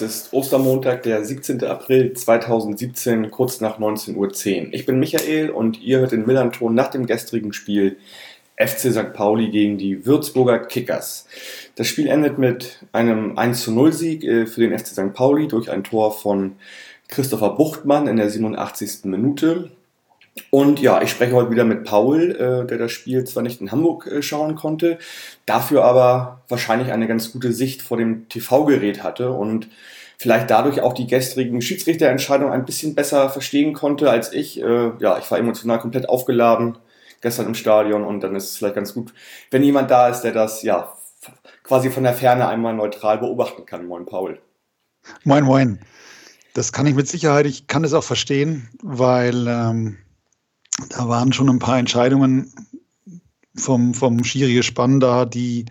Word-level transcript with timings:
es 0.00 0.16
ist 0.16 0.32
Ostermontag, 0.32 1.02
der 1.04 1.24
17. 1.24 1.64
April 1.64 2.12
2017, 2.12 3.30
kurz 3.30 3.60
nach 3.60 3.78
19.10 3.78 4.16
Uhr. 4.16 4.74
Ich 4.74 4.84
bin 4.84 4.98
Michael 4.98 5.50
und 5.50 5.80
ihr 5.80 6.00
hört 6.00 6.12
den 6.12 6.26
Millanton 6.26 6.74
nach 6.74 6.88
dem 6.88 7.06
gestrigen 7.06 7.52
Spiel 7.52 7.96
FC 8.56 8.92
St. 8.92 9.12
Pauli 9.12 9.50
gegen 9.50 9.78
die 9.78 10.04
Würzburger 10.04 10.58
Kickers. 10.58 11.26
Das 11.76 11.86
Spiel 11.86 12.08
endet 12.08 12.38
mit 12.38 12.84
einem 12.92 13.38
1 13.38 13.62
zu 13.62 13.72
0 13.72 13.92
Sieg 13.92 14.24
äh, 14.24 14.46
für 14.46 14.60
den 14.60 14.78
FC 14.78 14.88
St. 14.88 15.14
Pauli 15.14 15.48
durch 15.48 15.70
ein 15.70 15.84
Tor 15.84 16.12
von 16.12 16.56
Christopher 17.08 17.50
Buchtmann 17.50 18.06
in 18.06 18.16
der 18.16 18.30
87. 18.30 19.04
Minute. 19.04 19.70
Und 20.50 20.80
ja, 20.80 21.00
ich 21.02 21.10
spreche 21.10 21.34
heute 21.34 21.50
wieder 21.50 21.64
mit 21.64 21.84
Paul, 21.84 22.30
äh, 22.32 22.66
der 22.66 22.78
das 22.78 22.92
Spiel 22.92 23.24
zwar 23.24 23.42
nicht 23.42 23.60
in 23.60 23.72
Hamburg 23.72 24.06
äh, 24.06 24.22
schauen 24.22 24.54
konnte, 24.54 24.98
dafür 25.46 25.84
aber 25.84 26.42
wahrscheinlich 26.48 26.92
eine 26.92 27.06
ganz 27.08 27.32
gute 27.32 27.52
Sicht 27.52 27.82
vor 27.82 27.96
dem 27.96 28.28
TV-Gerät 28.28 29.02
hatte 29.02 29.32
und 29.32 29.68
vielleicht 30.18 30.50
dadurch 30.50 30.80
auch 30.80 30.92
die 30.92 31.06
gestrigen 31.06 31.60
Schiedsrichterentscheidungen 31.60 32.52
ein 32.52 32.64
bisschen 32.64 32.94
besser 32.94 33.30
verstehen 33.30 33.72
konnte 33.72 34.10
als 34.10 34.32
ich. 34.32 34.60
Äh, 34.60 34.92
ja, 34.98 35.18
ich 35.18 35.30
war 35.30 35.38
emotional 35.38 35.78
komplett 35.78 36.08
aufgeladen 36.08 36.78
gestern 37.20 37.46
im 37.46 37.54
Stadion 37.54 38.04
und 38.04 38.20
dann 38.20 38.36
ist 38.36 38.50
es 38.50 38.56
vielleicht 38.56 38.74
ganz 38.74 38.94
gut, 38.94 39.12
wenn 39.50 39.62
jemand 39.62 39.90
da 39.90 40.08
ist, 40.08 40.20
der 40.20 40.32
das 40.32 40.62
ja 40.62 40.92
quasi 41.62 41.90
von 41.90 42.04
der 42.04 42.14
Ferne 42.14 42.48
einmal 42.48 42.74
neutral 42.74 43.18
beobachten 43.18 43.66
kann. 43.66 43.86
Moin, 43.86 44.06
Paul. 44.06 44.38
Moin, 45.24 45.44
moin. 45.44 45.78
Das 46.54 46.72
kann 46.72 46.86
ich 46.86 46.94
mit 46.94 47.08
Sicherheit. 47.08 47.46
Ich 47.46 47.66
kann 47.66 47.84
es 47.84 47.92
auch 47.92 48.04
verstehen, 48.04 48.68
weil 48.82 49.46
ähm, 49.46 49.98
da 50.88 51.08
waren 51.08 51.32
schon 51.32 51.50
ein 51.50 51.58
paar 51.58 51.78
Entscheidungen 51.78 52.52
vom, 53.54 53.94
vom 53.94 54.22
Schiri-Gespann 54.22 55.00
da, 55.00 55.24
die, 55.24 55.66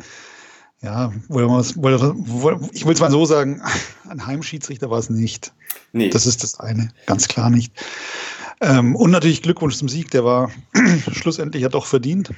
ja, 0.86 1.12
ich 2.72 2.86
will 2.86 2.94
es 2.94 3.00
mal 3.00 3.12
so 3.12 3.26
sagen, 3.26 3.62
ein 4.10 4.26
Heimschiedsrichter 4.26 4.90
war 4.90 5.00
es 5.00 5.10
nicht. 5.10 5.52
Nee. 5.94 6.10
Das 6.10 6.28
ist 6.28 6.44
das 6.44 6.60
eine, 6.60 6.90
ganz 7.08 7.28
klar 7.28 7.50
nicht. 7.50 7.74
Ähm, 8.62 8.96
und 8.96 9.12
natürlich 9.12 9.42
Glückwunsch 9.42 9.76
zum 9.76 9.90
Sieg, 9.90 10.12
der 10.12 10.24
war 10.24 10.52
schlussendlich 11.12 11.64
ja 11.64 11.70
doch 11.70 11.88
verdient. 11.88 12.30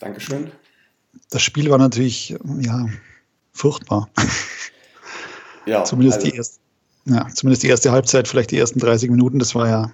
Dankeschön. 0.00 0.50
Das 1.30 1.42
Spiel 1.42 1.70
war 1.70 1.78
natürlich, 1.78 2.36
ja, 2.60 2.86
furchtbar. 3.52 4.08
Ja, 5.64 5.84
zumindest, 5.84 6.18
also. 6.18 6.30
die 6.30 6.36
erste, 6.36 6.60
ja, 7.04 7.28
zumindest 7.32 7.62
die 7.62 7.68
erste 7.68 7.92
Halbzeit, 7.92 8.26
vielleicht 8.26 8.50
die 8.50 8.58
ersten 8.58 8.80
30 8.80 9.10
Minuten, 9.10 9.38
das 9.38 9.54
war 9.54 9.68
ja 9.68 9.92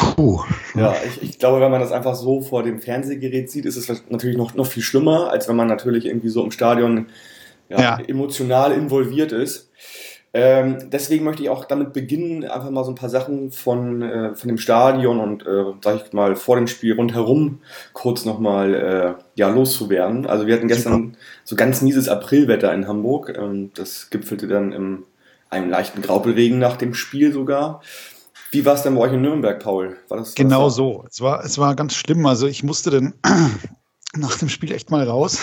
Puh. 0.00 0.40
Ja, 0.74 0.94
ich, 1.06 1.22
ich, 1.22 1.38
glaube, 1.38 1.60
wenn 1.60 1.70
man 1.70 1.80
das 1.80 1.92
einfach 1.92 2.14
so 2.14 2.40
vor 2.40 2.62
dem 2.62 2.80
Fernsehgerät 2.80 3.50
sieht, 3.50 3.66
ist 3.66 3.76
es 3.76 4.02
natürlich 4.08 4.36
noch, 4.36 4.54
noch 4.54 4.66
viel 4.66 4.82
schlimmer, 4.82 5.30
als 5.30 5.48
wenn 5.48 5.56
man 5.56 5.68
natürlich 5.68 6.06
irgendwie 6.06 6.28
so 6.28 6.42
im 6.42 6.50
Stadion 6.50 7.06
ja, 7.68 7.80
ja. 7.80 8.00
emotional 8.06 8.72
involviert 8.72 9.32
ist. 9.32 9.70
Ähm, 10.32 10.90
deswegen 10.90 11.24
möchte 11.24 11.42
ich 11.42 11.48
auch 11.48 11.64
damit 11.64 11.92
beginnen, 11.92 12.44
einfach 12.44 12.70
mal 12.70 12.84
so 12.84 12.92
ein 12.92 12.96
paar 12.96 13.08
Sachen 13.08 13.50
von, 13.50 14.00
äh, 14.00 14.34
von 14.36 14.48
dem 14.48 14.58
Stadion 14.58 15.18
und, 15.18 15.44
äh, 15.44 15.64
sag 15.82 16.06
ich 16.06 16.12
mal, 16.12 16.36
vor 16.36 16.54
dem 16.54 16.68
Spiel 16.68 16.94
rundherum 16.94 17.58
kurz 17.92 18.24
nochmal 18.24 18.74
äh, 18.74 19.22
ja, 19.34 19.48
loszuwerden. 19.48 20.26
Also 20.26 20.46
wir 20.46 20.54
hatten 20.54 20.68
gestern 20.68 21.16
so 21.44 21.56
ganz 21.56 21.82
mieses 21.82 22.08
Aprilwetter 22.08 22.72
in 22.72 22.86
Hamburg. 22.86 23.36
Ähm, 23.36 23.72
das 23.74 24.08
gipfelte 24.10 24.46
dann 24.46 24.72
in 24.72 24.98
einem 25.48 25.68
leichten 25.68 26.00
Graupelregen 26.00 26.60
nach 26.60 26.76
dem 26.76 26.94
Spiel 26.94 27.32
sogar. 27.32 27.82
Wie 28.52 28.64
war 28.64 28.74
es 28.74 28.82
denn 28.82 28.94
bei 28.94 29.02
euch 29.02 29.12
in 29.12 29.22
Nürnberg, 29.22 29.62
Paul? 29.62 29.96
War 30.08 30.18
das, 30.18 30.34
genau 30.34 30.66
das 30.66 30.74
so. 30.74 31.04
Es 31.08 31.20
war, 31.20 31.44
es 31.44 31.58
war 31.58 31.74
ganz 31.76 31.94
schlimm. 31.94 32.26
Also 32.26 32.46
ich 32.46 32.62
musste 32.64 32.90
dann 32.90 33.14
nach 34.16 34.36
dem 34.38 34.48
Spiel 34.48 34.72
echt 34.72 34.90
mal 34.90 35.06
raus. 35.06 35.38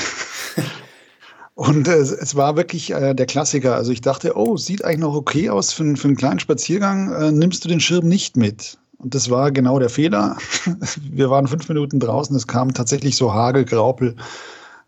Und 1.56 1.88
äh, 1.88 1.95
es 1.95 2.35
war 2.35 2.56
wirklich 2.56 2.91
äh, 2.91 3.16
der 3.16 3.25
Klassiker. 3.25 3.75
Also 3.75 3.91
ich 3.91 4.01
dachte, 4.01 4.38
oh, 4.38 4.57
sieht 4.57 4.84
eigentlich 4.84 5.00
noch 5.00 5.16
okay 5.16 5.50
aus 5.50 5.73
für, 5.73 5.95
für 5.95 6.07
einen 6.07 6.18
kleinen 6.18 6.40
Spaziergang. 6.40 7.12
Äh, 7.13 7.31
nimmst 7.31 7.63
du 7.63 7.69
den 7.69 7.79
Schirm 7.79 8.07
nicht 8.07 8.38
mit? 8.38 8.78
Und 8.97 9.16
das 9.16 9.29
war 9.29 9.51
genau 9.51 9.79
der 9.79 9.89
Fehler. 9.89 10.38
Wir 11.01 11.29
waren 11.29 11.47
fünf 11.47 11.68
Minuten 11.69 12.00
draußen. 12.00 12.35
Es 12.35 12.45
kam 12.45 12.74
tatsächlich 12.74 13.16
so 13.16 13.34
Hagel, 13.34 13.66
Graupel 13.66 14.16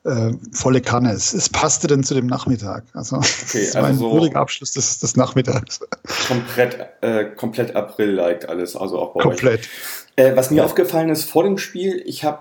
äh, 0.06 0.32
volle 0.52 0.82
Kanne. 0.82 1.12
Es, 1.12 1.34
es, 1.34 1.50
passte 1.50 1.88
dann 1.88 2.04
zu 2.04 2.14
dem 2.14 2.28
Nachmittag. 2.28 2.84
Also, 2.94 3.18
okay, 3.18 3.74
war 3.74 3.84
also 3.84 4.08
ein 4.08 4.14
würdiger 4.14 4.40
Abschluss 4.40 4.72
des, 4.72 5.00
des 5.00 5.16
Nachmittags. 5.16 5.82
Komplett, 6.28 6.78
äh, 7.02 7.26
komplett 7.36 7.76
April-like 7.76 8.48
alles, 8.48 8.76
also 8.76 9.00
auch 9.00 9.14
bei 9.14 9.22
komplett. 9.22 9.62
euch. 9.62 9.70
Äh, 10.16 10.36
was 10.36 10.52
mir 10.52 10.58
ja. 10.58 10.66
aufgefallen 10.66 11.10
ist 11.10 11.26
vor 11.26 11.44
dem 11.44 11.58
Spiel, 11.58 12.02
ich 12.06 12.24
habe 12.24 12.40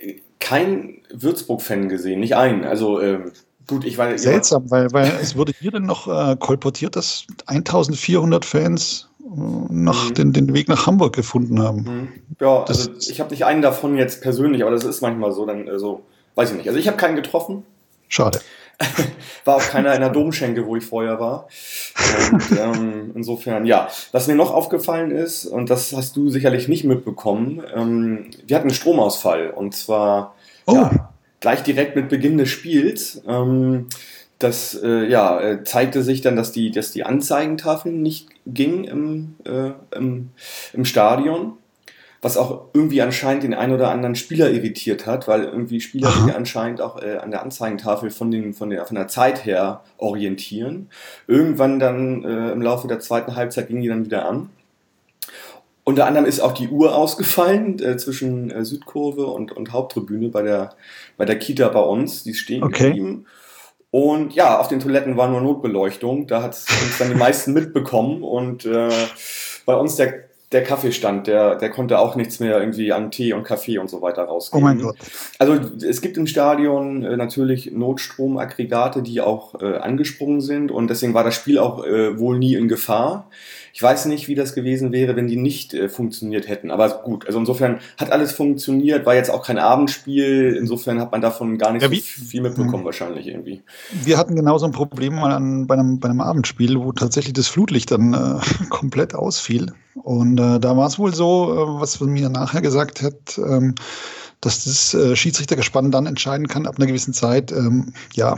äh, 0.00 0.16
keinen 0.40 1.02
Würzburg-Fan 1.12 1.88
gesehen, 1.88 2.20
nicht 2.20 2.36
einen. 2.36 2.64
Also 2.64 3.00
ähm, 3.00 3.32
gut, 3.66 3.84
ich 3.84 3.98
war 3.98 4.16
seltsam, 4.18 4.70
weil, 4.70 4.92
weil 4.92 5.12
es 5.20 5.36
wurde 5.36 5.52
hier 5.58 5.70
dann 5.70 5.84
noch 5.84 6.08
äh, 6.08 6.36
kolportiert, 6.36 6.96
dass 6.96 7.26
1400 7.46 8.44
Fans 8.44 9.08
äh, 9.20 9.24
nach 9.70 10.10
mhm. 10.10 10.14
den, 10.14 10.32
den 10.32 10.54
Weg 10.54 10.68
nach 10.68 10.86
Hamburg 10.86 11.14
gefunden 11.14 11.60
haben. 11.60 11.82
Mhm. 11.82 12.08
Ja, 12.40 12.64
das 12.64 12.88
also 12.88 13.10
ich 13.10 13.20
habe 13.20 13.30
nicht 13.30 13.44
einen 13.44 13.62
davon 13.62 13.96
jetzt 13.96 14.22
persönlich, 14.22 14.62
aber 14.62 14.70
das 14.70 14.84
ist 14.84 15.02
manchmal 15.02 15.32
so, 15.32 15.44
dann 15.44 15.66
äh, 15.66 15.78
so 15.78 16.06
Weiß 16.38 16.52
ich 16.52 16.56
nicht. 16.56 16.68
Also 16.68 16.78
ich 16.78 16.86
habe 16.86 16.96
keinen 16.96 17.16
getroffen. 17.16 17.64
Schade. 18.06 18.38
war 19.44 19.56
auch 19.56 19.70
keiner 19.70 19.92
in 19.92 20.00
der 20.00 20.10
Domschenke, 20.10 20.64
wo 20.66 20.76
ich 20.76 20.84
vorher 20.84 21.18
war. 21.18 21.48
Und, 22.30 22.58
ähm, 22.60 23.10
insofern, 23.16 23.66
ja. 23.66 23.88
Was 24.12 24.28
mir 24.28 24.36
noch 24.36 24.54
aufgefallen 24.54 25.10
ist, 25.10 25.46
und 25.46 25.68
das 25.68 25.92
hast 25.92 26.16
du 26.16 26.30
sicherlich 26.30 26.68
nicht 26.68 26.84
mitbekommen, 26.84 27.64
ähm, 27.74 28.30
wir 28.46 28.54
hatten 28.54 28.68
einen 28.68 28.74
Stromausfall. 28.76 29.50
Und 29.50 29.74
zwar 29.74 30.36
oh. 30.66 30.74
ja, 30.74 31.12
gleich 31.40 31.64
direkt 31.64 31.96
mit 31.96 32.08
Beginn 32.08 32.38
des 32.38 32.50
Spiels. 32.50 33.20
Ähm, 33.26 33.88
das 34.38 34.80
äh, 34.80 35.08
ja, 35.08 35.40
äh, 35.40 35.64
zeigte 35.64 36.04
sich 36.04 36.20
dann, 36.20 36.36
dass 36.36 36.52
die, 36.52 36.70
dass 36.70 36.92
die 36.92 37.02
Anzeigentafel 37.02 37.90
nicht 37.90 38.28
ging 38.46 38.84
im, 38.84 39.34
äh, 39.44 39.72
im, 39.90 40.30
im 40.72 40.84
Stadion 40.84 41.54
was 42.20 42.36
auch 42.36 42.66
irgendwie 42.72 43.00
anscheinend 43.00 43.44
den 43.44 43.54
einen 43.54 43.72
oder 43.72 43.90
anderen 43.90 44.16
Spieler 44.16 44.50
irritiert 44.50 45.06
hat, 45.06 45.28
weil 45.28 45.44
irgendwie 45.44 45.80
Spieler 45.80 46.10
sich 46.10 46.34
anscheinend 46.34 46.80
auch 46.80 47.00
äh, 47.00 47.16
an 47.16 47.30
der 47.30 47.42
Anzeigentafel 47.42 48.10
von, 48.10 48.30
den, 48.30 48.54
von, 48.54 48.70
der, 48.70 48.84
von 48.86 48.96
der 48.96 49.08
Zeit 49.08 49.44
her 49.44 49.82
orientieren. 49.98 50.90
Irgendwann 51.26 51.78
dann 51.78 52.24
äh, 52.24 52.50
im 52.50 52.62
Laufe 52.62 52.88
der 52.88 52.98
zweiten 52.98 53.36
Halbzeit 53.36 53.68
ging 53.68 53.80
die 53.80 53.88
dann 53.88 54.04
wieder 54.04 54.28
an. 54.28 54.50
Unter 55.84 56.06
anderem 56.06 56.26
ist 56.26 56.40
auch 56.40 56.52
die 56.52 56.68
Uhr 56.68 56.94
ausgefallen 56.94 57.80
äh, 57.80 57.96
zwischen 57.96 58.50
äh, 58.50 58.64
Südkurve 58.64 59.26
und, 59.26 59.52
und 59.52 59.72
Haupttribüne 59.72 60.28
bei 60.28 60.42
der, 60.42 60.74
bei 61.16 61.24
der 61.24 61.38
Kita 61.38 61.68
bei 61.68 61.80
uns. 61.80 62.24
Die 62.24 62.32
ist 62.32 62.40
stehen 62.40 62.62
okay. 62.62 62.88
geblieben. 62.88 63.26
Und 63.90 64.34
ja, 64.34 64.58
auf 64.58 64.68
den 64.68 64.80
Toiletten 64.80 65.16
war 65.16 65.28
nur 65.28 65.40
Notbeleuchtung. 65.40 66.26
Da 66.26 66.42
hat 66.42 66.50
uns 66.50 66.98
dann 66.98 67.08
die 67.08 67.14
meisten 67.14 67.54
mitbekommen. 67.54 68.22
Und 68.22 68.66
äh, 68.66 68.90
bei 69.64 69.74
uns 69.76 69.96
der 69.96 70.27
der 70.52 70.62
Kaffeestand, 70.62 71.26
der, 71.26 71.56
der 71.56 71.70
konnte 71.70 71.98
auch 71.98 72.16
nichts 72.16 72.40
mehr 72.40 72.58
irgendwie 72.58 72.92
an 72.92 73.10
Tee 73.10 73.34
und 73.34 73.44
Kaffee 73.44 73.78
und 73.78 73.90
so 73.90 74.00
weiter 74.00 74.22
rausgeben. 74.22 74.62
Oh 74.62 74.66
mein 74.66 74.80
Gott. 74.80 74.96
Also 75.38 75.54
es 75.86 76.00
gibt 76.00 76.16
im 76.16 76.26
Stadion 76.26 77.04
äh, 77.04 77.16
natürlich 77.18 77.70
Notstromaggregate, 77.72 79.02
die 79.02 79.20
auch 79.20 79.60
äh, 79.60 79.76
angesprungen 79.76 80.40
sind 80.40 80.70
und 80.70 80.88
deswegen 80.88 81.12
war 81.12 81.24
das 81.24 81.34
Spiel 81.34 81.58
auch 81.58 81.84
äh, 81.84 82.18
wohl 82.18 82.38
nie 82.38 82.54
in 82.54 82.68
Gefahr. 82.68 83.28
Ich 83.74 83.82
weiß 83.82 84.06
nicht, 84.06 84.26
wie 84.26 84.34
das 84.34 84.54
gewesen 84.54 84.90
wäre, 84.90 85.16
wenn 85.16 85.28
die 85.28 85.36
nicht 85.36 85.74
äh, 85.74 85.90
funktioniert 85.90 86.48
hätten. 86.48 86.70
Aber 86.70 86.88
gut, 87.02 87.26
also 87.26 87.38
insofern 87.38 87.80
hat 87.98 88.10
alles 88.10 88.32
funktioniert, 88.32 89.04
war 89.04 89.14
jetzt 89.14 89.30
auch 89.30 89.44
kein 89.44 89.58
Abendspiel. 89.58 90.56
Insofern 90.58 90.98
hat 90.98 91.12
man 91.12 91.20
davon 91.20 91.58
gar 91.58 91.72
nicht 91.72 91.82
ja, 91.82 91.90
wie, 91.90 92.00
so 92.00 92.24
viel 92.24 92.40
mitbekommen, 92.40 92.84
wahrscheinlich 92.84 93.26
irgendwie. 93.26 93.62
Wir 94.02 94.16
hatten 94.16 94.34
genauso 94.34 94.64
ein 94.64 94.72
Problem 94.72 95.14
mal 95.14 95.32
an, 95.32 95.66
bei, 95.66 95.74
einem, 95.74 96.00
bei 96.00 96.08
einem 96.08 96.22
Abendspiel, 96.22 96.80
wo 96.80 96.92
tatsächlich 96.92 97.34
das 97.34 97.48
Flutlicht 97.48 97.90
dann 97.90 98.14
äh, 98.14 98.64
komplett 98.70 99.14
ausfiel. 99.14 99.74
Und 100.08 100.40
äh, 100.40 100.58
da 100.58 100.74
war 100.74 100.86
es 100.86 100.98
wohl 100.98 101.14
so, 101.14 101.52
äh, 101.52 101.80
was 101.82 102.00
man 102.00 102.14
mir 102.14 102.30
nachher 102.30 102.62
gesagt 102.62 103.02
hat, 103.02 103.36
ähm, 103.36 103.74
dass 104.40 104.64
das 104.64 104.94
äh, 104.94 105.14
Schiedsrichtergespann 105.14 105.90
dann 105.90 106.06
entscheiden 106.06 106.48
kann 106.48 106.66
ab 106.66 106.76
einer 106.78 106.86
gewissen 106.86 107.12
Zeit, 107.12 107.52
ähm, 107.52 107.92
ja, 108.14 108.34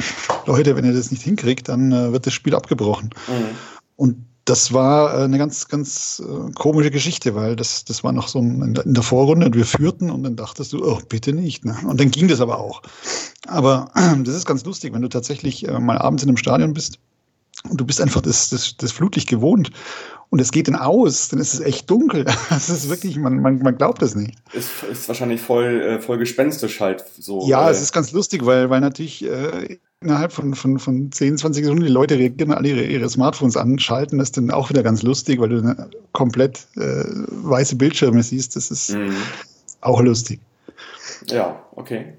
Leute, 0.47 0.75
wenn 0.75 0.85
ihr 0.85 0.93
das 0.93 1.13
nicht 1.13 1.23
hinkriegt, 1.23 1.69
dann 1.69 1.93
äh, 1.93 2.11
wird 2.11 2.27
das 2.27 2.33
Spiel 2.33 2.57
abgebrochen. 2.57 3.11
Mhm. 3.29 3.57
Und 3.95 4.17
das 4.47 4.73
war 4.73 5.15
äh, 5.15 5.23
eine 5.23 5.39
ganz, 5.39 5.69
ganz 5.69 6.21
äh, 6.27 6.51
komische 6.55 6.91
Geschichte, 6.91 7.37
weil 7.37 7.55
das, 7.55 7.85
das 7.85 8.03
war 8.03 8.11
noch 8.11 8.27
so 8.27 8.41
in 8.41 8.75
der 8.85 9.05
Vorrunde 9.05 9.47
und 9.47 9.55
wir 9.55 9.65
führten 9.65 10.11
und 10.11 10.25
dann 10.25 10.35
dachtest 10.35 10.73
du, 10.73 10.85
oh, 10.85 10.99
bitte 11.09 11.33
nicht. 11.33 11.65
Ne? 11.65 11.77
Und 11.87 12.01
dann 12.01 12.11
ging 12.11 12.27
das 12.27 12.41
aber 12.41 12.59
auch. 12.59 12.83
Aber 13.47 13.93
das 14.25 14.35
ist 14.35 14.45
ganz 14.45 14.65
lustig, 14.65 14.93
wenn 14.93 15.03
du 15.03 15.09
tatsächlich 15.09 15.69
mal 15.71 15.99
abends 15.99 16.25
in 16.25 16.31
einem 16.31 16.37
Stadion 16.37 16.75
bist 16.75 16.99
und 17.69 17.81
du 17.81 17.85
bist 17.85 18.01
einfach 18.01 18.21
das, 18.21 18.51
das, 18.51 18.77
das 18.77 18.93
Flutlicht 18.93 19.29
gewohnt 19.29 19.71
und 20.31 20.41
es 20.41 20.53
geht 20.53 20.69
dann 20.69 20.77
aus, 20.77 21.29
dann 21.29 21.41
ist 21.41 21.55
es 21.55 21.61
echt 21.61 21.91
dunkel. 21.91 22.25
Das 22.49 22.69
ist 22.69 22.89
wirklich, 22.89 23.17
man, 23.17 23.41
man, 23.41 23.59
man 23.59 23.77
glaubt 23.77 24.03
es 24.03 24.15
nicht. 24.15 24.37
Ist, 24.53 24.71
ist 24.91 25.09
wahrscheinlich 25.09 25.41
voll, 25.41 26.01
voll 26.01 26.19
gespenstisch 26.19 26.81
halt 26.81 27.05
so. 27.19 27.47
Ja, 27.47 27.71
es 27.71 27.81
ist 27.83 27.93
ganz 27.93 28.13
lustig, 28.13 28.47
weil, 28.47 28.71
weil 28.71 28.81
natürlich 28.81 29.27
innerhalb 30.03 30.33
von, 30.33 30.55
von, 30.55 30.79
von 30.79 31.13
10, 31.13 31.39
20 31.39 31.65
Sekunden 31.65 31.85
die 31.85 31.93
Leute 31.93 32.17
reagieren 32.19 32.53
alle 32.53 32.69
ihre, 32.69 32.85
ihre 32.85 33.09
Smartphones 33.09 33.57
anschalten. 33.57 34.19
Das 34.19 34.29
ist 34.29 34.37
dann 34.37 34.51
auch 34.51 34.71
wieder 34.71 34.83
ganz 34.83 35.03
lustig, 35.03 35.41
weil 35.41 35.51
du 35.51 35.59
eine 35.59 35.91
komplett 36.13 36.67
äh, 36.77 37.05
weiße 37.29 37.77
Bildschirme 37.77 38.23
siehst. 38.23 38.57
Das 38.57 38.71
ist 38.71 38.95
mhm. 38.95 39.15
auch 39.83 40.01
lustig. 40.01 40.41
Ja, 41.27 41.63
okay. 41.77 42.15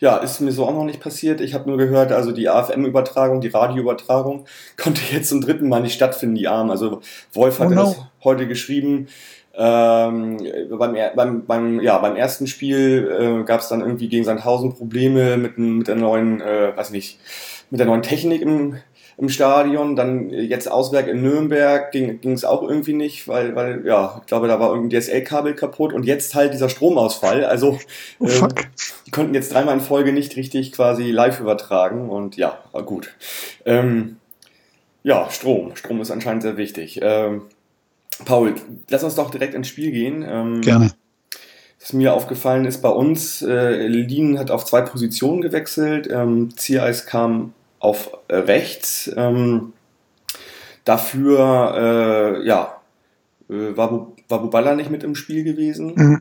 Ja, 0.00 0.16
ist 0.16 0.40
mir 0.40 0.52
so 0.52 0.66
auch 0.66 0.72
noch 0.72 0.84
nicht 0.84 1.00
passiert. 1.00 1.40
Ich 1.40 1.54
habe 1.54 1.68
nur 1.68 1.78
gehört, 1.78 2.12
also 2.12 2.32
die 2.32 2.48
AFM-Übertragung, 2.48 3.40
die 3.40 3.48
Radioübertragung 3.48 4.46
konnte 4.76 5.00
jetzt 5.10 5.28
zum 5.28 5.40
dritten 5.40 5.68
Mal 5.68 5.80
nicht 5.80 5.94
stattfinden, 5.94 6.34
die 6.34 6.48
Arm. 6.48 6.70
Also 6.70 7.00
Wolf 7.32 7.58
hat 7.58 7.68
oh 7.68 7.74
no. 7.74 7.82
das 7.82 8.00
heute 8.24 8.46
geschrieben. 8.48 9.08
Ähm, 9.54 10.38
beim, 10.70 10.96
beim, 11.14 11.46
beim, 11.46 11.80
ja, 11.80 11.98
beim 11.98 12.16
ersten 12.16 12.46
Spiel 12.46 13.40
äh, 13.42 13.44
gab 13.44 13.60
es 13.60 13.68
dann 13.68 13.82
irgendwie 13.82 14.08
gegen 14.08 14.24
Sandhausen 14.24 14.72
Probleme 14.72 15.36
mit, 15.36 15.58
mit 15.58 15.88
der 15.88 15.96
neuen, 15.96 16.40
äh, 16.40 16.74
weiß 16.74 16.90
nicht, 16.90 17.18
mit 17.70 17.78
der 17.78 17.86
neuen 17.86 18.02
Technik 18.02 18.40
im, 18.40 18.78
im 19.16 19.28
Stadion. 19.28 19.96
Dann 19.96 20.30
jetzt 20.30 20.70
Auswerk 20.70 21.08
in 21.08 21.22
Nürnberg 21.22 21.90
ging 21.92 22.32
es 22.32 22.44
auch 22.44 22.62
irgendwie 22.62 22.94
nicht, 22.94 23.28
weil, 23.28 23.54
weil, 23.54 23.86
ja, 23.86 24.18
ich 24.20 24.26
glaube, 24.26 24.48
da 24.48 24.60
war 24.60 24.70
irgendein 24.70 25.00
DSL-Kabel 25.00 25.54
kaputt 25.54 25.92
und 25.92 26.04
jetzt 26.04 26.34
halt 26.34 26.52
dieser 26.52 26.68
Stromausfall. 26.68 27.44
Also 27.44 27.78
oh, 28.18 28.26
äh, 28.26 28.48
die 29.06 29.10
konnten 29.10 29.34
jetzt 29.34 29.52
dreimal 29.52 29.74
in 29.74 29.80
Folge 29.80 30.12
nicht 30.12 30.36
richtig 30.36 30.72
quasi 30.72 31.10
live 31.10 31.40
übertragen 31.40 32.08
und 32.08 32.36
ja, 32.36 32.58
gut. 32.84 33.14
Ähm, 33.64 34.16
ja, 35.02 35.28
Strom. 35.30 35.74
Strom 35.76 36.00
ist 36.00 36.10
anscheinend 36.10 36.42
sehr 36.42 36.56
wichtig. 36.56 37.00
Ähm, 37.02 37.42
Paul, 38.24 38.54
lass 38.88 39.04
uns 39.04 39.14
doch 39.14 39.30
direkt 39.30 39.54
ins 39.54 39.68
Spiel 39.68 39.90
gehen. 39.90 40.24
Ähm, 40.28 40.60
Gerne. 40.60 40.92
Was 41.80 41.92
mir 41.92 42.14
aufgefallen 42.14 42.64
ist, 42.64 42.80
bei 42.80 42.90
uns, 42.90 43.42
äh, 43.42 43.88
Lien 43.88 44.38
hat 44.38 44.52
auf 44.52 44.64
zwei 44.64 44.82
Positionen 44.82 45.40
gewechselt. 45.40 46.08
Ähm, 46.10 46.56
Ziereis 46.56 47.06
kam 47.06 47.54
auf 47.82 48.16
äh, 48.28 48.36
rechts. 48.36 49.10
Ähm, 49.16 49.72
dafür, 50.84 52.38
äh, 52.40 52.46
ja, 52.46 52.80
äh, 53.50 53.76
war, 53.76 54.12
war 54.28 54.40
Buballa 54.40 54.74
nicht 54.74 54.90
mit 54.90 55.02
im 55.02 55.16
Spiel 55.16 55.42
gewesen. 55.42 55.92
Mhm. 55.94 56.20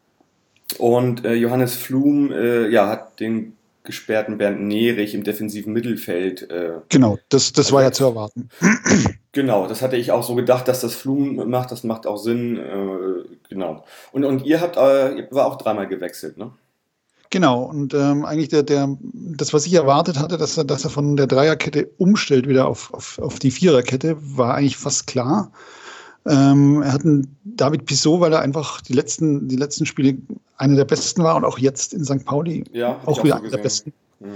Und 0.79 1.23
äh, 1.23 1.35
Johannes 1.35 1.75
Flum 1.75 2.31
äh, 2.31 2.67
ja, 2.67 2.87
hat 2.87 3.19
den 3.19 3.55
gesperrten 3.83 4.37
Bernd 4.37 4.61
Nerich 4.61 5.13
im 5.13 5.23
defensiven 5.23 5.71
Mittelfeld. 5.71 6.49
Äh, 6.49 6.79
genau, 6.89 7.19
das, 7.29 7.53
das 7.53 7.71
war 7.71 7.83
ja 7.83 7.91
zu 7.91 8.05
erwarten. 8.05 8.49
Genau, 9.33 9.65
das 9.65 9.81
hatte 9.81 9.95
ich 9.95 10.11
auch 10.11 10.23
so 10.23 10.35
gedacht, 10.35 10.67
dass 10.67 10.81
das 10.81 10.93
Flum 10.93 11.49
macht, 11.49 11.71
das 11.71 11.85
macht 11.85 12.05
auch 12.05 12.17
Sinn. 12.17 12.57
Äh, 12.57 13.37
genau. 13.47 13.85
Und, 14.11 14.25
und 14.25 14.45
ihr 14.45 14.59
habt 14.59 14.75
ihr 14.75 15.25
war 15.31 15.45
auch 15.45 15.55
dreimal 15.55 15.87
gewechselt, 15.87 16.35
ne? 16.37 16.51
Genau, 17.31 17.63
und 17.63 17.93
ähm, 17.93 18.25
eigentlich 18.25 18.49
der, 18.49 18.61
der, 18.61 18.97
das, 19.01 19.53
was 19.53 19.65
ich 19.65 19.73
erwartet 19.73 20.19
hatte, 20.19 20.37
dass 20.37 20.57
er, 20.57 20.65
dass 20.65 20.83
er 20.83 20.89
von 20.89 21.15
der 21.15 21.27
Dreierkette 21.27 21.89
umstellt 21.97 22.45
wieder 22.45 22.67
auf, 22.67 22.93
auf, 22.93 23.19
auf 23.19 23.39
die 23.39 23.51
Viererkette, 23.51 24.17
war 24.19 24.55
eigentlich 24.55 24.75
fast 24.75 25.07
klar. 25.07 25.49
Ähm, 26.25 26.81
er 26.81 26.91
hat 26.91 27.05
einen 27.05 27.33
David 27.45 27.85
Pissot, 27.85 28.19
weil 28.19 28.33
er 28.33 28.41
einfach 28.41 28.81
die 28.81 28.91
letzten, 28.91 29.47
die 29.47 29.55
letzten 29.55 29.85
Spiele 29.85 30.17
einer 30.57 30.75
der 30.75 30.83
besten 30.83 31.23
war 31.23 31.37
und 31.37 31.45
auch 31.45 31.57
jetzt 31.57 31.93
in 31.93 32.03
St. 32.03 32.25
Pauli 32.25 32.65
ja, 32.73 32.99
auch 33.05 33.23
wieder 33.23 33.37
so 33.37 33.41
einer 33.43 33.49
der 33.49 33.57
besten 33.57 33.93
mhm. 34.19 34.27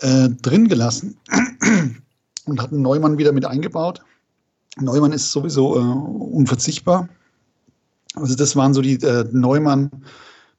äh, 0.00 0.28
drin 0.42 0.68
gelassen 0.68 1.16
und 2.44 2.62
hat 2.62 2.72
einen 2.72 2.82
Neumann 2.82 3.16
wieder 3.16 3.32
mit 3.32 3.46
eingebaut. 3.46 4.02
Neumann 4.78 5.12
ist 5.12 5.32
sowieso 5.32 5.76
äh, 5.76 5.80
unverzichtbar. 5.80 7.08
Also 8.16 8.34
das 8.34 8.54
waren 8.54 8.74
so 8.74 8.82
die 8.82 9.02
äh, 9.02 9.24
Neumann, 9.32 9.90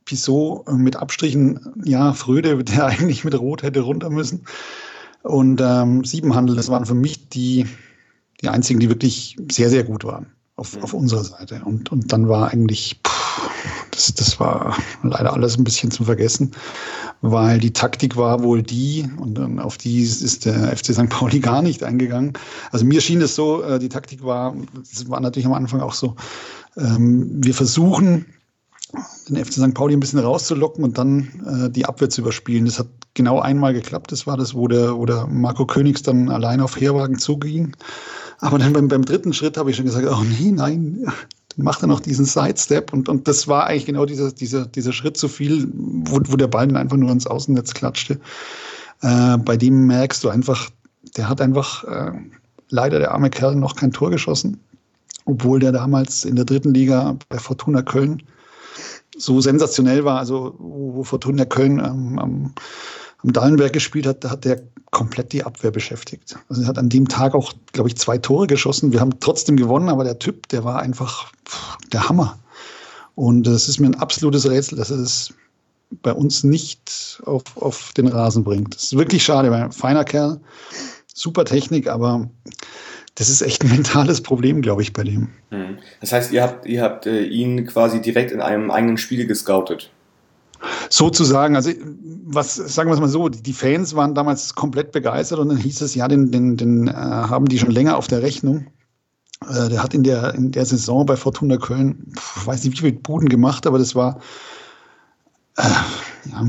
Pissot 0.05 0.67
äh, 0.67 0.73
mit 0.73 0.95
Abstrichen, 0.95 1.59
ja, 1.83 2.13
Fröde, 2.13 2.63
der 2.63 2.85
eigentlich 2.85 3.23
mit 3.23 3.37
Rot 3.37 3.63
hätte 3.63 3.81
runter 3.81 4.09
müssen. 4.09 4.45
Und 5.23 5.59
ähm, 5.61 6.03
Siebenhandel, 6.03 6.55
das 6.55 6.69
waren 6.69 6.85
für 6.85 6.93
mich 6.93 7.29
die, 7.29 7.65
die 8.41 8.49
einzigen, 8.49 8.79
die 8.79 8.89
wirklich 8.89 9.35
sehr, 9.51 9.69
sehr 9.69 9.83
gut 9.83 10.03
waren 10.03 10.27
auf, 10.55 10.81
auf 10.83 10.93
unserer 10.93 11.23
Seite. 11.23 11.61
Und, 11.65 11.91
und 11.91 12.11
dann 12.13 12.29
war 12.29 12.51
eigentlich, 12.51 13.01
pff, 13.05 13.49
das, 13.91 14.13
das 14.13 14.39
war 14.39 14.77
leider 15.03 15.33
alles 15.33 15.57
ein 15.57 15.63
bisschen 15.63 15.91
zum 15.91 16.05
Vergessen, 16.05 16.51
weil 17.21 17.59
die 17.59 17.73
Taktik 17.73 18.15
war 18.17 18.43
wohl 18.43 18.61
die, 18.61 19.09
und 19.17 19.35
dann 19.35 19.59
auf 19.59 19.77
die 19.77 20.01
ist 20.01 20.45
der 20.45 20.75
FC 20.75 20.93
St. 20.93 21.09
Pauli 21.09 21.39
gar 21.41 21.61
nicht 21.61 21.83
eingegangen. 21.83 22.33
Also 22.71 22.85
mir 22.85 23.01
schien 23.01 23.21
es 23.21 23.35
so, 23.35 23.63
äh, 23.63 23.79
die 23.79 23.89
Taktik 23.89 24.23
war, 24.23 24.55
das 24.77 25.09
war 25.09 25.19
natürlich 25.19 25.47
am 25.47 25.53
Anfang 25.53 25.81
auch 25.81 25.93
so, 25.93 26.15
ähm, 26.77 27.43
wir 27.43 27.53
versuchen, 27.53 28.25
den 29.29 29.43
FC 29.43 29.53
St. 29.53 29.73
Pauli 29.73 29.95
ein 29.95 29.99
bisschen 29.99 30.19
rauszulocken 30.19 30.83
und 30.83 30.97
dann 30.97 31.65
äh, 31.65 31.69
die 31.69 31.85
Abwehr 31.85 32.09
zu 32.09 32.21
überspielen. 32.21 32.65
Das 32.65 32.79
hat 32.79 32.87
genau 33.13 33.39
einmal 33.39 33.73
geklappt. 33.73 34.11
Das 34.11 34.27
war 34.27 34.37
das, 34.37 34.53
wo 34.53 34.67
der, 34.67 34.95
wo 34.95 35.05
der 35.05 35.27
Marco 35.27 35.65
Königs 35.65 36.03
dann 36.03 36.29
allein 36.29 36.61
auf 36.61 36.79
Herwagen 36.79 37.17
zuging. 37.17 37.75
Aber 38.39 38.59
dann 38.59 38.73
beim, 38.73 38.87
beim 38.87 39.05
dritten 39.05 39.33
Schritt 39.33 39.57
habe 39.57 39.69
ich 39.69 39.77
schon 39.77 39.85
gesagt, 39.85 40.07
oh 40.07 40.23
nee, 40.23 40.51
nein, 40.51 41.05
dann 41.55 41.63
macht 41.63 41.81
er 41.81 41.87
noch 41.87 42.01
diesen 42.01 42.25
Sidestep 42.25 42.91
und, 42.93 43.09
und 43.09 43.27
das 43.27 43.47
war 43.47 43.65
eigentlich 43.67 43.85
genau 43.85 44.05
dieser, 44.05 44.31
dieser, 44.31 44.65
dieser 44.65 44.91
Schritt 44.91 45.17
zu 45.17 45.27
viel, 45.27 45.67
wo, 45.73 46.19
wo 46.25 46.35
der 46.35 46.47
Ball 46.47 46.67
dann 46.67 46.77
einfach 46.77 46.97
nur 46.97 47.11
ins 47.11 47.27
Außennetz 47.27 47.73
klatschte. 47.73 48.19
Äh, 49.01 49.37
bei 49.37 49.57
dem 49.57 49.87
merkst 49.87 50.23
du 50.23 50.29
einfach, 50.29 50.69
der 51.15 51.29
hat 51.29 51.41
einfach 51.41 51.83
äh, 51.85 52.11
leider 52.69 52.99
der 52.99 53.11
arme 53.11 53.29
Kerl 53.29 53.55
noch 53.55 53.75
kein 53.75 53.91
Tor 53.91 54.11
geschossen, 54.11 54.59
obwohl 55.23 55.59
der 55.59 55.71
damals 55.71 56.25
in 56.25 56.35
der 56.35 56.45
dritten 56.45 56.73
Liga 56.73 57.17
bei 57.29 57.37
Fortuna 57.39 57.81
Köln 57.81 58.21
so 59.17 59.41
sensationell 59.41 60.05
war, 60.05 60.19
also 60.19 60.55
wo, 60.57 60.95
wo 60.95 61.03
Fortuna 61.03 61.45
Köln 61.45 61.79
ähm, 61.79 62.19
am 62.19 62.53
am 63.25 63.33
Dallenberg 63.33 63.73
gespielt 63.73 64.05
hat, 64.05 64.23
da 64.23 64.29
hat 64.29 64.45
der 64.45 64.61
komplett 64.91 65.33
die 65.33 65.43
Abwehr 65.43 65.71
beschäftigt. 65.71 66.37
Also 66.47 66.61
er 66.61 66.67
hat 66.67 66.77
an 66.77 66.89
dem 66.89 67.07
Tag 67.07 67.33
auch, 67.33 67.53
glaube 67.73 67.89
ich, 67.89 67.97
zwei 67.97 68.17
Tore 68.17 68.47
geschossen. 68.47 68.93
Wir 68.93 69.01
haben 69.01 69.19
trotzdem 69.19 69.57
gewonnen, 69.57 69.89
aber 69.89 70.03
der 70.03 70.19
Typ, 70.19 70.47
der 70.49 70.63
war 70.63 70.79
einfach 70.79 71.31
der 71.91 72.07
Hammer. 72.07 72.37
Und 73.15 73.47
es 73.47 73.67
ist 73.67 73.79
mir 73.79 73.87
ein 73.87 73.95
absolutes 73.95 74.47
Rätsel, 74.49 74.77
dass 74.77 74.91
er 74.91 74.97
das 74.97 75.33
bei 76.03 76.13
uns 76.13 76.43
nicht 76.43 77.21
auf, 77.25 77.43
auf 77.55 77.93
den 77.93 78.07
Rasen 78.07 78.43
bringt. 78.43 78.75
Das 78.75 78.83
ist 78.83 78.97
wirklich 78.97 79.23
schade, 79.23 79.49
weil 79.49 79.71
feiner 79.71 80.03
Kerl, 80.03 80.39
super 81.13 81.45
Technik, 81.45 81.87
aber 81.87 82.29
das 83.15 83.29
ist 83.29 83.41
echt 83.41 83.63
ein 83.63 83.71
mentales 83.71 84.21
Problem, 84.21 84.61
glaube 84.61 84.81
ich, 84.81 84.93
bei 84.93 85.03
dem. 85.03 85.29
Hm. 85.49 85.77
Das 86.01 86.11
heißt, 86.11 86.31
ihr 86.31 86.43
habt, 86.43 86.65
ihr 86.65 86.81
habt 86.81 87.05
äh, 87.05 87.23
ihn 87.23 87.65
quasi 87.65 88.01
direkt 88.01 88.31
in 88.31 88.41
einem 88.41 88.71
eigenen 88.71 88.97
Spiel 88.97 89.25
gescoutet. 89.25 89.89
Sozusagen, 90.89 91.55
also 91.55 91.71
was, 92.25 92.55
sagen 92.55 92.89
wir 92.89 92.93
es 92.93 92.99
mal 92.99 93.07
so, 93.07 93.29
die 93.29 93.53
Fans 93.53 93.95
waren 93.95 94.15
damals 94.15 94.55
komplett 94.55 94.91
begeistert 94.91 95.39
und 95.39 95.49
dann 95.49 95.57
hieß 95.57 95.81
es, 95.81 95.95
ja, 95.95 96.07
den, 96.07 96.31
den, 96.31 96.57
den 96.57 96.87
äh, 96.87 96.93
haben 96.93 97.45
die 97.45 97.59
schon 97.59 97.71
länger 97.71 97.97
auf 97.97 98.07
der 98.07 98.21
Rechnung. 98.21 98.67
Äh, 99.49 99.69
der 99.69 99.83
hat 99.83 99.93
in 99.93 100.03
der, 100.03 100.33
in 100.33 100.51
der 100.51 100.65
Saison 100.65 101.05
bei 101.05 101.15
Fortuna 101.15 101.57
Köln, 101.57 102.13
pf, 102.17 102.47
weiß 102.47 102.63
nicht 102.63 102.77
wie 102.77 102.89
viele 102.89 102.99
Buden 102.99 103.29
gemacht, 103.29 103.67
aber 103.67 103.77
das 103.77 103.95
war, 103.95 104.19
äh, 105.57 105.63
ja, 106.31 106.45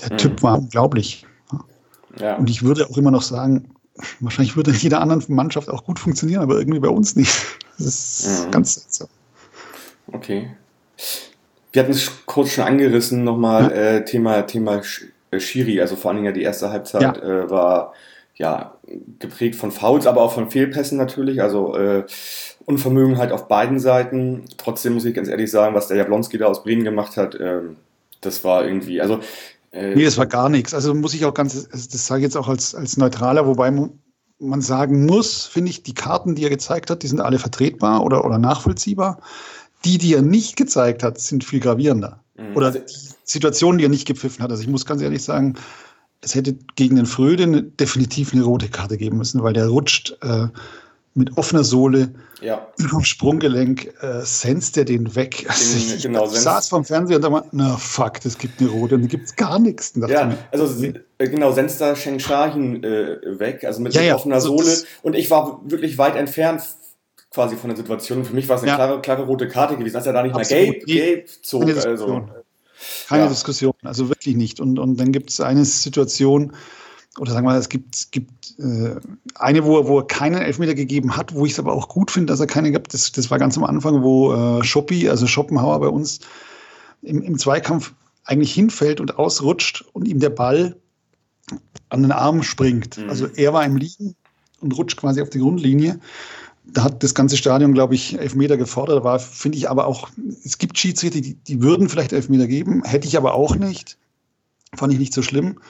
der 0.00 0.12
mhm. 0.12 0.16
Typ 0.16 0.42
war 0.42 0.58
unglaublich. 0.58 1.26
Ja. 2.18 2.36
Und 2.36 2.48
ich 2.48 2.62
würde 2.62 2.88
auch 2.88 2.96
immer 2.96 3.10
noch 3.10 3.22
sagen, 3.22 3.73
wahrscheinlich 4.20 4.56
würde 4.56 4.70
in 4.72 4.76
jeder 4.78 5.00
anderen 5.00 5.22
Mannschaft 5.28 5.70
auch 5.70 5.84
gut 5.84 5.98
funktionieren, 5.98 6.42
aber 6.42 6.58
irgendwie 6.58 6.80
bei 6.80 6.88
uns 6.88 7.16
nicht. 7.16 7.32
Das 7.78 8.20
ist 8.20 8.46
mhm. 8.46 8.50
ganz 8.50 8.74
seltsam. 8.74 9.08
Okay 10.08 10.50
wir 11.74 11.82
hatten 11.82 11.92
es 11.92 12.24
kurz 12.24 12.50
schon 12.50 12.64
angerissen, 12.64 13.24
nochmal 13.24 13.64
ja. 13.64 13.70
äh, 13.70 14.04
Thema, 14.04 14.42
Thema 14.42 14.80
äh, 15.32 15.40
Schiri, 15.40 15.80
also 15.80 15.96
vor 15.96 16.10
allen 16.10 16.18
Dingen 16.18 16.26
ja 16.26 16.32
die 16.32 16.42
erste 16.42 16.70
Halbzeit 16.70 17.02
ja. 17.02 17.16
äh, 17.16 17.50
war 17.50 17.92
ja 18.36 18.74
geprägt 19.18 19.56
von 19.56 19.72
Fouls, 19.72 20.06
aber 20.06 20.22
auch 20.22 20.32
von 20.32 20.50
Fehlpässen 20.50 20.96
natürlich, 20.98 21.42
also 21.42 21.76
äh, 21.76 22.04
Unvermögen 22.64 23.18
halt 23.18 23.32
auf 23.32 23.48
beiden 23.48 23.80
Seiten. 23.80 24.44
Trotzdem 24.56 24.94
muss 24.94 25.04
ich 25.04 25.14
ganz 25.14 25.28
ehrlich 25.28 25.50
sagen, 25.50 25.74
was 25.74 25.88
der 25.88 25.96
Jablonski 25.96 26.38
da 26.38 26.46
aus 26.46 26.62
Bremen 26.62 26.84
gemacht 26.84 27.16
hat, 27.16 27.34
äh, 27.34 27.62
das 28.20 28.44
war 28.44 28.64
irgendwie, 28.64 29.00
also 29.00 29.18
äh, 29.74 29.94
Nee, 29.94 30.04
das 30.04 30.16
war 30.16 30.26
gar 30.26 30.48
nichts. 30.48 30.72
Also 30.72 30.94
muss 30.94 31.14
ich 31.14 31.24
auch 31.24 31.34
ganz, 31.34 31.68
das 31.68 32.06
sage 32.06 32.20
ich 32.20 32.24
jetzt 32.24 32.36
auch 32.36 32.48
als, 32.48 32.74
als 32.74 32.96
Neutraler, 32.96 33.46
wobei 33.46 33.70
man 34.38 34.60
sagen 34.60 35.06
muss, 35.06 35.46
finde 35.46 35.70
ich, 35.70 35.82
die 35.82 35.94
Karten, 35.94 36.34
die 36.34 36.44
er 36.44 36.50
gezeigt 36.50 36.90
hat, 36.90 37.02
die 37.02 37.08
sind 37.08 37.20
alle 37.20 37.38
vertretbar 37.38 38.02
oder, 38.02 38.24
oder 38.24 38.38
nachvollziehbar. 38.38 39.20
Die, 39.84 39.98
die 39.98 40.14
er 40.14 40.22
nicht 40.22 40.56
gezeigt 40.56 41.02
hat, 41.02 41.18
sind 41.18 41.44
viel 41.44 41.60
gravierender. 41.60 42.22
Mhm. 42.36 42.56
Oder 42.56 42.70
die 42.72 42.80
Situationen, 43.24 43.78
die 43.78 43.84
er 43.84 43.90
nicht 43.90 44.06
gepfiffen 44.06 44.42
hat. 44.42 44.50
Also 44.50 44.62
ich 44.62 44.68
muss 44.68 44.86
ganz 44.86 45.02
ehrlich 45.02 45.22
sagen, 45.22 45.54
es 46.20 46.34
hätte 46.34 46.56
gegen 46.74 46.96
den 46.96 47.06
Fröde 47.06 47.62
definitiv 47.62 48.32
eine 48.32 48.44
rote 48.44 48.68
Karte 48.68 48.96
geben 48.96 49.18
müssen, 49.18 49.42
weil 49.42 49.52
der 49.52 49.68
rutscht 49.68 50.16
äh, 50.22 50.48
mit 51.14 51.36
offener 51.36 51.62
Sohle 51.62 52.12
ja. 52.40 52.66
über 52.76 52.98
dem 52.98 53.04
Sprunggelenk, 53.04 53.94
äh, 54.02 54.22
senzt 54.22 54.76
er 54.76 54.84
den 54.84 55.14
weg. 55.14 55.46
Also 55.48 55.76
ich, 55.76 56.02
genau, 56.02 56.26
ich 56.26 56.32
saß 56.32 56.68
vom 56.68 56.84
Fernseher 56.84 57.16
und 57.16 57.22
da 57.22 57.32
war, 57.32 57.46
na 57.52 57.76
fuck, 57.76 58.20
das 58.20 58.36
gibt 58.36 58.60
eine 58.60 58.70
rote 58.70 58.96
und 58.96 59.02
da 59.02 59.08
gibt 59.08 59.26
es 59.26 59.36
gar 59.36 59.58
nichts. 59.58 59.94
Ja, 60.08 60.26
mir, 60.26 60.38
also 60.50 60.66
nee. 60.80 60.94
Äh, 61.18 61.28
genau, 61.28 61.52
senzt 61.52 61.80
da 61.80 61.94
Sheng 61.94 62.18
Shahin 62.18 62.82
äh, 62.82 63.38
weg, 63.38 63.64
also 63.64 63.80
mit, 63.80 63.94
ja, 63.94 64.02
ja, 64.02 64.16
offener 64.16 64.36
also 64.36 64.58
Sohle. 64.58 64.76
Und 65.02 65.14
ich 65.14 65.30
war 65.30 65.60
wirklich 65.64 65.98
weit 65.98 66.16
entfernt 66.16 66.62
quasi 67.30 67.56
von 67.56 67.70
der 67.70 67.76
Situation. 67.76 68.24
Für 68.24 68.34
mich 68.34 68.48
war 68.48 68.56
es 68.56 68.62
eine 68.62 68.72
ja. 68.72 68.76
klare, 68.76 69.00
klare 69.00 69.22
rote 69.24 69.48
Karte 69.48 69.76
gewesen, 69.76 69.94
dass 69.94 70.06
er 70.06 70.12
da 70.12 70.22
nicht 70.22 70.34
Absolut. 70.34 70.64
mehr 70.64 70.72
gelb, 70.72 70.86
gelb 70.86 71.28
zog. 71.42 71.60
Keine 71.62 71.74
Diskussion. 71.74 72.22
Also. 72.22 72.44
Keine. 73.08 73.28
Diskussion, 73.28 73.74
also 73.82 74.08
wirklich 74.08 74.36
nicht. 74.36 74.60
Und, 74.60 74.78
und 74.78 74.98
dann 74.98 75.12
gibt 75.12 75.30
es 75.30 75.40
eine 75.40 75.64
Situation, 75.64 76.52
oder 77.18 77.32
sagen 77.32 77.46
wir, 77.46 77.56
es 77.56 77.68
gibt, 77.68 77.94
es 77.94 78.10
gibt 78.10 78.58
äh, 78.58 78.96
eine, 79.36 79.64
wo 79.64 79.78
er, 79.78 79.86
wo 79.86 79.98
er 79.98 80.06
keinen 80.06 80.42
Elfmeter 80.42 80.74
gegeben 80.74 81.16
hat, 81.16 81.34
wo 81.34 81.46
ich 81.46 81.52
es 81.52 81.58
aber 81.58 81.72
auch 81.72 81.88
gut 81.88 82.10
finde, 82.10 82.32
dass 82.32 82.40
er 82.40 82.46
keinen 82.46 82.72
gab. 82.72 82.88
Das, 82.88 83.12
das 83.12 83.30
war 83.30 83.38
ganz 83.38 83.56
am 83.56 83.64
Anfang, 83.64 84.02
wo 84.02 84.32
äh, 84.32 84.64
Schoppi, 84.64 85.08
also 85.08 85.26
Schopenhauer 85.26 85.80
bei 85.80 85.88
uns 85.88 86.20
im, 87.02 87.22
im 87.22 87.38
Zweikampf 87.38 87.94
eigentlich 88.24 88.52
hinfällt 88.52 89.00
und 89.00 89.18
ausrutscht 89.18 89.84
und 89.92 90.08
ihm 90.08 90.18
der 90.18 90.30
Ball 90.30 90.76
an 91.90 92.02
den 92.02 92.12
Arm 92.12 92.42
springt. 92.42 92.98
Mhm. 92.98 93.10
Also 93.10 93.26
er 93.26 93.52
war 93.52 93.64
im 93.64 93.76
Liegen 93.76 94.16
und 94.60 94.76
rutscht 94.76 94.98
quasi 94.98 95.20
auf 95.22 95.30
die 95.30 95.38
Grundlinie. 95.38 96.00
Da 96.64 96.84
hat 96.84 97.02
das 97.02 97.14
ganze 97.14 97.36
Stadion, 97.36 97.74
glaube 97.74 97.94
ich, 97.94 98.18
Elfmeter 98.18 98.56
gefordert. 98.56 99.04
War, 99.04 99.18
finde 99.18 99.58
ich 99.58 99.68
aber 99.68 99.86
auch, 99.86 100.08
es 100.44 100.58
gibt 100.58 100.78
Schiedsrichter, 100.78 101.20
die, 101.20 101.34
die 101.34 101.62
würden 101.62 101.90
vielleicht 101.90 102.14
Elfmeter 102.14 102.46
geben, 102.46 102.82
hätte 102.84 103.06
ich 103.06 103.18
aber 103.18 103.34
auch 103.34 103.54
nicht. 103.56 103.98
Fand 104.74 104.92
ich 104.92 104.98
nicht 104.98 105.12
so 105.12 105.22
schlimm. 105.22 105.60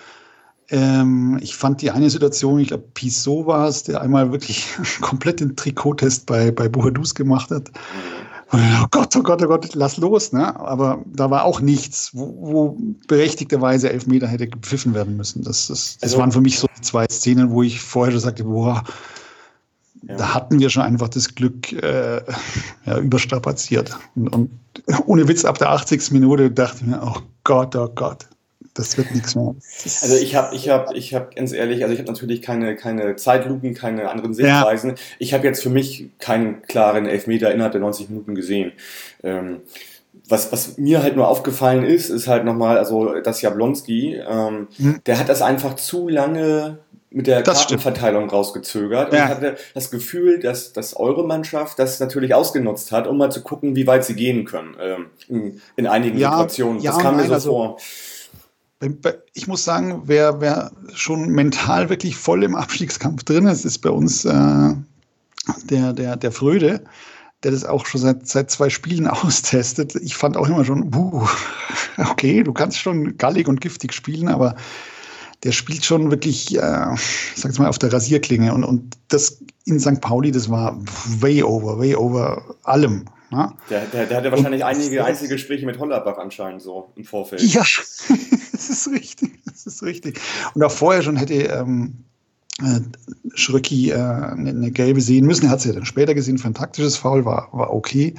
Ähm, 0.70 1.38
ich 1.42 1.56
fand 1.56 1.82
die 1.82 1.90
eine 1.90 2.08
Situation, 2.08 2.58
ich 2.58 2.68
glaube, 2.68 2.84
Pissot 2.94 3.46
war 3.46 3.68
es, 3.68 3.82
der 3.82 4.00
einmal 4.00 4.32
wirklich 4.32 4.66
komplett 5.00 5.40
den 5.40 5.56
Trikottest 5.56 6.26
bei, 6.26 6.50
bei 6.50 6.68
Boadus 6.68 7.14
gemacht 7.14 7.50
hat. 7.50 7.70
Oh 8.52 8.86
Gott, 8.90 9.14
oh 9.16 9.22
Gott, 9.22 9.42
oh 9.42 9.48
Gott, 9.48 9.74
lass 9.74 9.96
los, 9.96 10.32
ne? 10.32 10.58
Aber 10.60 11.02
da 11.06 11.30
war 11.30 11.44
auch 11.44 11.60
nichts, 11.60 12.10
wo, 12.14 12.36
wo 12.40 12.78
berechtigterweise 13.08 13.90
Elfmeter 13.90 14.28
hätte 14.28 14.46
gepfiffen 14.46 14.94
werden 14.94 15.16
müssen. 15.16 15.42
Das, 15.42 15.66
das, 15.66 15.98
das 15.98 16.02
also, 16.02 16.18
waren 16.18 16.32
für 16.32 16.40
mich 16.40 16.58
so 16.58 16.68
die 16.76 16.82
zwei 16.82 17.06
Szenen, 17.10 17.50
wo 17.50 17.62
ich 17.62 17.80
vorher 17.80 18.12
schon 18.12 18.20
sagte, 18.20 18.44
boah, 18.44 18.84
ja. 20.06 20.16
da 20.16 20.34
hatten 20.34 20.60
wir 20.60 20.70
schon 20.70 20.82
einfach 20.84 21.08
das 21.08 21.34
Glück 21.34 21.72
äh, 21.72 22.22
ja, 22.86 22.98
überstrapaziert. 22.98 23.98
Und, 24.14 24.28
und 24.28 24.50
ohne 25.06 25.26
Witz, 25.26 25.44
ab 25.44 25.58
der 25.58 25.70
80. 25.70 26.12
Minute 26.12 26.50
dachte 26.50 26.78
ich 26.82 26.86
mir, 26.86 27.02
oh 27.02 27.20
Gott, 27.42 27.74
oh 27.74 27.88
Gott 27.92 28.26
das 28.74 28.98
wird 28.98 29.12
nichts 29.12 29.36
mehr. 29.36 29.54
Also 30.02 30.16
ich 30.16 30.34
habe, 30.34 30.54
ich 30.54 30.68
habe, 30.68 30.96
ich 30.96 31.14
habe 31.14 31.28
ganz 31.34 31.52
ehrlich, 31.52 31.82
also 31.82 31.94
ich 31.94 32.00
habe 32.00 32.10
natürlich 32.10 32.42
keine, 32.42 32.74
keine 32.74 33.14
Zeitlupen, 33.16 33.72
keine 33.72 34.10
anderen 34.10 34.34
Sichtweisen. 34.34 34.90
Ja. 34.90 34.96
Ich 35.20 35.32
habe 35.32 35.46
jetzt 35.46 35.62
für 35.62 35.70
mich 35.70 36.10
keinen 36.18 36.62
klaren 36.62 37.06
Elfmeter 37.06 37.52
innerhalb 37.52 37.72
der 37.72 37.80
90 37.80 38.10
Minuten 38.10 38.34
gesehen. 38.34 38.72
Ähm, 39.22 39.60
was, 40.28 40.52
was 40.52 40.76
mir 40.76 41.02
halt 41.02 41.16
nur 41.16 41.28
aufgefallen 41.28 41.84
ist, 41.84 42.08
ist 42.08 42.26
halt 42.26 42.44
nochmal, 42.44 42.78
also 42.78 43.20
das 43.20 43.42
Jablonski, 43.42 44.16
ähm, 44.16 44.68
hm. 44.76 45.00
der 45.06 45.18
hat 45.18 45.28
das 45.28 45.42
einfach 45.42 45.76
zu 45.76 46.08
lange 46.08 46.78
mit 47.10 47.28
der 47.28 47.42
das 47.42 47.60
Kartenverteilung 47.60 48.22
stimmt. 48.22 48.32
rausgezögert. 48.32 49.12
Ja. 49.12 49.18
Und 49.20 49.24
ich 49.24 49.36
hatte 49.36 49.56
das 49.72 49.90
Gefühl, 49.92 50.40
dass, 50.40 50.72
dass 50.72 50.96
eure 50.96 51.24
Mannschaft 51.24 51.78
das 51.78 52.00
natürlich 52.00 52.34
ausgenutzt 52.34 52.90
hat, 52.90 53.06
um 53.06 53.18
mal 53.18 53.30
zu 53.30 53.42
gucken, 53.42 53.76
wie 53.76 53.86
weit 53.86 54.04
sie 54.04 54.16
gehen 54.16 54.44
können 54.44 54.76
ähm, 54.80 55.06
in, 55.28 55.60
in, 55.76 55.86
einigen 55.86 56.18
ja, 56.18 56.32
Situationen. 56.32 56.82
Ja, 56.82 56.90
das 56.90 57.00
kam 57.00 57.16
mir 57.16 57.26
so 57.26 57.34
also, 57.34 57.50
vor 57.50 57.76
ich 59.32 59.46
muss 59.46 59.64
sagen, 59.64 60.02
wer, 60.06 60.40
wer 60.40 60.72
schon 60.94 61.28
mental 61.30 61.88
wirklich 61.88 62.16
voll 62.16 62.44
im 62.44 62.54
Abstiegskampf 62.54 63.24
drin 63.24 63.46
ist, 63.46 63.64
ist 63.64 63.78
bei 63.78 63.90
uns 63.90 64.24
äh, 64.24 64.74
der, 65.70 65.92
der, 65.92 66.16
der 66.16 66.32
Fröde, 66.32 66.84
der 67.42 67.52
das 67.52 67.64
auch 67.64 67.86
schon 67.86 68.00
seit, 68.00 68.26
seit 68.26 68.50
zwei 68.50 68.70
Spielen 68.70 69.06
austestet. 69.08 69.94
Ich 69.96 70.16
fand 70.16 70.36
auch 70.36 70.48
immer 70.48 70.64
schon, 70.64 70.94
uh, 70.94 71.26
okay, 72.10 72.42
du 72.42 72.52
kannst 72.52 72.78
schon 72.78 73.16
gallig 73.16 73.48
und 73.48 73.60
giftig 73.60 73.92
spielen, 73.92 74.28
aber 74.28 74.56
der 75.44 75.52
spielt 75.52 75.84
schon 75.84 76.10
wirklich, 76.10 76.56
äh, 76.56 76.86
sag's 77.34 77.58
mal, 77.58 77.68
auf 77.68 77.78
der 77.78 77.92
Rasierklinge. 77.92 78.54
Und, 78.54 78.64
und 78.64 78.96
das 79.08 79.42
in 79.66 79.78
St. 79.78 80.00
Pauli, 80.00 80.30
das 80.30 80.50
war 80.50 80.78
way 81.20 81.42
over, 81.42 81.78
way 81.78 81.94
over 81.94 82.56
allem. 82.62 83.04
Ne? 83.30 83.52
Der, 83.68 83.84
der, 83.86 84.06
der 84.06 84.16
hatte 84.18 84.30
wahrscheinlich 84.30 84.62
und, 84.62 84.68
einige 84.68 85.04
Einzelgespräche 85.04 85.66
mit 85.66 85.78
Hollerbach 85.78 86.18
anscheinend 86.18 86.62
so 86.62 86.92
im 86.96 87.04
Vorfeld. 87.04 87.42
Ja, 87.42 87.62
das 88.54 88.70
ist 88.70 88.88
richtig. 88.88 89.40
Das 89.44 89.66
ist 89.66 89.82
richtig. 89.82 90.20
Und 90.54 90.62
auch 90.62 90.70
vorher 90.70 91.02
schon 91.02 91.16
hätte 91.16 91.34
ähm, 91.34 92.04
äh, 92.60 92.80
Schröcki 93.34 93.90
äh, 93.90 93.94
eine, 93.94 94.50
eine, 94.50 94.70
gelbe 94.70 95.00
sehen 95.00 95.26
müssen. 95.26 95.46
Er 95.46 95.50
hat 95.50 95.60
sie 95.60 95.70
ja 95.70 95.74
dann 95.74 95.84
später 95.84 96.14
gesehen 96.14 96.38
für 96.38 96.48
ein 96.48 96.54
taktisches 96.54 96.96
Foul, 96.96 97.24
war, 97.24 97.48
war 97.52 97.72
okay. 97.72 98.14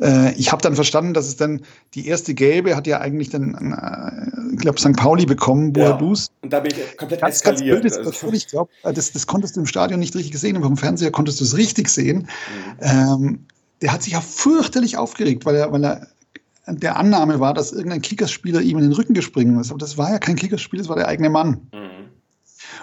Äh, 0.00 0.34
ich 0.34 0.52
habe 0.52 0.62
dann 0.62 0.74
verstanden, 0.76 1.14
dass 1.14 1.26
es 1.26 1.36
dann 1.36 1.62
die 1.94 2.06
erste 2.06 2.34
gelbe 2.34 2.76
hat 2.76 2.86
ja 2.86 3.00
eigentlich 3.00 3.30
dann, 3.30 3.54
äh, 3.54 4.54
ich 4.54 4.60
glaube, 4.60 4.78
St. 4.78 4.94
Pauli 4.96 5.26
bekommen, 5.26 5.72
Boadus. 5.72 6.26
Ja, 6.26 6.32
und 6.42 6.52
da 6.52 6.60
bin 6.60 6.72
ich 6.72 6.96
komplett 6.96 7.22
ganz, 7.22 7.36
eskaliert. 7.36 7.82
Ganz 7.82 7.96
blöd, 7.96 8.06
also. 8.06 8.32
ich 8.32 8.46
glaube, 8.46 8.70
äh, 8.84 8.92
das, 8.92 9.10
das 9.12 9.26
konntest 9.26 9.56
du 9.56 9.60
im 9.60 9.66
Stadion 9.66 9.98
nicht 9.98 10.14
richtig 10.14 10.38
sehen, 10.38 10.56
aber 10.56 10.66
vom 10.66 10.76
Fernseher 10.76 11.10
konntest 11.10 11.40
du 11.40 11.44
es 11.44 11.56
richtig 11.56 11.88
sehen. 11.88 12.28
Mhm. 12.80 12.80
Ähm, 12.80 13.46
der 13.82 13.92
hat 13.92 14.02
sich 14.02 14.12
ja 14.12 14.20
fürchterlich 14.20 14.96
aufgeregt, 14.96 15.44
weil 15.44 15.56
er, 15.56 15.72
weil 15.72 15.84
er 15.84 16.06
der 16.66 16.96
Annahme 16.96 17.40
war, 17.40 17.54
dass 17.54 17.72
irgendein 17.72 18.02
Kickerspieler 18.02 18.60
ihm 18.60 18.78
in 18.78 18.84
den 18.84 18.92
Rücken 18.92 19.14
gesprungen 19.14 19.58
ist. 19.60 19.70
Aber 19.70 19.78
das 19.78 19.96
war 19.96 20.10
ja 20.10 20.18
kein 20.18 20.36
Kickerspiel, 20.36 20.78
das 20.78 20.88
war 20.88 20.96
der 20.96 21.08
eigene 21.08 21.30
Mann. 21.30 21.60
Mhm. 21.72 22.06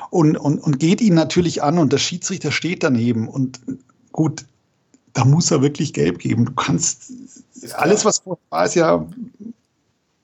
Und, 0.09 0.37
und, 0.37 0.59
und 0.59 0.79
geht 0.79 1.01
ihn 1.01 1.15
natürlich 1.15 1.63
an 1.63 1.77
und 1.77 1.91
der 1.91 1.97
Schiedsrichter 1.97 2.51
steht 2.51 2.83
daneben. 2.83 3.27
Und 3.27 3.59
gut, 4.11 4.45
da 5.13 5.25
muss 5.25 5.51
er 5.51 5.61
wirklich 5.61 5.93
gelb 5.93 6.19
geben. 6.19 6.45
Du 6.45 6.53
kannst 6.53 7.11
alles, 7.73 8.05
was 8.05 8.19
vorher 8.19 8.41
war, 8.49 8.65
ist 8.65 8.75
ja, 8.75 9.05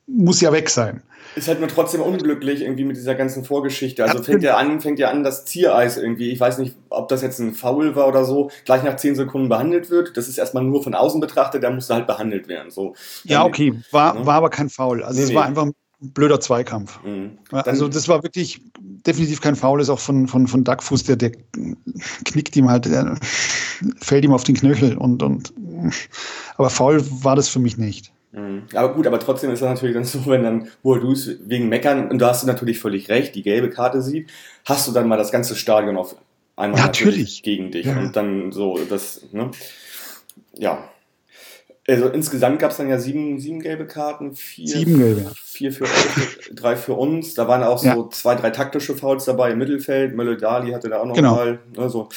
muss 0.08 0.42
ja 0.42 0.52
weg 0.52 0.70
sein. 0.70 1.02
Ist 1.36 1.48
halt 1.48 1.60
nur 1.60 1.70
trotzdem 1.70 2.02
unglücklich 2.02 2.62
irgendwie 2.62 2.86
mit 2.86 2.98
dieser 2.98 3.16
ganzen 3.16 3.44
Vorgeschichte. 3.46 4.04
Also 4.04 4.24
fängt 4.24 4.44
ja 4.44 4.58
an, 4.58 4.82
fängt 4.82 5.00
ja 5.00 5.10
an, 5.10 5.24
das 5.24 5.46
Ziereis 5.46 5.98
irgendwie, 5.98 6.32
ich 6.32 6.40
weiß 6.40 6.58
nicht, 6.58 6.76
ob 6.90 7.08
das 7.08 7.22
jetzt 7.22 7.40
ein 7.40 7.54
Foul 7.54 7.96
war 7.96 8.08
oder 8.08 8.26
so, 8.26 8.50
gleich 8.66 8.84
nach 8.84 8.96
10 8.96 9.16
Sekunden 9.16 9.50
behandelt 9.50 9.90
wird. 9.90 10.18
Das 10.18 10.28
ist 10.28 10.38
erstmal 10.38 10.64
nur 10.64 10.84
von 10.84 10.96
außen 10.96 11.22
betrachtet, 11.22 11.64
da 11.64 11.70
musste 11.70 11.94
halt 11.94 12.08
behandelt 12.08 12.48
werden. 12.48 12.72
So. 12.72 12.96
Ja, 13.24 13.46
okay, 13.46 13.74
war, 13.92 14.16
ne? 14.16 14.26
war 14.26 14.36
aber 14.36 14.50
kein 14.50 14.70
Foul. 14.70 15.04
Also 15.04 15.18
nee, 15.18 15.24
es 15.24 15.30
nee. 15.30 15.36
war 15.36 15.46
einfach 15.46 15.66
ein 15.66 15.74
blöder 16.02 16.40
Zweikampf. 16.40 17.00
Mhm. 17.04 17.38
Also 17.52 17.88
das 17.88 18.08
war 18.08 18.24
wirklich 18.24 18.62
definitiv 18.74 19.42
kein 19.42 19.56
Foul, 19.56 19.82
ist 19.82 19.90
auch 19.90 20.00
von, 20.00 20.28
von, 20.28 20.48
von 20.48 20.64
Duckfuß, 20.64 21.04
der, 21.04 21.16
der 21.18 21.32
knickt 22.26 22.56
ihm 22.56 22.70
halt, 22.70 22.86
der 22.86 23.18
fällt 24.02 24.24
ihm 24.24 24.34
auf 24.34 24.44
den 24.44 24.56
Knöchel 24.56 24.98
und, 24.98 25.24
und 25.24 25.54
aber 26.58 26.70
faul 26.70 27.04
war 27.24 27.36
das 27.36 27.50
für 27.50 27.60
mich 27.60 27.78
nicht. 27.78 28.12
Mhm. 28.32 28.64
Aber 28.74 28.94
gut, 28.94 29.08
aber 29.08 29.20
trotzdem 29.20 29.52
ist 29.52 29.62
es 29.62 29.66
natürlich 29.68 29.96
dann 29.96 30.04
so, 30.06 30.26
wenn 30.28 30.44
dann 30.44 30.68
Boadus 30.84 31.30
wegen 31.46 31.70
Meckern, 31.70 32.10
und 32.10 32.20
da 32.20 32.30
hast 32.30 32.44
du 32.44 32.48
natürlich 32.48 32.80
völlig 32.80 33.10
recht, 33.10 33.36
die 33.36 33.44
gelbe 33.44 33.70
Karte 33.70 34.02
sieht, 34.02 34.30
hast 34.66 34.88
du 34.88 34.92
dann 34.92 35.08
mal 35.08 35.18
das 35.18 35.32
ganze 35.32 35.56
Stadion 35.56 35.98
auf 35.98 36.16
einmal 36.56 36.80
ja, 36.80 36.86
natürlich. 36.88 37.44
gegen 37.44 37.72
dich. 37.72 37.86
Ja. 37.86 37.98
Und 37.98 38.16
dann 38.16 38.52
so, 38.52 38.80
das, 38.90 39.26
ne? 39.32 39.52
Ja. 40.58 40.90
Also 41.90 42.08
insgesamt 42.10 42.60
gab 42.60 42.72
es 42.72 42.78
dann 42.78 42.90
ja 42.90 43.00
sieben, 43.00 43.40
sieben 43.40 43.62
gelbe 43.62 43.88
Karten, 43.88 44.36
vier, 44.36 44.68
sieben 44.68 45.00
gelbe, 45.00 45.22
ja. 45.22 45.32
vier 45.36 45.74
für 45.74 45.86
euch, 45.86 46.52
drei 46.54 46.76
für 46.76 46.94
uns. 46.94 47.34
Da 47.34 47.48
waren 47.48 47.64
auch 47.64 47.80
so 47.80 48.08
zwei, 48.10 48.36
drei 48.36 48.52
taktische 48.52 48.96
Fouls 48.96 49.26
dabei 49.26 49.52
im 49.52 49.58
Mittelfeld. 49.58 50.16
Mölle 50.16 50.38
Dali 50.38 50.72
hatte 50.72 50.90
da 50.90 51.00
auch 51.00 51.06
noch 51.06 51.16
genau. 51.16 51.36
mal. 51.36 51.60
Ne, 51.76 51.90
so. 51.90 52.10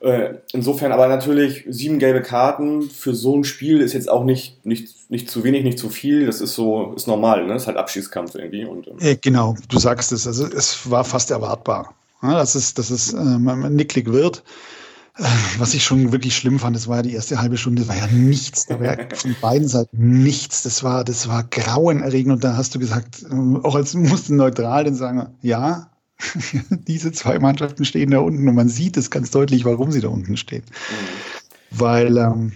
Äh, 0.00 0.38
insofern 0.52 0.90
aber 0.90 1.06
natürlich 1.06 1.64
sieben 1.68 2.00
gelbe 2.00 2.22
Karten 2.22 2.82
für 2.82 3.14
so 3.14 3.36
ein 3.36 3.44
Spiel 3.44 3.80
ist 3.80 3.92
jetzt 3.92 4.08
auch 4.08 4.24
nicht, 4.24 4.66
nicht, 4.66 5.10
nicht 5.10 5.30
zu 5.30 5.44
wenig, 5.44 5.62
nicht 5.62 5.78
zu 5.78 5.90
viel. 5.90 6.26
Das 6.26 6.40
ist 6.40 6.54
so, 6.54 6.92
ist 6.96 7.06
normal, 7.06 7.46
ne? 7.46 7.52
Das 7.52 7.62
ist 7.62 7.68
halt 7.68 7.76
Abschießkampf 7.76 8.34
irgendwie. 8.34 8.64
Und, 8.64 8.88
ähm. 8.88 8.96
äh, 8.98 9.16
genau, 9.16 9.54
du 9.68 9.78
sagst 9.78 10.10
es. 10.10 10.26
Also 10.26 10.46
es 10.46 10.90
war 10.90 11.04
fast 11.04 11.30
erwartbar, 11.30 11.94
ja, 12.22 12.32
dass 12.34 12.56
es, 12.56 12.74
dass 12.74 12.90
es 12.90 13.12
ähm, 13.12 13.44
nicklig 13.76 14.10
wird. 14.12 14.42
Äh, 15.18 15.24
was 15.58 15.74
ich 15.74 15.84
schon 15.84 16.12
wirklich 16.12 16.36
schlimm 16.36 16.58
fand, 16.58 16.74
das 16.74 16.88
war 16.88 16.96
ja 16.96 17.02
die 17.02 17.12
erste 17.12 17.40
halbe 17.40 17.58
Stunde, 17.58 17.86
war 17.88 17.96
ja 17.96 18.06
nichts. 18.06 18.66
Da 18.66 18.80
war 18.80 18.98
ja 18.98 19.06
von 19.14 19.36
beiden 19.40 19.68
Seiten 19.68 20.22
nichts. 20.22 20.62
Das 20.62 20.82
war, 20.82 21.04
das 21.04 21.28
war 21.28 21.44
grauenerregend. 21.44 22.32
Und 22.32 22.44
da 22.44 22.56
hast 22.56 22.74
du 22.74 22.78
gesagt, 22.78 23.22
äh, 23.22 23.58
auch 23.62 23.74
als 23.74 23.94
mussten 23.94 24.36
neutral 24.36 24.84
dann 24.84 24.94
sagen, 24.94 25.28
ja, 25.42 25.90
diese 26.70 27.12
zwei 27.12 27.38
Mannschaften 27.38 27.84
stehen 27.84 28.10
da 28.10 28.20
unten 28.20 28.48
und 28.48 28.54
man 28.54 28.68
sieht 28.68 28.96
es 28.96 29.10
ganz 29.10 29.30
deutlich, 29.30 29.64
warum 29.64 29.90
sie 29.92 30.00
da 30.00 30.08
unten 30.08 30.36
stehen. 30.36 30.64
Mhm. 30.64 31.78
Weil 31.78 32.16
ähm, 32.16 32.52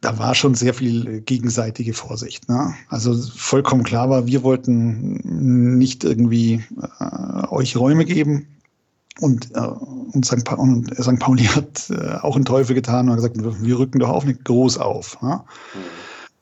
da 0.00 0.18
war 0.18 0.34
schon 0.34 0.54
sehr 0.54 0.74
viel 0.74 1.20
gegenseitige 1.20 1.94
Vorsicht. 1.94 2.48
Ne? 2.48 2.74
Also 2.88 3.14
vollkommen 3.36 3.84
klar 3.84 4.10
war, 4.10 4.26
wir 4.26 4.42
wollten 4.42 5.78
nicht 5.78 6.04
irgendwie 6.04 6.64
äh, 7.00 7.46
euch 7.48 7.76
Räume 7.76 8.04
geben. 8.04 8.46
Und, 9.20 9.54
äh, 9.54 9.60
und, 9.60 10.26
St. 10.26 10.44
Pa 10.44 10.56
und 10.56 10.92
St. 11.00 11.18
Pauli 11.18 11.44
hat 11.54 11.90
äh, 11.90 12.16
auch 12.22 12.36
einen 12.36 12.44
Teufel 12.44 12.74
getan 12.74 13.08
und 13.08 13.22
hat 13.22 13.34
gesagt, 13.34 13.62
wir 13.62 13.78
rücken 13.78 14.00
doch 14.00 14.10
auch 14.10 14.24
nicht 14.24 14.44
groß 14.44 14.78
auf. 14.78 15.20
Ne? 15.22 15.40
Mhm. 15.74 15.78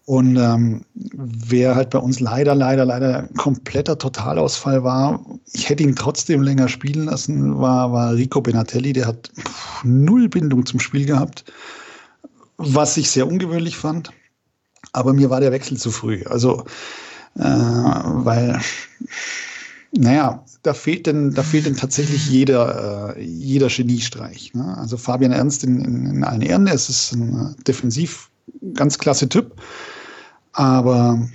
Und 0.04 0.36
ähm, 0.36 0.84
wer 0.94 1.76
halt 1.76 1.90
bei 1.90 1.98
uns 1.98 2.18
leider, 2.18 2.54
leider, 2.54 2.84
leider 2.84 3.28
kompletter 3.36 3.96
Totalausfall 3.96 4.82
war, 4.82 5.24
ich 5.52 5.68
hätte 5.68 5.84
ihn 5.84 5.94
trotzdem 5.94 6.42
länger 6.42 6.68
spielen 6.68 7.04
lassen, 7.04 7.60
war, 7.60 7.92
war 7.92 8.14
Rico 8.14 8.40
Benatelli. 8.40 8.92
Der 8.92 9.06
hat 9.06 9.30
pff, 9.38 9.84
null 9.84 10.28
Bindung 10.28 10.66
zum 10.66 10.80
Spiel 10.80 11.06
gehabt, 11.06 11.44
was 12.56 12.96
ich 12.96 13.10
sehr 13.10 13.28
ungewöhnlich 13.28 13.76
fand. 13.76 14.10
Aber 14.92 15.12
mir 15.12 15.30
war 15.30 15.40
der 15.40 15.52
Wechsel 15.52 15.78
zu 15.78 15.92
früh. 15.92 16.24
Also, 16.24 16.64
äh, 17.38 17.42
weil, 17.44 18.60
naja, 19.92 20.44
da 20.62 20.74
fehlt 20.74 21.06
denn, 21.06 21.32
da 21.32 21.42
fehlt 21.42 21.66
denn 21.66 21.76
tatsächlich 21.76 22.28
jeder, 22.28 23.16
äh, 23.16 23.22
jeder 23.22 23.68
Geniestreich. 23.68 24.54
Ne? 24.54 24.76
Also 24.78 24.96
Fabian 24.96 25.32
Ernst 25.32 25.64
in, 25.64 25.80
in, 25.80 26.06
in 26.06 26.24
allen 26.24 26.42
Ehren, 26.42 26.66
er 26.66 26.74
ist 26.74 27.12
ein 27.12 27.54
äh, 27.58 27.62
defensiv 27.64 28.30
ganz 28.74 28.98
klasse 28.98 29.28
Typ. 29.28 29.60
Aber 30.52 31.28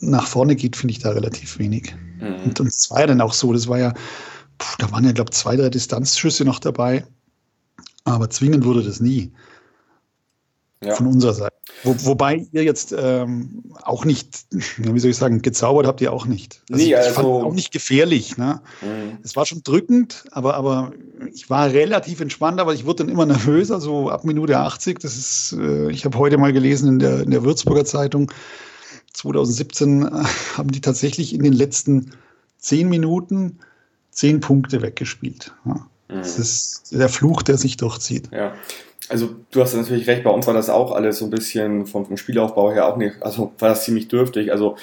nach 0.00 0.26
vorne 0.26 0.56
geht, 0.56 0.76
finde 0.76 0.92
ich 0.92 0.98
da 0.98 1.10
relativ 1.10 1.58
wenig. 1.58 1.94
Mhm. 2.20 2.44
Und, 2.44 2.60
und 2.60 2.66
es 2.66 2.90
war 2.90 3.00
ja 3.00 3.06
dann 3.06 3.20
auch 3.20 3.32
so, 3.32 3.52
das 3.52 3.68
war 3.68 3.78
ja, 3.78 3.94
pff, 4.60 4.76
da 4.78 4.90
waren 4.90 5.04
ja, 5.04 5.12
glaube 5.12 5.30
ich, 5.32 5.38
zwei, 5.38 5.56
drei 5.56 5.70
Distanzschüsse 5.70 6.44
noch 6.44 6.58
dabei. 6.58 7.04
Aber 8.04 8.28
zwingend 8.30 8.64
wurde 8.64 8.82
das 8.82 9.00
nie. 9.00 9.32
Ja. 10.82 10.94
Von 10.94 11.08
unserer 11.08 11.34
Seite. 11.34 11.54
Wo, 11.84 11.94
wobei 12.04 12.46
ihr 12.52 12.64
jetzt 12.64 12.94
ähm, 12.96 13.64
auch 13.82 14.06
nicht, 14.06 14.46
wie 14.78 14.98
soll 14.98 15.10
ich 15.10 15.16
sagen, 15.16 15.42
gezaubert 15.42 15.86
habt 15.86 16.00
ihr 16.00 16.10
auch 16.10 16.24
nicht. 16.24 16.62
Also 16.70 16.82
nee, 16.82 16.94
also 16.94 17.42
auch 17.42 17.52
nicht 17.52 17.70
gefährlich. 17.70 18.38
Ne? 18.38 18.62
Mhm. 18.80 19.18
Es 19.22 19.36
war 19.36 19.44
schon 19.44 19.62
drückend, 19.62 20.24
aber, 20.30 20.54
aber 20.54 20.92
ich 21.34 21.50
war 21.50 21.70
relativ 21.70 22.20
entspannt, 22.20 22.60
aber 22.60 22.72
ich 22.72 22.86
wurde 22.86 23.04
dann 23.04 23.12
immer 23.12 23.26
nervöser, 23.26 23.78
so 23.78 24.08
ab 24.08 24.24
Minute 24.24 24.58
80. 24.58 25.00
Das 25.00 25.18
ist, 25.18 25.54
äh, 25.58 25.90
ich 25.90 26.06
habe 26.06 26.16
heute 26.16 26.38
mal 26.38 26.52
gelesen 26.54 26.88
in 26.88 26.98
der, 26.98 27.20
in 27.20 27.30
der 27.30 27.44
Würzburger 27.44 27.84
Zeitung, 27.84 28.32
2017 29.12 30.02
äh, 30.02 30.10
haben 30.56 30.70
die 30.70 30.80
tatsächlich 30.80 31.34
in 31.34 31.42
den 31.42 31.52
letzten 31.52 32.12
zehn 32.58 32.88
Minuten 32.88 33.58
zehn 34.10 34.40
Punkte 34.40 34.80
weggespielt. 34.80 35.52
Mhm. 35.64 35.82
Das 36.08 36.38
ist 36.38 36.90
der 36.90 37.10
Fluch, 37.10 37.42
der 37.42 37.58
sich 37.58 37.76
durchzieht. 37.76 38.30
Ja 38.32 38.54
also 39.10 39.30
du 39.50 39.60
hast 39.60 39.74
natürlich 39.74 40.06
recht, 40.06 40.24
bei 40.24 40.30
uns 40.30 40.46
war 40.46 40.54
das 40.54 40.70
auch 40.70 40.92
alles 40.92 41.18
so 41.18 41.26
ein 41.26 41.30
bisschen 41.30 41.86
vom, 41.86 42.06
vom 42.06 42.16
Spielaufbau 42.16 42.72
her 42.72 42.86
auch 42.88 42.96
nicht, 42.96 43.22
also 43.22 43.52
war 43.58 43.68
das 43.70 43.84
ziemlich 43.84 44.08
dürftig. 44.08 44.52
Also 44.52 44.76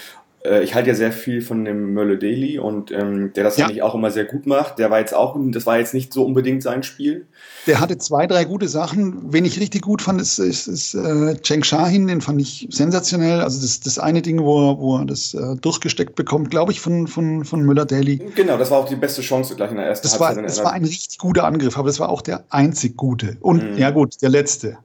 äh, 0.48 0.64
ich 0.64 0.74
halte 0.76 0.90
ja 0.90 0.96
sehr 0.96 1.12
viel 1.12 1.42
von 1.42 1.66
dem 1.66 1.94
Mölle 1.94 2.18
Daly 2.18 2.60
und 2.60 2.92
ähm, 2.92 3.34
der 3.34 3.44
das 3.44 3.58
ja. 3.58 3.66
eigentlich 3.66 3.82
auch 3.82 3.94
immer 3.94 4.12
sehr 4.12 4.26
gut 4.26 4.48
macht. 4.48 4.80
Der 4.80 4.90
war 4.90 5.00
jetzt 5.00 5.14
auch, 5.14 5.36
das 5.38 5.66
war 5.66 5.78
jetzt 5.78 5.94
nicht 5.94 6.14
so 6.14 6.26
unbedingt 6.26 6.64
sein 6.64 6.84
Spiel. 6.84 7.28
Der 7.66 7.80
hatte 7.80 7.98
zwei, 7.98 8.28
drei 8.28 8.46
gute 8.46 8.68
Sachen. 8.68 9.34
Wen 9.34 9.46
ich 9.46 9.60
richtig 9.60 9.82
gut 9.82 10.02
fand, 10.02 10.22
ist, 10.22 10.40
ist, 10.40 10.68
ist 10.68 10.94
äh, 10.96 11.36
Cheng 11.42 11.64
Shahin, 11.64 12.08
den 12.08 12.22
fand 12.22 12.42
ich 12.42 12.68
sensationell. 12.72 13.42
Also 13.42 13.62
das, 13.62 13.80
das 13.82 14.00
eine 14.00 14.22
Ding, 14.22 14.42
wo 14.42 14.72
er, 14.72 14.80
wo 14.80 14.98
er 14.98 15.06
das 15.06 15.34
äh, 15.34 15.56
durchgesteckt 15.62 16.16
bekommt, 16.16 16.50
glaube 16.50 16.72
ich, 16.72 16.80
von, 16.80 17.08
von, 17.08 17.44
von 17.44 17.62
Müller-Daly. 17.62 18.32
Genau, 18.36 18.58
das 18.58 18.72
war 18.72 18.80
auch 18.80 18.88
die 18.88 18.96
beste 18.96 19.22
Chance 19.22 19.56
gleich 19.56 19.72
in 19.72 19.78
der 19.78 19.86
ersten 19.86 20.08
das 20.08 20.20
Halbzeit. 20.20 20.38
War, 20.38 20.44
das 20.44 20.64
war 20.64 20.74
ein 20.74 20.86
richtig 20.86 21.18
guter 21.18 21.44
Angriff, 21.44 21.78
aber 21.78 21.88
das 21.88 22.00
war 22.00 22.10
auch 22.10 22.22
der 22.22 22.46
einzig 22.50 22.96
gute. 22.96 23.38
Und 23.42 23.74
mhm. 23.74 23.78
ja 23.78 23.92
gut, 23.92 24.22
der 24.22 24.30
letzte. 24.30 24.78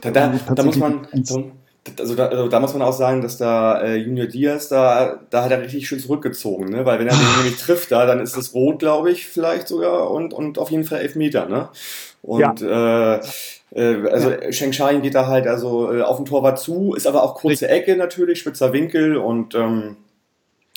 Da, 0.00 0.10
da, 0.10 0.32
da 0.54 0.62
muss 0.62 0.76
man, 0.76 1.08
also 1.98 2.14
da, 2.14 2.26
also 2.26 2.48
da, 2.48 2.60
muss 2.60 2.72
man 2.72 2.82
auch 2.82 2.92
sagen, 2.92 3.22
dass 3.22 3.38
da 3.38 3.80
äh, 3.82 3.96
Junior 3.96 4.26
Diaz, 4.26 4.68
da, 4.68 5.20
da 5.30 5.44
hat 5.44 5.50
er 5.50 5.60
richtig 5.62 5.88
schön 5.88 5.98
zurückgezogen, 5.98 6.68
ne? 6.68 6.86
Weil 6.86 6.98
wenn 6.98 7.08
er 7.08 7.16
den 7.16 7.36
nämlich 7.38 7.56
trifft 7.56 7.90
da, 7.90 8.06
dann 8.06 8.20
ist 8.20 8.36
es 8.36 8.54
rot, 8.54 8.78
glaube 8.78 9.10
ich, 9.10 9.26
vielleicht 9.26 9.68
sogar 9.68 10.10
und, 10.10 10.32
und 10.32 10.58
auf 10.58 10.70
jeden 10.70 10.84
Fall 10.84 11.00
elf 11.00 11.16
Meter, 11.16 11.46
ne? 11.46 11.68
Und 12.22 12.60
ja. 12.60 13.16
äh, 13.16 13.20
äh, 13.74 14.08
also 14.08 14.30
ja. 14.30 14.52
Sheng 14.52 14.72
Shain 14.72 15.02
geht 15.02 15.14
da 15.14 15.26
halt 15.26 15.46
also 15.46 15.92
äh, 15.92 16.02
auf 16.02 16.16
den 16.16 16.26
Torwart 16.26 16.58
zu, 16.58 16.94
ist 16.94 17.06
aber 17.06 17.22
auch 17.22 17.34
kurze 17.34 17.68
Ecke 17.68 17.96
natürlich, 17.96 18.38
spitzer 18.38 18.72
Winkel 18.72 19.16
und 19.16 19.54
ähm, 19.54 19.96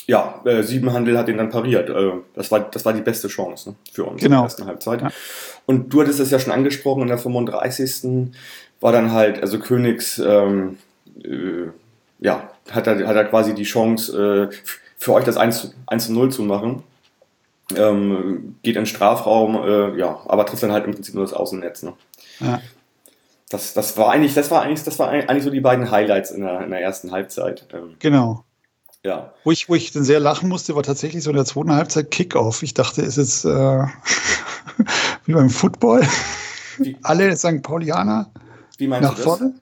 ja, 0.08 0.42
äh, 0.46 0.62
Siebenhandel 0.62 1.18
hat 1.18 1.30
ihn 1.30 1.38
dann 1.38 1.50
pariert. 1.50 1.90
Äh, 1.90 2.14
das, 2.36 2.52
war, 2.52 2.62
das 2.62 2.86
war 2.86 2.94
die 2.94 3.02
beste 3.02 3.28
Chance 3.28 3.72
ne, 3.72 3.76
für 3.92 4.06
uns 4.06 4.22
genau. 4.22 4.26
in 4.26 4.32
der 4.32 4.44
ersten 4.44 4.66
Halbzeit. 4.66 5.02
Ja. 5.02 5.12
Und 5.66 5.94
du 5.94 6.02
hattest 6.02 6.20
es 6.20 6.32
ja 6.32 6.40
schon 6.40 6.54
angesprochen, 6.54 7.04
in 7.04 7.08
der 7.08 7.18
35. 7.18 8.32
war 8.82 8.92
dann 8.92 9.12
halt, 9.12 9.42
also 9.42 9.60
Königs 9.60 10.20
ähm, 10.20 10.78
äh, 11.24 11.70
ja, 12.20 12.50
hat 12.72 12.88
er, 12.88 13.08
hat 13.08 13.16
er 13.16 13.26
quasi 13.26 13.54
die 13.54 13.64
Chance, 13.64 14.50
äh, 14.52 14.56
für 14.98 15.14
euch 15.14 15.24
das 15.26 15.38
1, 15.38 15.74
1 15.88 16.06
zu 16.08 16.14
0 16.14 16.32
zu 16.32 16.44
machen. 16.44 16.84
Ähm, 17.76 18.56
geht 18.62 18.76
in 18.76 18.82
den 18.82 18.86
Strafraum, 18.86 19.56
äh, 19.56 19.98
ja, 19.98 20.20
aber 20.28 20.46
trifft 20.46 20.64
dann 20.64 20.72
halt 20.72 20.86
im 20.86 20.94
Prinzip 20.94 21.16
nur 21.16 21.24
das 21.24 21.34
Außennetz. 21.34 21.84
Ne? 21.84 21.94
Ja. 22.40 22.62
Das, 23.50 23.74
das 23.74 23.98
war 23.98 24.12
eigentlich, 24.12 24.34
das 24.34 24.52
war 24.52 24.62
eigentlich, 24.62 24.84
das 24.84 25.00
war 25.00 25.10
eigentlich 25.10 25.44
so 25.44 25.50
die 25.50 25.62
beiden 25.62 25.90
Highlights 25.90 26.32
in 26.32 26.42
der, 26.42 26.62
in 26.62 26.70
der 26.70 26.82
ersten 26.82 27.12
Halbzeit. 27.12 27.68
Ähm, 27.74 27.96
genau. 28.00 28.44
Ja. 29.04 29.34
Wo 29.44 29.52
ich, 29.52 29.70
wo 29.70 29.76
ich 29.76 29.92
dann 29.92 30.04
sehr 30.04 30.20
lachen 30.20 30.50
musste, 30.50 30.76
war 30.76 30.84
tatsächlich 30.84 31.24
so 31.24 31.30
in 31.30 31.36
der 31.36 31.46
zweiten 31.46 31.72
Halbzeit 31.72 32.10
Kickoff. 32.10 32.64
Ich 32.64 32.74
dachte, 32.74 33.04
ist 33.04 33.18
jetzt 33.18 33.46
äh, 33.46 33.50
wie 35.26 35.34
beim 35.34 35.50
Football. 35.50 36.02
Wie? 36.80 36.98
Alle 37.04 37.36
St. 37.38 37.62
Paulianer 37.62 38.32
wie 38.78 38.88
nach 38.88 39.18
vorne. 39.18 39.54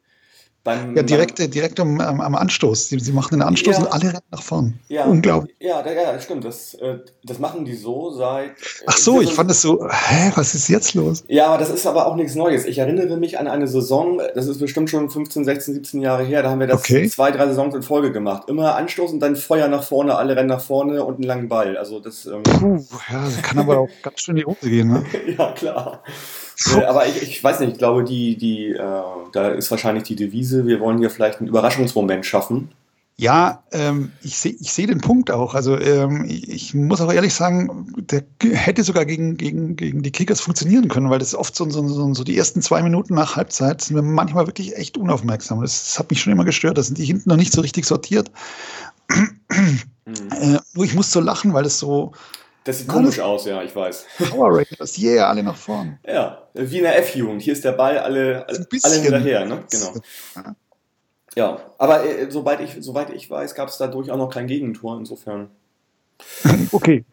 Beim, 0.63 0.95
ja, 0.95 1.03
direkt, 1.03 1.39
beim, 1.39 1.51
direkt 1.51 1.77
am, 1.81 1.99
am 1.99 2.35
Anstoß. 2.35 2.87
Sie, 2.87 2.97
sie 2.97 3.11
machen 3.11 3.37
den 3.37 3.41
Anstoß 3.41 3.77
ja, 3.77 3.83
und 3.83 3.91
alle 3.91 4.05
rennen 4.05 4.23
nach 4.31 4.41
vorn. 4.41 4.79
Ja, 4.87 5.05
Unglaublich. 5.05 5.53
Ja, 5.59 5.85
ja, 5.85 6.17
stimmt. 6.21 6.45
Das, 6.45 6.73
äh, 6.75 6.99
das 7.21 7.39
machen 7.39 7.65
die 7.65 7.75
so 7.75 8.11
seit. 8.11 8.51
Äh, 8.51 8.85
Ach 8.87 8.95
so, 8.95 9.19
ich 9.19 9.33
fand 9.33 9.51
es 9.51 9.61
so, 9.61 9.85
hä, 9.89 10.31
was 10.35 10.55
ist 10.55 10.69
jetzt 10.69 10.93
los? 10.93 11.25
Ja, 11.27 11.57
das 11.57 11.69
ist 11.69 11.85
aber 11.85 12.07
auch 12.07 12.15
nichts 12.15 12.35
Neues. 12.35 12.63
Ich 12.63 12.77
erinnere 12.77 13.17
mich 13.17 13.37
an 13.39 13.49
eine 13.49 13.67
Saison, 13.67 14.21
das 14.35 14.47
ist 14.47 14.59
bestimmt 14.59 14.89
schon 14.89 15.09
15, 15.09 15.43
16, 15.43 15.73
17 15.73 16.01
Jahre 16.01 16.23
her, 16.23 16.43
da 16.43 16.51
haben 16.51 16.61
wir 16.61 16.67
das 16.67 16.79
okay. 16.79 17.09
zwei, 17.09 17.31
drei 17.31 17.47
Saisons 17.47 17.75
in 17.75 17.83
Folge 17.83 18.13
gemacht. 18.13 18.47
Immer 18.47 18.75
Anstoß 18.75 19.11
und 19.11 19.19
dann 19.19 19.35
Feuer 19.35 19.67
nach 19.67 19.83
vorne, 19.83 20.15
alle 20.15 20.37
rennen 20.37 20.47
nach 20.47 20.61
vorne 20.61 21.03
und 21.03 21.15
einen 21.15 21.23
langen 21.23 21.49
Ball. 21.49 21.75
Also 21.75 21.99
das. 21.99 22.25
Ähm 22.25 22.43
Puh, 22.43 22.85
ja, 23.11 23.25
das 23.25 23.41
kann 23.41 23.59
aber 23.59 23.77
auch 23.79 23.89
ganz 24.01 24.21
schön 24.21 24.37
in 24.37 24.43
die 24.43 24.45
Hose 24.45 24.69
gehen, 24.69 24.87
ne? 24.87 25.03
ja, 25.37 25.51
klar. 25.51 26.03
Äh, 26.71 26.83
aber 26.85 27.07
ich, 27.07 27.21
ich, 27.21 27.43
weiß 27.43 27.59
nicht, 27.59 27.73
ich 27.73 27.77
glaube, 27.77 28.03
die, 28.03 28.37
die, 28.37 28.69
äh, 28.69 29.01
da 29.31 29.49
ist 29.49 29.71
wahrscheinlich 29.71 30.03
die 30.03 30.15
Devise, 30.15 30.65
wir 30.65 30.79
wollen 30.79 30.99
hier 30.99 31.09
vielleicht 31.09 31.39
einen 31.39 31.47
Überraschungsmoment 31.47 32.25
schaffen. 32.25 32.69
Ja, 33.15 33.63
ähm, 33.71 34.11
ich 34.23 34.37
sehe 34.37 34.55
ich 34.59 34.73
seh 34.73 34.87
den 34.87 34.99
Punkt 34.99 35.29
auch. 35.29 35.53
Also 35.53 35.79
ähm, 35.79 36.25
ich, 36.27 36.49
ich, 36.49 36.73
muss 36.73 36.99
auch 36.99 37.13
ehrlich 37.13 37.35
sagen, 37.35 37.93
der 37.95 38.23
hätte 38.41 38.83
sogar 38.83 39.05
gegen, 39.05 39.37
gegen, 39.37 39.75
gegen 39.75 40.01
die 40.01 40.11
Kickers 40.11 40.41
funktionieren 40.41 40.87
können, 40.87 41.11
weil 41.11 41.19
das 41.19 41.35
oft 41.35 41.55
so, 41.55 41.69
so, 41.69 41.87
so, 41.87 42.11
so 42.13 42.23
die 42.23 42.35
ersten 42.35 42.63
zwei 42.63 42.81
Minuten 42.81 43.13
nach 43.13 43.35
Halbzeit 43.35 43.81
sind 43.81 43.95
wir 43.95 44.01
manchmal 44.01 44.47
wirklich 44.47 44.75
echt 44.77 44.97
unaufmerksam. 44.97 45.61
Das, 45.61 45.83
das 45.83 45.99
hat 45.99 46.09
mich 46.09 46.21
schon 46.21 46.33
immer 46.33 46.45
gestört. 46.45 46.79
Da 46.79 46.81
sind 46.81 46.97
die 46.97 47.05
hinten 47.05 47.29
noch 47.29 47.37
nicht 47.37 47.53
so 47.53 47.61
richtig 47.61 47.85
sortiert. 47.85 48.31
Mhm. 49.09 49.39
Äh, 50.05 50.57
nur 50.73 50.85
ich 50.85 50.95
muss 50.95 51.11
so 51.11 51.19
lachen, 51.19 51.53
weil 51.53 51.65
es 51.65 51.77
so, 51.77 52.13
das 52.63 52.79
sieht 52.79 52.87
komisch 52.87 53.19
aus, 53.19 53.45
ja, 53.45 53.61
ich 53.61 53.75
weiß. 53.75 54.05
Power 54.29 54.49
Rangers, 54.49 54.97
yeah, 54.97 55.29
alle 55.29 55.43
nach 55.43 55.55
vorn. 55.55 55.99
Ja, 56.05 56.47
wie 56.53 56.77
in 56.77 56.83
der 56.83 56.97
F-Jugend. 56.99 57.41
Hier 57.41 57.53
ist 57.53 57.63
der 57.63 57.73
Ball, 57.73 57.97
alle, 57.97 58.45
alle, 58.47 58.95
hinterher, 58.95 59.45
ne? 59.45 59.63
Genau. 59.69 59.93
Ja, 61.35 61.59
aber 61.77 62.05
äh, 62.05 62.29
soweit, 62.29 62.61
ich, 62.61 62.77
soweit 62.79 63.09
ich 63.09 63.29
weiß, 63.29 63.55
gab 63.55 63.69
es 63.69 63.77
dadurch 63.77 64.11
auch 64.11 64.17
noch 64.17 64.29
kein 64.29 64.47
Gegentor, 64.47 64.97
insofern. 64.97 65.49
okay. 66.71 67.05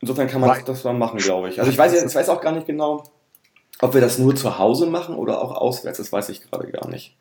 Insofern 0.00 0.28
kann 0.28 0.40
man 0.40 0.64
das 0.64 0.82
dann 0.82 0.98
machen, 0.98 1.18
glaube 1.18 1.48
ich. 1.48 1.58
Also 1.58 1.70
ich 1.70 1.78
weiß, 1.78 2.02
ich 2.02 2.14
weiß 2.14 2.28
auch 2.28 2.40
gar 2.40 2.52
nicht 2.52 2.66
genau, 2.66 3.04
ob 3.80 3.94
wir 3.94 4.00
das 4.00 4.18
nur 4.18 4.34
zu 4.34 4.58
Hause 4.58 4.86
machen 4.86 5.14
oder 5.14 5.40
auch 5.42 5.52
auswärts. 5.52 5.98
Das 5.98 6.12
weiß 6.12 6.30
ich 6.30 6.42
gerade 6.42 6.70
gar 6.70 6.88
nicht. 6.88 7.16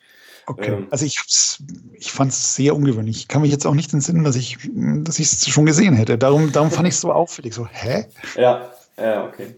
Okay. 0.49 0.71
Ähm, 0.71 0.87
also 0.89 1.05
ich 1.05 1.19
hab's, 1.19 1.59
ich 1.93 2.11
fand 2.11 2.31
es 2.31 2.55
sehr 2.55 2.75
ungewöhnlich. 2.75 3.17
Ich 3.17 3.27
kann 3.27 3.43
mich 3.43 3.51
jetzt 3.51 3.67
auch 3.67 3.75
nicht 3.75 3.93
entsinnen, 3.93 4.23
dass 4.23 4.35
ich 4.35 4.57
dass 4.73 5.19
es 5.19 5.47
schon 5.47 5.67
gesehen 5.67 5.93
hätte. 5.93 6.17
Darum, 6.17 6.51
darum 6.51 6.71
fand 6.71 6.87
ich 6.87 6.95
es 6.95 7.01
so 7.01 7.11
auffällig. 7.11 7.53
So, 7.53 7.67
hä? 7.67 8.05
Ja, 8.35 8.71
ja, 8.97 9.25
okay. 9.25 9.55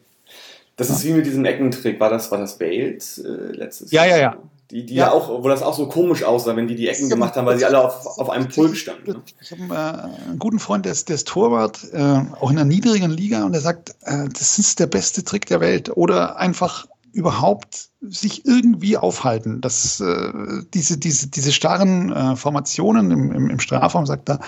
Das 0.76 0.90
ja. 0.90 0.96
ist 0.96 1.06
wie 1.06 1.14
mit 1.14 1.26
diesem 1.26 1.46
Eckentrick. 1.46 1.98
War 1.98 2.10
das, 2.10 2.30
war 2.30 2.40
das 2.40 2.58
Bales 2.58 3.20
äh, 3.20 3.28
letztes 3.54 3.92
ja, 3.92 4.04
Jahr? 4.04 4.18
Ja, 4.18 4.18
ja, 4.18 4.32
ja. 4.34 4.38
Die, 4.70 4.86
die 4.86 4.96
ja. 4.96 5.06
ja. 5.06 5.12
auch, 5.14 5.30
wo 5.44 5.48
das 5.48 5.62
auch 5.62 5.74
so 5.74 5.88
komisch 5.88 6.24
aussah, 6.24 6.58
wenn 6.58 6.68
die 6.68 6.76
die 6.76 6.90
Ecken 6.90 7.08
gemacht 7.08 7.36
haben, 7.36 7.46
weil 7.46 7.58
sie 7.58 7.66
alle 7.66 7.82
auf, 7.82 8.06
auf 8.06 8.30
einem 8.30 8.50
Pulk 8.50 8.76
standen. 8.76 9.12
Ne? 9.12 9.22
Ich 9.42 9.52
habe 9.52 9.74
äh, 9.74 10.30
einen 10.30 10.40
guten 10.40 10.60
Freund, 10.60 10.84
der 10.86 10.92
ist, 10.92 11.08
der 11.08 11.16
ist 11.16 11.28
Torwart, 11.30 11.80
äh, 11.94 12.22
auch 12.40 12.52
in 12.52 12.58
einer 12.58 12.66
niedrigen 12.66 13.12
Liga, 13.12 13.46
und 13.46 13.54
der 13.54 13.62
sagt, 13.62 13.92
äh, 14.04 14.28
das 14.28 14.60
ist 14.60 14.80
der 14.80 14.88
beste 14.88 15.24
Trick 15.24 15.46
der 15.46 15.62
Welt. 15.62 15.96
Oder 15.96 16.38
einfach 16.38 16.88
überhaupt 17.14 17.90
sich 18.02 18.46
irgendwie 18.46 18.98
aufhalten. 18.98 19.62
dass 19.62 20.00
äh, 20.00 20.32
diese, 20.74 20.98
diese, 20.98 21.28
diese 21.28 21.52
starren 21.52 22.12
äh, 22.12 22.36
Formationen 22.36 23.12
im, 23.12 23.32
im, 23.32 23.50
im 23.50 23.60
Strafraum, 23.60 24.06
sagt 24.06 24.30
er, 24.30 24.40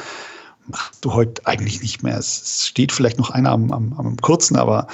machst 0.68 1.04
du 1.04 1.14
heute 1.14 1.46
eigentlich 1.46 1.82
nicht 1.82 2.04
mehr. 2.04 2.18
Es, 2.18 2.42
es 2.42 2.68
steht 2.68 2.92
vielleicht 2.92 3.18
noch 3.18 3.30
einer 3.30 3.52
am, 3.52 3.72
am, 3.72 3.94
am 3.94 4.18
kurzen, 4.18 4.56
aber 4.56 4.88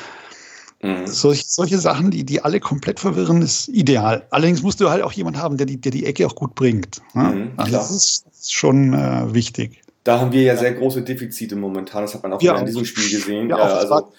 mhm. 0.82 1.06
solch, 1.06 1.46
solche 1.48 1.78
Sachen, 1.78 2.12
die, 2.12 2.24
die 2.24 2.42
alle 2.42 2.60
komplett 2.60 3.00
verwirren, 3.00 3.42
ist 3.42 3.68
ideal. 3.70 4.26
Allerdings 4.32 4.62
musst 4.64 4.82
du 4.82 4.90
halt 4.90 5.04
auch 5.04 5.12
jemand 5.12 5.38
haben, 5.38 5.58
der 5.58 5.66
die, 5.66 5.80
der 5.80 5.92
die 5.92 6.06
Ecke 6.06 6.26
auch 6.26 6.36
gut 6.36 6.56
bringt. 6.56 7.02
Ne? 7.14 7.24
Mhm, 7.24 7.52
also 7.58 7.72
das 7.72 7.92
ist, 7.92 8.26
das 8.28 8.40
ist 8.42 8.54
schon 8.54 8.94
äh, 8.94 9.34
wichtig. 9.34 9.82
Da 10.04 10.20
haben 10.20 10.32
wir 10.32 10.42
ja 10.42 10.56
sehr 10.56 10.74
große 10.74 11.04
Defizite 11.04 11.56
momentan. 11.56 12.04
Das 12.04 12.16
hat 12.16 12.24
man 12.24 12.34
auch 12.34 12.42
ja, 12.42 12.58
in 12.58 12.66
diesem 12.66 12.86
Spiel 12.86 13.10
gesehen. 13.10 13.50
Ja, 13.50 13.58
ja 13.58 13.64
also, 13.64 14.12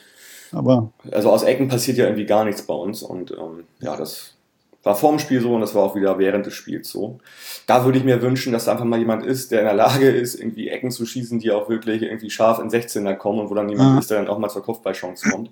aber 0.53 0.93
also 1.11 1.31
aus 1.31 1.43
Ecken 1.43 1.69
passiert 1.69 1.99
ja 1.99 2.05
irgendwie 2.05 2.27
gar 2.27 2.45
nichts 2.45 2.63
bei 2.63 2.75
uns 2.75 3.03
und 3.03 3.31
ähm, 3.33 3.65
ja, 3.81 3.97
das 3.97 4.35
war 4.83 4.97
vorm 4.97 5.19
Spiel 5.19 5.41
so 5.41 5.55
und 5.55 5.61
das 5.61 5.75
war 5.75 5.83
auch 5.83 5.95
wieder 5.95 6.19
während 6.19 6.47
des 6.47 6.55
Spiels 6.55 6.89
so. 6.89 7.19
Da 7.67 7.85
würde 7.85 7.99
ich 7.99 8.05
mir 8.05 8.23
wünschen, 8.23 8.53
dass 8.53 8.65
da 8.65 8.73
einfach 8.73 8.87
mal 8.87 8.99
jemand 8.99 9.27
ist, 9.27 9.51
der 9.51 9.61
in 9.61 9.67
der 9.67 9.75
Lage 9.75 10.09
ist, 10.09 10.35
irgendwie 10.35 10.69
Ecken 10.69 10.91
zu 10.91 11.05
schießen, 11.05 11.39
die 11.39 11.51
auch 11.51 11.69
wirklich 11.69 12.03
irgendwie 12.03 12.31
scharf 12.31 12.59
in 12.59 12.71
16er 12.71 13.15
kommen 13.15 13.41
und 13.41 13.51
wo 13.51 13.55
dann 13.55 13.69
jemand 13.69 13.95
ja. 13.95 13.99
ist, 13.99 14.11
der 14.11 14.19
dann 14.19 14.29
auch 14.29 14.39
mal 14.39 14.49
zur 14.49 14.63
Kopfballchance 14.63 15.29
kommt. 15.31 15.51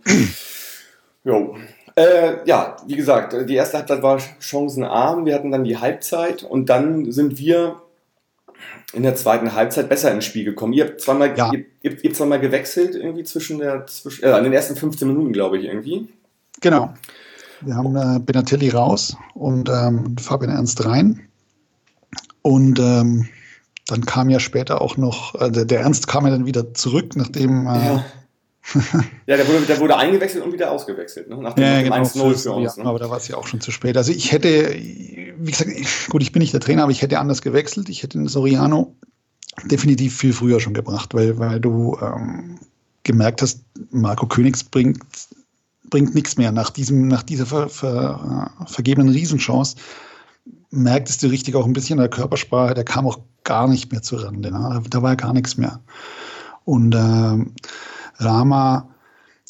jo. 1.24 1.56
Äh, 1.94 2.46
ja, 2.46 2.76
wie 2.86 2.96
gesagt, 2.96 3.34
die 3.48 3.56
erste 3.56 3.78
Halbzeit 3.78 4.02
war 4.02 4.18
chancenarm. 4.38 5.26
Wir 5.26 5.34
hatten 5.34 5.50
dann 5.50 5.64
die 5.64 5.78
Halbzeit 5.78 6.44
und 6.44 6.70
dann 6.70 7.10
sind 7.10 7.38
wir 7.38 7.82
in 8.92 9.02
der 9.02 9.14
zweiten 9.14 9.54
Halbzeit 9.54 9.88
besser 9.88 10.12
ins 10.12 10.24
Spiel 10.24 10.44
gekommen. 10.44 10.72
Ihr 10.72 10.86
habt 10.86 11.00
zweimal, 11.00 11.36
ja. 11.36 11.52
ihr, 11.52 11.64
ihr, 11.82 12.04
ihr 12.04 12.14
zweimal 12.14 12.40
gewechselt 12.40 12.94
irgendwie 12.94 13.24
zwischen 13.24 13.58
der, 13.58 13.86
zwischen, 13.86 14.24
äh, 14.24 14.36
in 14.38 14.44
den 14.44 14.52
ersten 14.52 14.76
15 14.76 15.06
Minuten, 15.08 15.32
glaube 15.32 15.58
ich, 15.58 15.66
irgendwie. 15.66 16.08
Genau. 16.60 16.94
Wir 17.60 17.74
haben 17.74 17.96
äh, 17.96 18.18
Benatelli 18.20 18.70
raus 18.70 19.16
und 19.34 19.68
ähm, 19.68 20.16
Fabian 20.18 20.52
Ernst 20.52 20.84
rein. 20.84 21.28
Und 22.42 22.78
ähm, 22.78 23.28
dann 23.86 24.06
kam 24.06 24.30
ja 24.30 24.38
später 24.38 24.80
auch 24.80 24.96
noch, 24.96 25.34
äh, 25.40 25.50
der, 25.50 25.64
der, 25.64 25.80
Ernst 25.80 26.06
kam 26.06 26.24
ja 26.24 26.30
dann 26.30 26.46
wieder 26.46 26.72
zurück, 26.74 27.16
nachdem. 27.16 27.66
Äh, 27.66 27.84
ja. 27.86 28.04
Ja, 29.26 29.36
der 29.36 29.48
wurde, 29.48 29.60
der 29.66 29.80
wurde 29.80 29.96
eingewechselt 29.96 30.44
und 30.44 30.52
wieder 30.52 30.70
ausgewechselt, 30.70 31.28
ne? 31.28 31.36
nach 31.38 31.54
dem, 31.54 31.64
ja, 31.64 31.82
genau, 31.82 31.96
1-0 31.96 32.36
für 32.36 32.52
uns. 32.52 32.76
Ja, 32.76 32.82
ne? 32.82 32.88
Aber 32.88 32.98
da 32.98 33.08
war 33.08 33.16
es 33.16 33.28
ja 33.28 33.36
auch 33.36 33.46
schon 33.46 33.60
zu 33.60 33.70
spät. 33.70 33.96
Also 33.96 34.12
ich 34.12 34.32
hätte, 34.32 34.74
wie 34.74 35.50
gesagt, 35.50 35.70
gut, 36.10 36.22
ich 36.22 36.32
bin 36.32 36.40
nicht 36.40 36.52
der 36.52 36.60
Trainer, 36.60 36.82
aber 36.82 36.92
ich 36.92 37.02
hätte 37.02 37.18
anders 37.18 37.42
gewechselt. 37.42 37.88
Ich 37.88 38.02
hätte 38.02 38.18
den 38.18 38.28
Soriano 38.28 38.94
definitiv 39.64 40.16
viel 40.16 40.32
früher 40.32 40.60
schon 40.60 40.74
gebracht, 40.74 41.14
weil, 41.14 41.38
weil 41.38 41.60
du 41.60 41.98
ähm, 42.00 42.58
gemerkt 43.04 43.42
hast, 43.42 43.62
Marco 43.90 44.26
Königs 44.26 44.62
bringt, 44.62 45.00
bringt 45.88 46.14
nichts 46.14 46.36
mehr. 46.36 46.52
Nach, 46.52 46.70
diesem, 46.70 47.08
nach 47.08 47.22
dieser 47.22 47.46
ver, 47.46 47.68
ver, 47.68 48.52
äh, 48.60 48.66
vergebenen 48.70 49.12
Riesenchance 49.12 49.76
merktest 50.70 51.22
du 51.22 51.28
richtig 51.28 51.54
auch 51.54 51.64
ein 51.64 51.72
bisschen 51.72 51.98
in 51.98 52.02
der 52.02 52.10
Körpersprache, 52.10 52.74
der 52.74 52.84
kam 52.84 53.06
auch 53.06 53.18
gar 53.44 53.66
nicht 53.66 53.90
mehr 53.90 54.02
zur 54.02 54.24
Rande. 54.24 54.52
Ne? 54.52 54.82
Da 54.90 55.02
war 55.02 55.16
gar 55.16 55.32
nichts 55.32 55.56
mehr. 55.56 55.80
Und 56.64 56.94
äh, 56.94 57.38
Rama, 58.18 58.88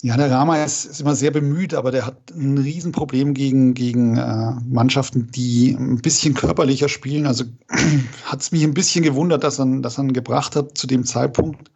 ja, 0.01 0.17
der 0.17 0.31
Rama 0.31 0.63
ist, 0.63 0.85
ist, 0.85 1.01
immer 1.01 1.17
sehr 1.17 1.31
bemüht, 1.31 1.75
aber 1.75 1.91
der 1.91 2.07
hat 2.07 2.31
ein 2.31 2.57
Riesenproblem 2.57 3.35
gegen, 3.35 3.75
gegen 3.75 4.17
äh, 4.17 4.53
Mannschaften, 4.69 5.31
die 5.33 5.77
ein 5.79 6.01
bisschen 6.01 6.35
körperlicher 6.35 6.89
spielen. 6.89 7.27
Also 7.27 7.45
hat 8.25 8.41
es 8.41 8.53
mich 8.53 8.63
ein 8.63 8.75
bisschen 8.75 9.03
gewundert, 9.03 9.43
dass 9.43 9.59
er, 9.59 9.67
dass 9.81 9.99
er 9.99 10.05
ihn 10.05 10.13
gebracht 10.13 10.55
hat 10.55 10.79
zu 10.79 10.87
dem 10.87 11.05
Zeitpunkt. 11.05 11.71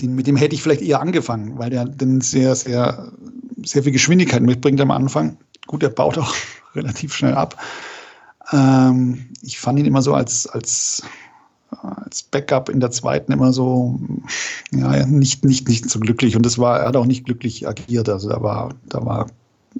Den, 0.00 0.14
mit 0.14 0.26
dem 0.26 0.36
hätte 0.36 0.54
ich 0.54 0.62
vielleicht 0.62 0.82
eher 0.82 1.00
angefangen, 1.00 1.58
weil 1.58 1.70
der 1.70 1.86
dann 1.86 2.20
sehr, 2.20 2.54
sehr, 2.54 3.12
sehr 3.64 3.82
viel 3.84 3.92
Geschwindigkeit 3.92 4.42
mitbringt 4.42 4.80
am 4.80 4.90
Anfang. 4.90 5.38
Gut, 5.66 5.82
er 5.82 5.90
baut 5.90 6.18
auch 6.18 6.34
relativ 6.74 7.14
schnell 7.14 7.34
ab. 7.34 7.56
Ähm, 8.52 9.30
ich 9.40 9.58
fand 9.58 9.78
ihn 9.78 9.86
immer 9.86 10.02
so 10.02 10.12
als, 10.12 10.46
als, 10.46 11.02
als 11.82 12.22
Backup 12.22 12.68
in 12.68 12.80
der 12.80 12.90
zweiten 12.90 13.32
immer 13.32 13.52
so, 13.52 13.98
ja, 14.72 15.06
nicht, 15.06 15.44
nicht, 15.44 15.68
nicht 15.68 15.88
so 15.88 16.00
glücklich. 16.00 16.36
Und 16.36 16.44
das 16.44 16.58
war, 16.58 16.80
er 16.80 16.88
hat 16.88 16.96
auch 16.96 17.06
nicht 17.06 17.24
glücklich 17.24 17.66
agiert. 17.66 18.08
Also 18.08 18.28
da 18.28 18.42
war, 18.42 18.74
da 18.88 19.04
war 19.04 19.26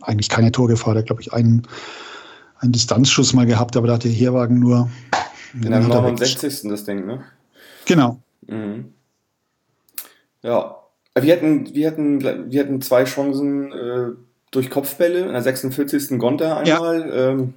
eigentlich 0.00 0.28
keine 0.28 0.52
Torgefahr. 0.52 0.94
Da 0.94 1.02
glaube 1.02 1.22
ich 1.22 1.32
einen, 1.32 1.66
einen 2.58 2.72
Distanzschuss 2.72 3.32
mal 3.32 3.46
gehabt, 3.46 3.76
aber 3.76 3.86
da 3.86 3.94
hat 3.94 4.04
der 4.04 4.12
Herwagen 4.12 4.58
nur. 4.58 4.90
In 5.54 5.62
der 5.62 5.80
69. 5.80 6.68
das 6.68 6.84
Ding, 6.84 7.06
ne? 7.06 7.24
Genau. 7.84 8.20
Mhm. 8.46 8.92
Ja. 10.42 10.80
Wir 11.16 11.32
hatten, 11.32 11.72
wir 11.74 11.86
hatten, 11.86 12.50
wir 12.50 12.60
hatten 12.60 12.82
zwei 12.82 13.04
Chancen 13.04 13.72
äh, 13.72 14.10
durch 14.50 14.68
Kopfbälle. 14.68 15.20
In 15.20 15.32
der 15.32 15.42
46. 15.42 16.18
Gonta 16.18 16.58
einmal. 16.58 17.08
Ja. 17.08 17.30
Ähm, 17.30 17.54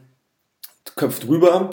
köpft 0.95 1.27
rüber. 1.27 1.71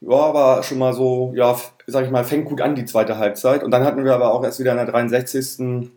Ja, 0.00 0.34
war 0.34 0.62
schon 0.62 0.78
mal 0.78 0.92
so, 0.92 1.32
ja, 1.34 1.58
sag 1.86 2.04
ich 2.04 2.10
mal, 2.10 2.24
fängt 2.24 2.46
gut 2.46 2.60
an 2.60 2.74
die 2.74 2.84
zweite 2.84 3.18
Halbzeit. 3.18 3.62
Und 3.62 3.70
dann 3.70 3.84
hatten 3.84 4.04
wir 4.04 4.14
aber 4.14 4.32
auch 4.32 4.44
erst 4.44 4.60
wieder 4.60 4.72
in 4.72 4.76
der 4.76 4.86
63. 4.86 5.90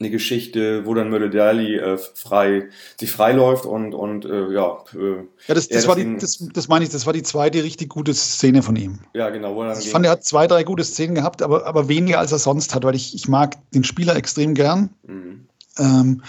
eine 0.00 0.10
Geschichte, 0.10 0.84
wo 0.84 0.94
dann 0.94 1.10
Mölle-Derli 1.10 1.76
äh, 1.76 1.96
frei, 1.96 2.68
sich 2.98 3.12
freiläuft 3.12 3.66
und, 3.66 3.94
und 3.94 4.24
äh, 4.24 4.52
ja. 4.52 4.82
Äh, 4.94 5.22
ja, 5.46 5.54
das, 5.54 5.68
das, 5.68 5.86
war 5.86 5.94
die, 5.94 6.16
das, 6.16 6.44
das 6.52 6.68
meine 6.68 6.84
ich, 6.84 6.90
das 6.90 7.06
war 7.06 7.12
die 7.12 7.22
zweite 7.22 7.62
richtig 7.62 7.88
gute 7.88 8.12
Szene 8.14 8.62
von 8.62 8.74
ihm. 8.74 8.98
Ja, 9.14 9.30
genau. 9.30 9.54
Wo 9.54 9.64
ich 9.64 9.90
fand, 9.90 10.06
er 10.06 10.12
hat 10.12 10.24
zwei, 10.24 10.48
drei 10.48 10.64
gute 10.64 10.82
Szenen 10.82 11.14
gehabt, 11.14 11.42
aber, 11.42 11.66
aber 11.66 11.88
weniger 11.88 12.18
als 12.18 12.32
er 12.32 12.38
sonst 12.38 12.74
hat, 12.74 12.82
weil 12.82 12.96
ich, 12.96 13.14
ich 13.14 13.28
mag 13.28 13.56
den 13.72 13.84
Spieler 13.84 14.16
extrem 14.16 14.54
gern. 14.54 14.90
Mhm. 15.06 15.46
Ähm, 15.78 16.22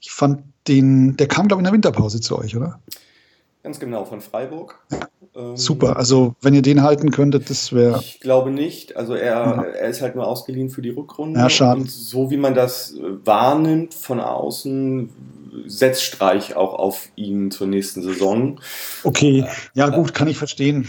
ich 0.00 0.10
fand 0.10 0.42
den, 0.68 1.16
der 1.16 1.28
kam, 1.28 1.48
glaube 1.48 1.60
ich, 1.60 1.62
in 1.62 1.64
der 1.64 1.72
Winterpause 1.74 2.20
zu 2.20 2.38
euch, 2.38 2.56
oder? 2.56 2.80
Ganz 3.62 3.78
genau, 3.78 4.04
von 4.04 4.20
Freiburg. 4.20 4.80
Ähm, 5.36 5.56
super, 5.56 5.96
also 5.96 6.34
wenn 6.40 6.52
ihr 6.52 6.62
den 6.62 6.82
halten 6.82 7.10
könntet, 7.10 7.48
das 7.48 7.72
wäre. 7.72 8.00
Ich 8.00 8.20
glaube 8.20 8.50
nicht. 8.50 8.96
Also 8.96 9.14
er, 9.14 9.34
ja. 9.34 9.62
er 9.62 9.88
ist 9.88 10.02
halt 10.02 10.16
nur 10.16 10.26
ausgeliehen 10.26 10.68
für 10.68 10.82
die 10.82 10.90
Rückrunde. 10.90 11.38
Ja, 11.38 11.48
schade. 11.48 11.80
Und 11.80 11.90
so 11.90 12.30
wie 12.30 12.36
man 12.36 12.54
das 12.54 12.94
äh, 12.94 13.00
wahrnimmt 13.24 13.94
von 13.94 14.20
außen, 14.20 15.10
setzt 15.66 16.02
Streich 16.02 16.56
auch 16.56 16.74
auf 16.74 17.08
ihn 17.14 17.50
zur 17.50 17.68
nächsten 17.68 18.02
Saison. 18.02 18.60
Okay, 19.04 19.46
ja 19.74 19.88
gut, 19.90 20.12
kann 20.12 20.28
ich 20.28 20.38
verstehen. 20.38 20.88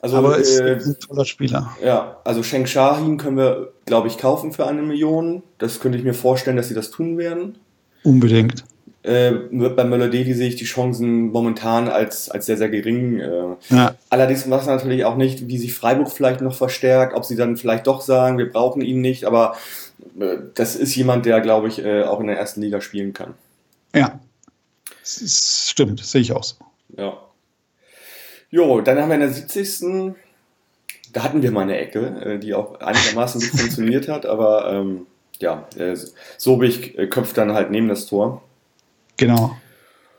Also, 0.00 0.16
Aber 0.16 0.38
äh, 0.38 0.40
ist 0.40 0.60
ein 0.60 0.96
toller 0.98 1.26
Spieler. 1.26 1.76
Ja, 1.84 2.16
also 2.24 2.42
Sheng 2.42 2.66
Shahin 2.66 3.18
können 3.18 3.36
wir, 3.36 3.72
glaube 3.84 4.08
ich, 4.08 4.16
kaufen 4.16 4.52
für 4.52 4.66
eine 4.66 4.80
Million. 4.80 5.42
Das 5.58 5.80
könnte 5.80 5.98
ich 5.98 6.04
mir 6.04 6.14
vorstellen, 6.14 6.56
dass 6.56 6.68
sie 6.68 6.74
das 6.74 6.90
tun 6.90 7.18
werden. 7.18 7.58
Unbedingt. 8.02 8.64
Äh, 9.02 9.30
bei 9.50 9.84
Möller-Davy 9.84 10.34
sehe 10.34 10.48
ich 10.48 10.56
die 10.56 10.66
Chancen 10.66 11.30
momentan 11.30 11.88
als, 11.88 12.30
als 12.30 12.46
sehr, 12.46 12.58
sehr 12.58 12.68
gering. 12.68 13.18
Äh, 13.18 13.56
ja. 13.70 13.94
Allerdings 14.10 14.48
weiß 14.48 14.66
man 14.66 14.76
natürlich 14.76 15.06
auch 15.06 15.16
nicht, 15.16 15.48
wie 15.48 15.56
sich 15.56 15.72
Freiburg 15.72 16.10
vielleicht 16.10 16.42
noch 16.42 16.54
verstärkt, 16.54 17.14
ob 17.14 17.24
sie 17.24 17.36
dann 17.36 17.56
vielleicht 17.56 17.86
doch 17.86 18.02
sagen, 18.02 18.36
wir 18.36 18.50
brauchen 18.50 18.82
ihn 18.82 19.00
nicht, 19.00 19.24
aber 19.24 19.56
äh, 20.20 20.36
das 20.54 20.76
ist 20.76 20.94
jemand, 20.96 21.24
der, 21.24 21.40
glaube 21.40 21.68
ich, 21.68 21.82
äh, 21.82 22.02
auch 22.02 22.20
in 22.20 22.26
der 22.26 22.38
ersten 22.38 22.60
Liga 22.60 22.82
spielen 22.82 23.14
kann. 23.14 23.34
Ja, 23.94 24.20
das 25.00 25.70
stimmt, 25.70 26.00
das 26.00 26.12
sehe 26.12 26.20
ich 26.20 26.32
auch 26.32 26.44
so. 26.44 26.56
Ja. 26.96 27.16
Jo, 28.50 28.82
dann 28.82 28.98
haben 28.98 29.08
wir 29.08 29.14
in 29.14 29.20
der 29.20 29.30
70. 29.30 30.14
Da 31.12 31.22
hatten 31.22 31.42
wir 31.42 31.50
mal 31.50 31.62
eine 31.62 31.78
Ecke, 31.78 32.22
äh, 32.22 32.38
die 32.38 32.52
auch 32.52 32.80
einigermaßen 32.80 33.40
gut 33.40 33.50
funktioniert 33.60 34.08
hat, 34.08 34.26
aber 34.26 34.70
ähm, 34.72 35.06
ja, 35.38 35.66
äh, 35.78 35.96
Sobich 36.36 36.96
köpft 37.08 37.38
dann 37.38 37.54
halt 37.54 37.70
neben 37.70 37.88
das 37.88 38.04
Tor. 38.04 38.42
Genau. 39.20 39.54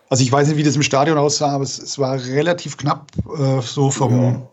Also 0.09 0.23
ich 0.23 0.31
weiß 0.31 0.47
nicht, 0.47 0.57
wie 0.57 0.63
das 0.63 0.75
im 0.75 0.83
Stadion 0.83 1.17
aussah, 1.17 1.49
aber 1.49 1.63
es, 1.63 1.79
es 1.79 1.97
war 1.97 2.23
relativ 2.23 2.77
knapp 2.77 3.07
äh, 3.35 3.61
so 3.61 3.89
vom, 3.89 4.45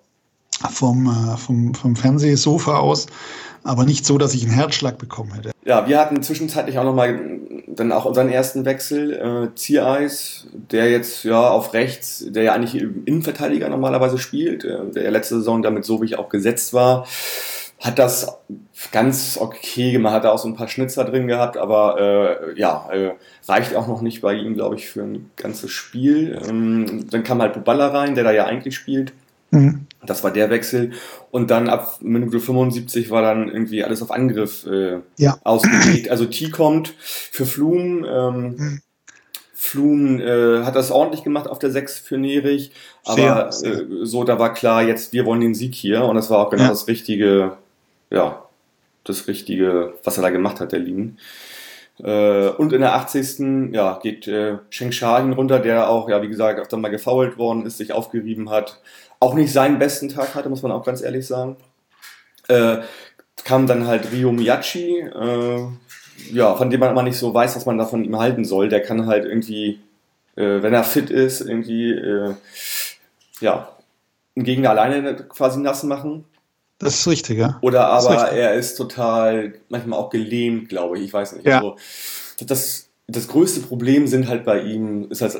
ja. 0.62 0.68
vom, 0.70 1.06
äh, 1.06 1.36
vom, 1.36 1.74
vom 1.74 1.96
Fernsehsofa 1.96 2.78
aus, 2.78 3.06
aber 3.62 3.84
nicht 3.84 4.06
so, 4.06 4.16
dass 4.16 4.34
ich 4.34 4.44
einen 4.44 4.52
Herzschlag 4.52 4.96
bekommen 4.96 5.34
hätte. 5.34 5.50
Ja, 5.66 5.86
wir 5.86 5.98
hatten 5.98 6.22
zwischenzeitlich 6.22 6.78
auch 6.78 6.84
nochmal 6.84 7.20
dann 7.66 7.92
auch 7.92 8.06
unseren 8.06 8.30
ersten 8.30 8.64
Wechsel, 8.64 9.12
äh, 9.12 9.54
Ziereis, 9.54 10.46
der 10.52 10.90
jetzt 10.90 11.24
ja 11.24 11.50
auf 11.50 11.74
rechts, 11.74 12.24
der 12.26 12.44
ja 12.44 12.52
eigentlich 12.54 12.82
Innenverteidiger 13.04 13.68
normalerweise 13.68 14.16
spielt, 14.16 14.64
äh, 14.64 14.78
der 14.94 15.02
ja 15.02 15.10
letzte 15.10 15.36
Saison 15.36 15.60
damit 15.60 15.84
so 15.84 16.00
wie 16.00 16.06
ich 16.06 16.18
auch 16.18 16.30
gesetzt 16.30 16.72
war 16.72 17.04
hat 17.80 17.98
das 17.98 18.38
ganz 18.92 19.38
okay 19.40 19.92
gemacht, 19.92 20.14
hat 20.14 20.24
er 20.24 20.32
auch 20.32 20.38
so 20.38 20.48
ein 20.48 20.54
paar 20.54 20.68
Schnitzer 20.68 21.04
drin 21.04 21.26
gehabt, 21.26 21.56
aber 21.56 21.98
äh, 22.00 22.58
ja, 22.58 22.88
äh, 22.92 23.12
reicht 23.48 23.74
auch 23.74 23.88
noch 23.88 24.02
nicht 24.02 24.20
bei 24.20 24.34
ihm, 24.34 24.54
glaube 24.54 24.76
ich, 24.76 24.88
für 24.88 25.02
ein 25.02 25.30
ganzes 25.36 25.70
Spiel. 25.70 26.40
Ähm, 26.48 27.06
dann 27.10 27.24
kam 27.24 27.42
halt 27.42 27.54
Buballa 27.54 27.88
rein, 27.88 28.14
der 28.14 28.24
da 28.24 28.32
ja 28.32 28.46
eigentlich 28.46 28.76
spielt. 28.76 29.12
Mhm. 29.50 29.86
Das 30.04 30.22
war 30.22 30.30
der 30.30 30.50
Wechsel. 30.50 30.92
Und 31.30 31.50
dann 31.50 31.68
ab 31.68 31.98
Minute 32.00 32.38
75 32.38 33.10
war 33.10 33.22
dann 33.22 33.48
irgendwie 33.48 33.82
alles 33.82 34.00
auf 34.00 34.10
Angriff 34.10 34.66
äh, 34.66 34.98
ja. 35.16 35.38
ausgelegt. 35.44 36.10
Also 36.10 36.26
T 36.26 36.50
kommt 36.50 36.94
für 36.98 37.46
Flum. 37.46 38.04
Ähm, 38.04 38.56
mhm. 38.56 38.80
Flum 39.54 40.20
äh, 40.20 40.62
hat 40.62 40.76
das 40.76 40.90
ordentlich 40.90 41.24
gemacht 41.24 41.48
auf 41.48 41.58
der 41.58 41.72
6 41.72 41.98
für 41.98 42.16
Nerich. 42.16 42.70
Aber 43.04 43.48
äh, 43.48 43.84
so, 44.02 44.24
da 44.24 44.38
war 44.38 44.54
klar, 44.54 44.82
jetzt 44.82 45.12
wir 45.12 45.26
wollen 45.26 45.40
den 45.40 45.54
Sieg 45.54 45.74
hier. 45.74 46.04
Und 46.04 46.14
das 46.14 46.30
war 46.30 46.38
auch 46.38 46.50
genau 46.50 46.64
ja. 46.64 46.68
das 46.68 46.86
richtige 46.86 47.56
ja, 48.10 48.47
das 49.08 49.28
Richtige, 49.28 49.94
was 50.04 50.16
er 50.18 50.22
da 50.22 50.30
gemacht 50.30 50.60
hat, 50.60 50.72
der 50.72 50.80
Lin. 50.80 51.18
Äh, 52.02 52.48
und 52.48 52.72
in 52.72 52.80
der 52.80 52.94
80. 52.94 53.72
Ja, 53.72 53.98
geht 54.02 54.28
äh, 54.28 54.58
Shahin 54.70 55.32
runter, 55.32 55.58
der 55.58 55.88
auch, 55.88 56.08
ja, 56.08 56.22
wie 56.22 56.28
gesagt, 56.28 56.60
öfter 56.60 56.76
mal 56.76 56.90
gefoult 56.90 57.38
worden 57.38 57.66
ist, 57.66 57.78
sich 57.78 57.92
aufgerieben 57.92 58.50
hat. 58.50 58.80
Auch 59.20 59.34
nicht 59.34 59.52
seinen 59.52 59.78
besten 59.78 60.08
Tag 60.08 60.34
hatte, 60.34 60.48
muss 60.48 60.62
man 60.62 60.72
auch 60.72 60.84
ganz 60.84 61.02
ehrlich 61.02 61.26
sagen. 61.26 61.56
Äh, 62.48 62.78
kam 63.44 63.66
dann 63.66 63.86
halt 63.86 64.12
Ryo 64.12 64.32
Miyachi, 64.32 65.00
äh, 65.00 65.66
ja, 66.32 66.54
von 66.54 66.70
dem 66.70 66.80
man 66.80 66.90
immer 66.90 67.02
nicht 67.02 67.18
so 67.18 67.32
weiß, 67.32 67.56
was 67.56 67.66
man 67.66 67.78
da 67.78 67.86
von 67.86 68.04
ihm 68.04 68.18
halten 68.18 68.44
soll. 68.44 68.68
Der 68.68 68.82
kann 68.82 69.06
halt 69.06 69.24
irgendwie, 69.24 69.80
äh, 70.36 70.62
wenn 70.62 70.74
er 70.74 70.84
fit 70.84 71.10
ist, 71.10 71.40
irgendwie, 71.40 71.92
äh, 71.92 72.34
ja, 73.40 73.72
einen 74.36 74.44
Gegner 74.44 74.70
alleine 74.70 75.14
quasi 75.14 75.60
nass 75.60 75.82
machen. 75.82 76.24
Das 76.78 76.94
ist 76.94 77.08
richtig, 77.08 77.38
ja. 77.38 77.58
Oder 77.60 77.88
aber 77.88 78.28
ist 78.28 78.32
er 78.32 78.54
ist 78.54 78.76
total, 78.76 79.54
manchmal 79.68 79.98
auch 79.98 80.10
gelähmt, 80.10 80.68
glaube 80.68 80.98
ich. 80.98 81.04
Ich 81.06 81.12
weiß 81.12 81.32
nicht. 81.34 81.46
Ja. 81.46 81.58
Also, 81.58 81.76
das, 82.46 82.88
das 83.08 83.26
größte 83.26 83.60
Problem 83.60 84.06
sind 84.06 84.28
halt 84.28 84.44
bei 84.44 84.60
ihm, 84.60 85.10
ist 85.10 85.22
halt, 85.22 85.32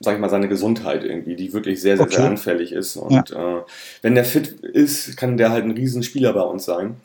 sag 0.00 0.14
ich 0.14 0.20
mal, 0.20 0.30
seine 0.30 0.48
Gesundheit 0.48 1.04
irgendwie, 1.04 1.36
die 1.36 1.52
wirklich 1.52 1.82
sehr, 1.82 1.96
sehr, 1.96 2.06
okay. 2.06 2.16
sehr 2.16 2.24
anfällig 2.24 2.72
ist. 2.72 2.96
Und 2.96 3.30
ja. 3.30 3.58
äh, 3.58 3.62
wenn 4.00 4.14
der 4.14 4.24
fit 4.24 4.48
ist, 4.60 5.16
kann 5.16 5.36
der 5.36 5.50
halt 5.50 5.64
ein 5.64 5.72
Riesenspieler 5.72 6.32
bei 6.32 6.42
uns 6.42 6.64
sein. 6.64 6.96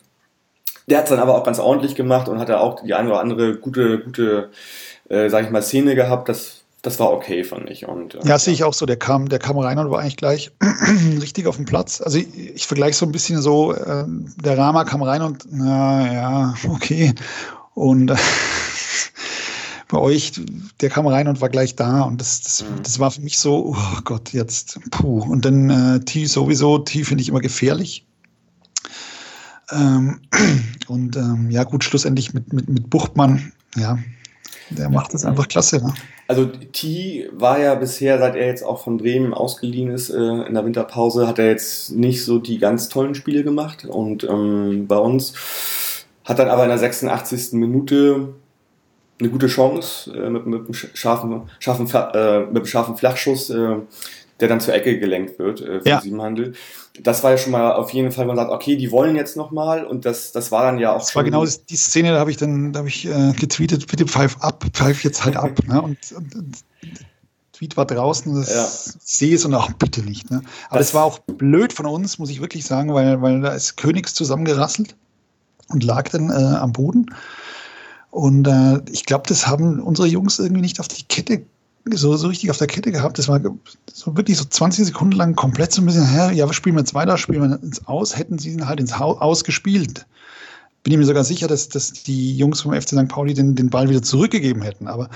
Der 0.87 0.97
hat 0.97 1.05
es 1.05 1.09
dann 1.09 1.19
aber 1.19 1.35
auch 1.35 1.43
ganz 1.43 1.59
ordentlich 1.59 1.95
gemacht 1.95 2.29
und 2.29 2.39
hat 2.39 2.49
da 2.49 2.59
auch 2.59 2.83
die 2.83 2.93
eine 2.93 3.09
oder 3.09 3.19
andere 3.19 3.57
gute, 3.57 3.99
gute, 3.99 4.49
äh, 5.09 5.29
sag 5.29 5.43
ich 5.43 5.51
mal, 5.51 5.61
Szene 5.61 5.95
gehabt. 5.95 6.29
Das 6.29 6.60
das 6.81 6.99
war 6.99 7.11
okay, 7.11 7.43
fand 7.43 7.69
ich. 7.69 7.87
Und, 7.87 8.15
äh, 8.15 8.19
ja, 8.23 8.39
sehe 8.39 8.53
ich 8.53 8.63
auch 8.63 8.73
so. 8.73 8.85
Der 8.85 8.97
kam, 8.97 9.29
der 9.29 9.39
kam 9.39 9.57
rein 9.57 9.77
und 9.77 9.91
war 9.91 9.99
eigentlich 9.99 10.17
gleich 10.17 10.51
richtig 11.21 11.45
auf 11.47 11.57
dem 11.57 11.65
Platz. 11.65 12.01
Also 12.01 12.17
ich, 12.17 12.27
ich 12.55 12.67
vergleiche 12.67 12.97
so 12.97 13.05
ein 13.05 13.11
bisschen 13.11 13.41
so, 13.41 13.73
äh, 13.73 14.05
der 14.07 14.57
Rama 14.57 14.83
kam 14.83 15.03
rein 15.03 15.21
und 15.21 15.45
na 15.49 16.11
ja, 16.11 16.53
okay. 16.69 17.13
Und 17.75 18.09
äh, 18.09 18.15
bei 19.89 19.99
euch, 19.99 20.33
der 20.81 20.89
kam 20.89 21.05
rein 21.05 21.27
und 21.27 21.39
war 21.39 21.49
gleich 21.49 21.75
da. 21.75 22.01
Und 22.01 22.19
das, 22.19 22.41
das, 22.41 22.63
mhm. 22.63 22.81
das 22.81 22.97
war 22.97 23.11
für 23.11 23.21
mich 23.21 23.37
so, 23.37 23.75
oh 23.75 24.01
Gott, 24.03 24.33
jetzt, 24.33 24.79
puh. 24.89 25.21
Und 25.21 25.45
dann 25.45 25.69
äh, 25.69 25.99
T 25.99 26.25
sowieso, 26.25 26.79
T 26.79 27.03
finde 27.03 27.21
ich 27.21 27.29
immer 27.29 27.41
gefährlich. 27.41 28.07
Ähm, 29.71 30.19
und 30.87 31.15
ähm, 31.15 31.51
ja, 31.51 31.63
gut, 31.63 31.83
schlussendlich 31.83 32.33
mit, 32.33 32.51
mit, 32.51 32.67
mit 32.67 32.89
Buchtmann, 32.89 33.51
ja, 33.75 33.99
der 34.77 34.89
macht 34.89 35.13
das 35.13 35.25
einfach 35.25 35.47
klasse. 35.47 35.77
Ne? 35.83 35.93
Also 36.27 36.45
T 36.45 37.29
war 37.33 37.59
ja 37.59 37.75
bisher, 37.75 38.19
seit 38.19 38.35
er 38.35 38.47
jetzt 38.47 38.63
auch 38.63 38.83
von 38.83 38.97
Bremen 38.97 39.33
ausgeliehen 39.33 39.91
ist 39.91 40.09
äh, 40.09 40.17
in 40.17 40.53
der 40.53 40.65
Winterpause, 40.65 41.27
hat 41.27 41.39
er 41.39 41.47
jetzt 41.49 41.91
nicht 41.91 42.23
so 42.23 42.39
die 42.39 42.57
ganz 42.57 42.89
tollen 42.89 43.15
Spiele 43.15 43.43
gemacht. 43.43 43.85
Und 43.85 44.23
ähm, 44.23 44.87
bei 44.87 44.97
uns 44.97 45.33
hat 46.23 46.39
dann 46.39 46.49
aber 46.49 46.63
in 46.63 46.69
der 46.69 46.77
86. 46.77 47.53
Minute 47.53 48.29
eine 49.19 49.29
gute 49.29 49.47
Chance 49.47 50.11
äh, 50.13 50.29
mit, 50.29 50.45
mit, 50.45 50.61
einem 50.61 50.73
scharfen, 50.73 51.43
scharfen, 51.59 51.87
äh, 51.87 52.39
mit 52.39 52.55
einem 52.55 52.65
scharfen 52.65 52.97
Flachschuss, 52.97 53.49
äh, 53.49 53.75
der 54.39 54.47
dann 54.47 54.59
zur 54.59 54.73
Ecke 54.73 54.99
gelenkt 54.99 55.37
wird 55.39 55.61
äh, 55.61 55.81
für 55.81 55.89
ja. 55.89 56.01
Siebenhandel. 56.01 56.53
Das 56.99 57.23
war 57.23 57.31
ja 57.31 57.37
schon 57.37 57.51
mal 57.51 57.73
auf 57.73 57.91
jeden 57.93 58.11
Fall, 58.11 58.25
man 58.25 58.35
sagt, 58.35 58.51
okay, 58.51 58.75
die 58.75 58.91
wollen 58.91 59.15
jetzt 59.15 59.37
nochmal 59.37 59.85
und 59.85 60.05
das, 60.05 60.33
das 60.33 60.51
war 60.51 60.63
dann 60.63 60.77
ja 60.77 60.93
auch. 60.93 60.99
Das 60.99 61.15
war 61.15 61.23
genau 61.23 61.45
die 61.45 61.75
Szene, 61.75 62.11
da 62.11 62.19
habe 62.19 62.31
ich 62.31 62.37
dann, 62.37 62.73
da 62.73 62.79
habe 62.79 62.89
ich 62.89 63.05
äh, 63.05 63.31
getweetet, 63.33 63.87
bitte 63.87 64.05
pfeif 64.05 64.37
ab, 64.41 64.65
pfeif 64.73 65.03
jetzt 65.03 65.23
halt 65.23 65.35
ab. 65.37 65.51
ne? 65.65 65.81
und, 65.81 65.97
und, 66.11 66.35
und 66.35 66.57
Tweet 67.53 67.77
war 67.77 67.85
draußen, 67.85 68.33
das 68.35 68.53
ja. 68.53 68.67
sehe 68.99 69.35
es 69.35 69.45
und 69.45 69.53
auch 69.53 69.71
bitte 69.73 70.01
nicht. 70.01 70.31
Ne? 70.31 70.41
Aber 70.69 70.79
das, 70.79 70.87
das, 70.87 70.93
war 70.95 71.05
auch 71.05 71.19
blöd 71.19 71.71
von 71.71 71.85
uns, 71.85 72.17
muss 72.17 72.31
ich 72.31 72.41
wirklich 72.41 72.65
sagen, 72.65 72.93
weil, 72.93 73.21
weil 73.21 73.39
da 73.41 73.53
ist 73.53 73.77
Königs 73.77 74.15
zusammengerasselt 74.15 74.95
und 75.69 75.83
lag 75.83 76.09
dann 76.09 76.29
äh, 76.29 76.33
am 76.33 76.73
Boden. 76.73 77.05
Und 78.09 78.47
äh, 78.47 78.81
ich 78.91 79.05
glaube, 79.05 79.23
das 79.27 79.47
haben 79.47 79.79
unsere 79.79 80.07
Jungs 80.07 80.39
irgendwie 80.39 80.61
nicht 80.61 80.79
auf 80.79 80.87
die 80.87 81.03
Kette, 81.03 81.43
so, 81.85 82.15
so 82.15 82.27
richtig 82.27 82.51
auf 82.51 82.57
der 82.57 82.67
Kette 82.67 82.91
gehabt. 82.91 83.17
Das 83.17 83.27
war 83.27 83.39
so 83.91 84.17
wirklich 84.17 84.37
so 84.37 84.45
20 84.45 84.85
Sekunden 84.85 85.15
lang 85.15 85.35
komplett 85.35 85.71
so 85.71 85.81
ein 85.81 85.85
bisschen, 85.85 86.07
hä, 86.07 86.33
ja, 86.33 86.47
wir 86.47 86.53
spielen 86.53 86.77
jetzt 86.77 86.93
weiter, 86.93 87.17
spielen 87.17 87.49
wir 87.49 87.63
ins 87.63 87.85
Aus, 87.87 88.17
hätten 88.17 88.39
sie 88.39 88.51
ihn 88.51 88.67
halt 88.67 88.79
ins 88.79 88.93
Aus 88.93 89.43
gespielt. 89.43 90.05
Bin 90.83 90.93
ich 90.93 90.99
mir 90.99 91.05
sogar 91.05 91.23
sicher, 91.23 91.47
dass, 91.47 91.69
dass 91.69 91.91
die 91.91 92.35
Jungs 92.35 92.61
vom 92.61 92.73
FC 92.73 92.89
St. 92.89 93.07
Pauli 93.07 93.33
den, 93.33 93.55
den 93.55 93.69
Ball 93.69 93.89
wieder 93.89 94.01
zurückgegeben 94.01 94.61
hätten. 94.61 94.87
Aber 94.87 95.09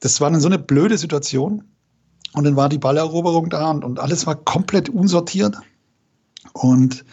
das 0.00 0.20
war 0.20 0.30
dann 0.30 0.40
so 0.40 0.48
eine 0.48 0.58
blöde 0.58 0.98
Situation. 0.98 1.64
Und 2.34 2.44
dann 2.44 2.56
war 2.56 2.68
die 2.68 2.78
Balleroberung 2.78 3.48
da 3.48 3.70
und, 3.70 3.84
und 3.84 3.98
alles 3.98 4.26
war 4.26 4.36
komplett 4.36 4.88
unsortiert. 4.88 5.56
Und 6.52 7.04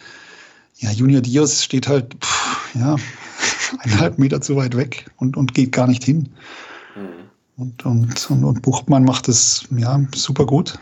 ja, 0.76 0.90
Junior 0.90 1.22
Dios 1.22 1.64
steht 1.64 1.88
halt, 1.88 2.14
pff, 2.22 2.74
ja, 2.74 2.96
eineinhalb 3.80 4.18
Meter 4.18 4.40
zu 4.40 4.56
weit 4.56 4.76
weg 4.76 5.10
und, 5.16 5.36
und 5.36 5.54
geht 5.54 5.72
gar 5.72 5.86
nicht 5.86 6.04
hin. 6.04 6.28
Und, 7.56 7.86
und, 7.86 8.30
und, 8.30 8.62
Buchtmann 8.62 9.04
macht 9.04 9.28
es 9.28 9.66
ja 9.70 10.00
super 10.14 10.44
gut. 10.44 10.78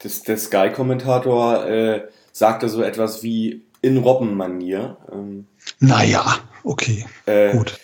Das, 0.00 0.22
der 0.22 0.36
Sky-Kommentator 0.36 1.66
äh, 1.66 2.08
sagte 2.32 2.68
so 2.68 2.82
etwas 2.82 3.22
wie 3.22 3.62
in 3.82 3.98
Robben-Manier. 3.98 4.96
Ähm, 5.12 5.46
naja, 5.78 6.38
okay, 6.64 7.06
äh, 7.26 7.52
gut. 7.52 7.78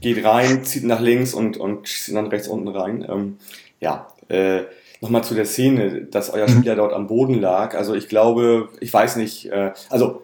Geht 0.00 0.24
rein, 0.24 0.64
zieht 0.64 0.84
nach 0.84 1.00
links 1.00 1.34
und, 1.34 1.56
und 1.56 1.88
schießt 1.88 2.14
dann 2.16 2.26
rechts 2.26 2.48
unten 2.48 2.68
rein. 2.68 3.06
Ähm, 3.08 3.38
ja, 3.80 4.08
äh, 4.28 4.62
nochmal 5.00 5.24
zu 5.24 5.34
der 5.34 5.46
Szene, 5.46 6.02
dass 6.02 6.30
euer 6.30 6.48
mhm. 6.48 6.58
Spieler 6.58 6.76
dort 6.76 6.92
am 6.92 7.06
Boden 7.06 7.34
lag. 7.34 7.74
Also 7.74 7.94
ich 7.94 8.08
glaube, 8.08 8.70
ich 8.80 8.92
weiß 8.92 9.16
nicht, 9.16 9.46
äh, 9.46 9.72
also 9.90 10.22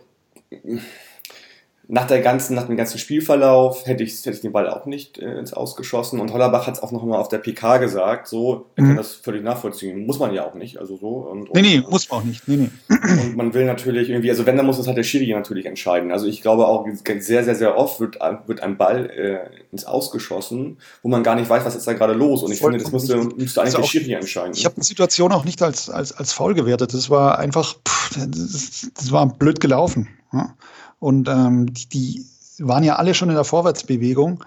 nach, 1.86 2.06
der 2.06 2.20
ganzen, 2.20 2.54
nach 2.54 2.66
dem 2.66 2.76
ganzen 2.76 2.98
Spielverlauf 2.98 3.86
hätte 3.86 4.02
ich, 4.02 4.18
hätte 4.20 4.30
ich 4.30 4.40
den 4.40 4.52
Ball 4.52 4.68
auch 4.68 4.86
nicht 4.86 5.18
äh, 5.18 5.38
ins 5.38 5.52
Ausgeschossen. 5.52 6.18
Und 6.18 6.32
Hollerbach 6.32 6.66
hat 6.66 6.74
es 6.74 6.82
auch 6.82 6.92
noch 6.92 7.04
mal 7.04 7.18
auf 7.18 7.28
der 7.28 7.38
PK 7.38 7.78
gesagt, 7.78 8.26
so, 8.26 8.66
mhm. 8.76 8.86
kann 8.86 8.96
das 8.96 9.14
völlig 9.14 9.42
nachvollziehen. 9.42 10.06
Muss 10.06 10.18
man 10.18 10.32
ja 10.32 10.46
auch 10.46 10.54
nicht. 10.54 10.78
Also 10.78 10.96
so. 10.96 11.08
Und, 11.08 11.52
nee, 11.54 11.62
nee, 11.62 11.82
muss 11.88 12.10
man 12.10 12.20
auch 12.20 12.24
nicht. 12.24 12.46
Nee, 12.48 12.56
nee. 12.56 12.70
Und 12.88 13.36
man 13.36 13.52
will 13.52 13.66
natürlich 13.66 14.08
irgendwie, 14.08 14.30
also 14.30 14.46
wenn, 14.46 14.56
dann 14.56 14.66
muss 14.66 14.78
es 14.78 14.86
halt 14.86 14.96
der 14.96 15.02
Schiri 15.02 15.32
natürlich 15.32 15.66
entscheiden. 15.66 16.10
Also 16.10 16.26
ich 16.26 16.40
glaube 16.40 16.66
auch, 16.66 16.86
sehr, 17.18 17.44
sehr, 17.44 17.54
sehr 17.54 17.76
oft 17.76 18.00
wird, 18.00 18.18
wird 18.46 18.62
ein 18.62 18.78
Ball 18.78 19.10
äh, 19.10 19.38
ins 19.70 19.84
Ausgeschossen, 19.84 20.78
wo 21.02 21.08
man 21.08 21.22
gar 21.22 21.34
nicht 21.34 21.50
weiß, 21.50 21.64
was 21.64 21.76
ist 21.76 21.86
da 21.86 21.92
gerade 21.92 22.14
los. 22.14 22.42
Und 22.42 22.52
ich 22.52 22.60
Voll 22.60 22.72
finde, 22.72 22.84
das 22.84 22.92
müsste, 22.92 23.16
müsste 23.16 23.60
eigentlich 23.60 23.76
also 23.76 23.78
der 23.78 23.84
Schiri 23.84 24.12
entscheiden. 24.14 24.54
Ich 24.54 24.64
habe 24.64 24.76
die 24.76 24.86
Situation 24.86 25.32
auch 25.32 25.44
nicht 25.44 25.62
als, 25.62 25.90
als, 25.90 26.12
als 26.12 26.32
faul 26.32 26.54
gewertet. 26.54 26.94
Das 26.94 27.10
war 27.10 27.38
einfach, 27.38 27.76
pff, 27.86 28.18
das, 28.26 28.90
das 28.94 29.12
war 29.12 29.26
blöd 29.26 29.60
gelaufen. 29.60 30.08
Ja? 30.32 30.54
Und 30.98 31.28
ähm, 31.28 31.72
die, 31.72 31.88
die 31.88 32.26
waren 32.58 32.84
ja 32.84 32.96
alle 32.96 33.14
schon 33.14 33.28
in 33.28 33.34
der 33.34 33.44
Vorwärtsbewegung. 33.44 34.44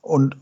Und 0.00 0.36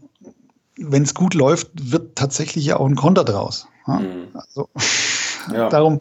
wenn 0.79 1.03
es 1.03 1.14
gut 1.14 1.35
läuft, 1.35 1.71
wird 1.75 2.16
tatsächlich 2.16 2.66
ja 2.66 2.79
auch 2.79 2.87
ein 2.87 2.97
Konter 2.97 3.25
draus. 3.25 3.66
Ja? 3.87 4.01
Mhm. 4.01 4.29
Also, 4.35 4.69
ja. 5.53 5.69
darum, 5.69 5.99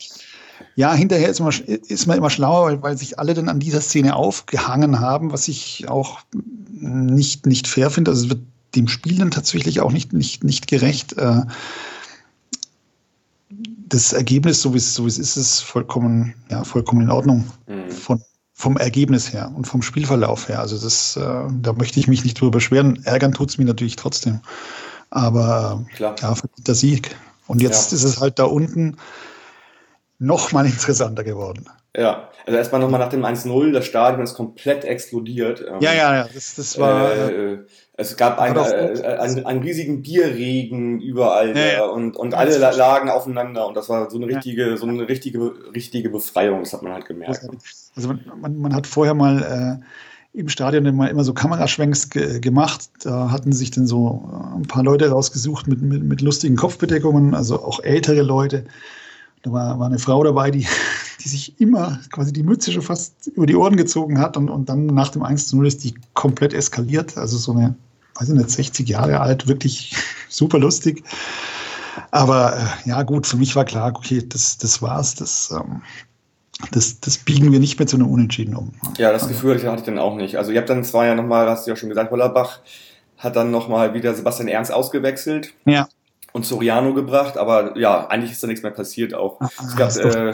ja, 0.76 0.94
hinterher 0.94 1.30
ist 1.30 1.40
man, 1.40 1.52
ist 1.52 2.08
man 2.08 2.18
immer 2.18 2.30
schlauer, 2.30 2.66
weil, 2.66 2.84
weil 2.84 2.98
sich 2.98 3.20
alle 3.20 3.34
dann 3.34 3.50
an 3.50 3.60
dieser 3.60 3.82
Szene 3.82 4.16
aufgehangen 4.16 5.00
haben, 5.00 5.32
was 5.32 5.48
ich 5.48 5.88
auch 5.88 6.20
nicht, 6.72 7.46
nicht 7.46 7.68
fair 7.68 7.90
finde. 7.90 8.12
Also 8.12 8.26
es 8.26 8.30
wird 8.30 8.42
dem 8.76 8.88
Spiel 8.88 9.18
dann 9.18 9.32
tatsächlich 9.32 9.80
auch 9.80 9.92
nicht, 9.92 10.14
nicht, 10.14 10.44
nicht 10.44 10.68
gerecht. 10.68 11.18
Äh, 11.18 11.44
das 13.88 14.14
Ergebnis, 14.14 14.62
so 14.62 14.74
wie 14.74 14.78
es, 14.78 14.94
so 14.94 15.06
wie 15.06 15.10
es 15.10 15.18
ist, 15.18 15.38
ist 15.38 15.62
vollkommen, 15.62 16.34
ja, 16.50 16.64
vollkommen 16.64 17.02
in 17.02 17.12
Ordnung 17.12 17.46
mhm. 17.68 17.92
von, 17.92 18.22
vom 18.58 18.78
Ergebnis 18.78 19.34
her 19.34 19.52
und 19.54 19.68
vom 19.68 19.82
Spielverlauf 19.82 20.48
her. 20.48 20.62
Also 20.62 20.78
das, 20.78 21.18
äh, 21.18 21.44
da 21.62 21.74
möchte 21.74 22.00
ich 22.00 22.08
mich 22.08 22.24
nicht 22.24 22.40
drüber 22.40 22.52
beschweren. 22.52 23.04
Ärgern 23.04 23.34
tut 23.34 23.50
es 23.50 23.58
mir 23.58 23.66
natürlich 23.66 23.98
trotzdem. 23.98 24.40
Aber 25.10 25.86
Klar. 25.94 26.16
ja, 26.22 26.34
der 26.66 26.74
Sieg. 26.74 27.16
Und 27.48 27.62
jetzt 27.62 27.92
ja. 27.92 27.98
ist 27.98 28.04
es 28.06 28.22
halt 28.22 28.40
da 28.40 28.46
unten 28.46 28.96
noch 30.20 30.54
mal 30.54 30.66
interessanter 30.66 31.26
geworden. 31.26 31.66
Ja, 31.98 32.30
also 32.46 32.58
erstmal 32.58 32.82
nochmal 32.82 33.00
nach 33.00 33.10
dem 33.10 33.24
1-0, 33.24 33.72
das 33.72 33.86
Stadion 33.86 34.22
ist 34.22 34.34
komplett 34.34 34.84
explodiert. 34.84 35.62
Ähm, 35.62 35.80
ja, 35.80 35.94
ja, 35.94 36.16
ja, 36.16 36.28
das, 36.34 36.56
das 36.56 36.78
war. 36.78 37.12
Äh, 37.12 37.54
äh, 37.54 37.58
es 37.98 38.18
gab 38.18 38.40
eine, 38.40 38.60
äh, 38.60 39.18
einen, 39.18 39.46
einen, 39.46 39.62
riesigen 39.62 40.02
Bierregen 40.02 41.00
überall 41.00 41.56
ja, 41.56 41.66
ja. 41.66 41.86
und, 41.86 42.18
und 42.18 42.34
alle 42.34 42.58
lagen 42.58 43.10
aufeinander 43.10 43.66
und 43.68 43.78
das 43.78 43.88
war 43.88 44.10
so 44.10 44.18
eine 44.18 44.28
richtige, 44.28 44.72
ja. 44.72 44.78
so 44.78 44.86
eine 44.86 45.08
richtige, 45.08 45.54
richtige 45.74 46.10
Befreiung, 46.10 46.60
das 46.62 46.74
hat 46.74 46.84
man 46.84 46.92
halt 46.92 47.06
gemerkt. 47.06 47.48
Also 47.96 48.10
man, 48.10 48.20
man, 48.42 48.58
man 48.58 48.76
hat 48.76 48.86
vorher 48.86 49.14
mal 49.14 49.82
äh, 49.82 50.38
im 50.38 50.50
Stadion 50.50 50.86
immer, 50.86 51.10
immer 51.10 51.24
so 51.24 51.34
Kameraschwenks 51.34 52.10
ge 52.10 52.42
gemacht. 52.42 52.90
Da 53.02 53.32
hatten 53.32 53.54
sich 53.54 53.72
dann 53.72 53.88
so 53.88 54.30
äh, 54.30 54.58
ein 54.58 54.64
paar 54.64 54.84
Leute 54.84 55.10
rausgesucht 55.10 55.68
mit, 55.68 55.82
mit, 55.82 56.04
mit 56.04 56.22
lustigen 56.22 56.58
Kopfbedeckungen, 56.58 57.34
also 57.34 57.64
auch 57.64 57.82
ältere 57.82 58.22
Leute. 58.22 58.66
Da 59.44 59.54
war, 59.54 59.80
war 59.80 59.88
eine 59.88 60.00
Frau 60.00 60.22
dabei, 60.24 60.52
die, 60.52 60.68
die 61.26 61.30
sich 61.30 61.60
immer 61.60 62.00
quasi 62.12 62.32
die 62.32 62.44
Mütze 62.44 62.72
schon 62.72 62.84
fast 62.84 63.28
über 63.28 63.48
die 63.48 63.56
Ohren 63.56 63.76
gezogen 63.76 64.20
hat 64.20 64.38
und, 64.38 64.50
und 64.50 64.70
dann 64.70 64.86
nach 64.86 65.10
dem 65.10 65.24
1 65.24 65.48
zu 65.48 65.58
0 65.58 65.66
ist 65.66 65.84
die 65.84 65.96
komplett 66.14 66.54
eskaliert. 66.54 67.18
Also 67.18 67.38
so 67.38 67.52
eine, 67.52 67.76
weiß 68.14 68.30
ich 68.30 68.36
nicht, 68.36 68.52
60 68.52 68.88
Jahre 68.88 69.20
alt, 69.20 69.48
wirklich 69.48 69.96
super 70.30 70.60
lustig. 70.60 71.04
Aber 72.12 72.56
äh, 72.56 72.90
ja, 72.90 73.02
gut, 73.02 73.26
für 73.26 73.38
mich 73.38 73.56
war 73.56 73.66
klar, 73.66 73.92
okay, 73.96 74.24
das, 74.28 74.60
das 74.60 74.84
war's. 74.84 75.16
Das, 75.16 75.52
ähm, 75.52 75.82
das, 76.72 77.00
das 77.00 77.18
biegen 77.18 77.52
wir 77.52 77.60
nicht 77.60 77.80
mehr 77.80 77.88
zu 77.88 77.96
einem 77.96 78.08
Unentschieden 78.08 78.56
um. 78.56 78.72
Ja, 78.98 79.12
das 79.12 79.28
Gefühl 79.28 79.56
hatte 79.56 79.80
ich 79.80 79.84
dann 79.84 79.98
auch 79.98 80.16
nicht. 80.16 80.38
Also 80.38 80.52
ihr 80.52 80.60
habt 80.60 80.70
dann 80.70 80.84
zwar 80.84 81.08
ja 81.08 81.16
nochmal, 81.16 81.50
hast 81.50 81.66
du 81.66 81.72
ja 81.72 81.76
schon 81.76 81.90
gesagt, 81.90 82.12
Hollerbach 82.12 82.60
hat 83.18 83.36
dann 83.36 83.50
nochmal 83.50 83.96
wieder 83.96 84.14
Sebastian 84.14 84.48
Ernst 84.48 84.72
ausgewechselt. 84.72 85.54
Ja 85.66 85.88
und 86.36 86.46
Soriano 86.46 86.94
gebracht, 86.94 87.38
aber 87.38 87.78
ja, 87.78 88.08
eigentlich 88.08 88.34
ist 88.34 88.44
da 88.44 88.48
nichts 88.48 88.62
mehr 88.62 88.74
passiert 88.74 89.14
auch. 89.14 89.40
Ah, 89.40 89.50
es 89.58 89.76
gab, 89.78 89.96
äh, 89.96 90.34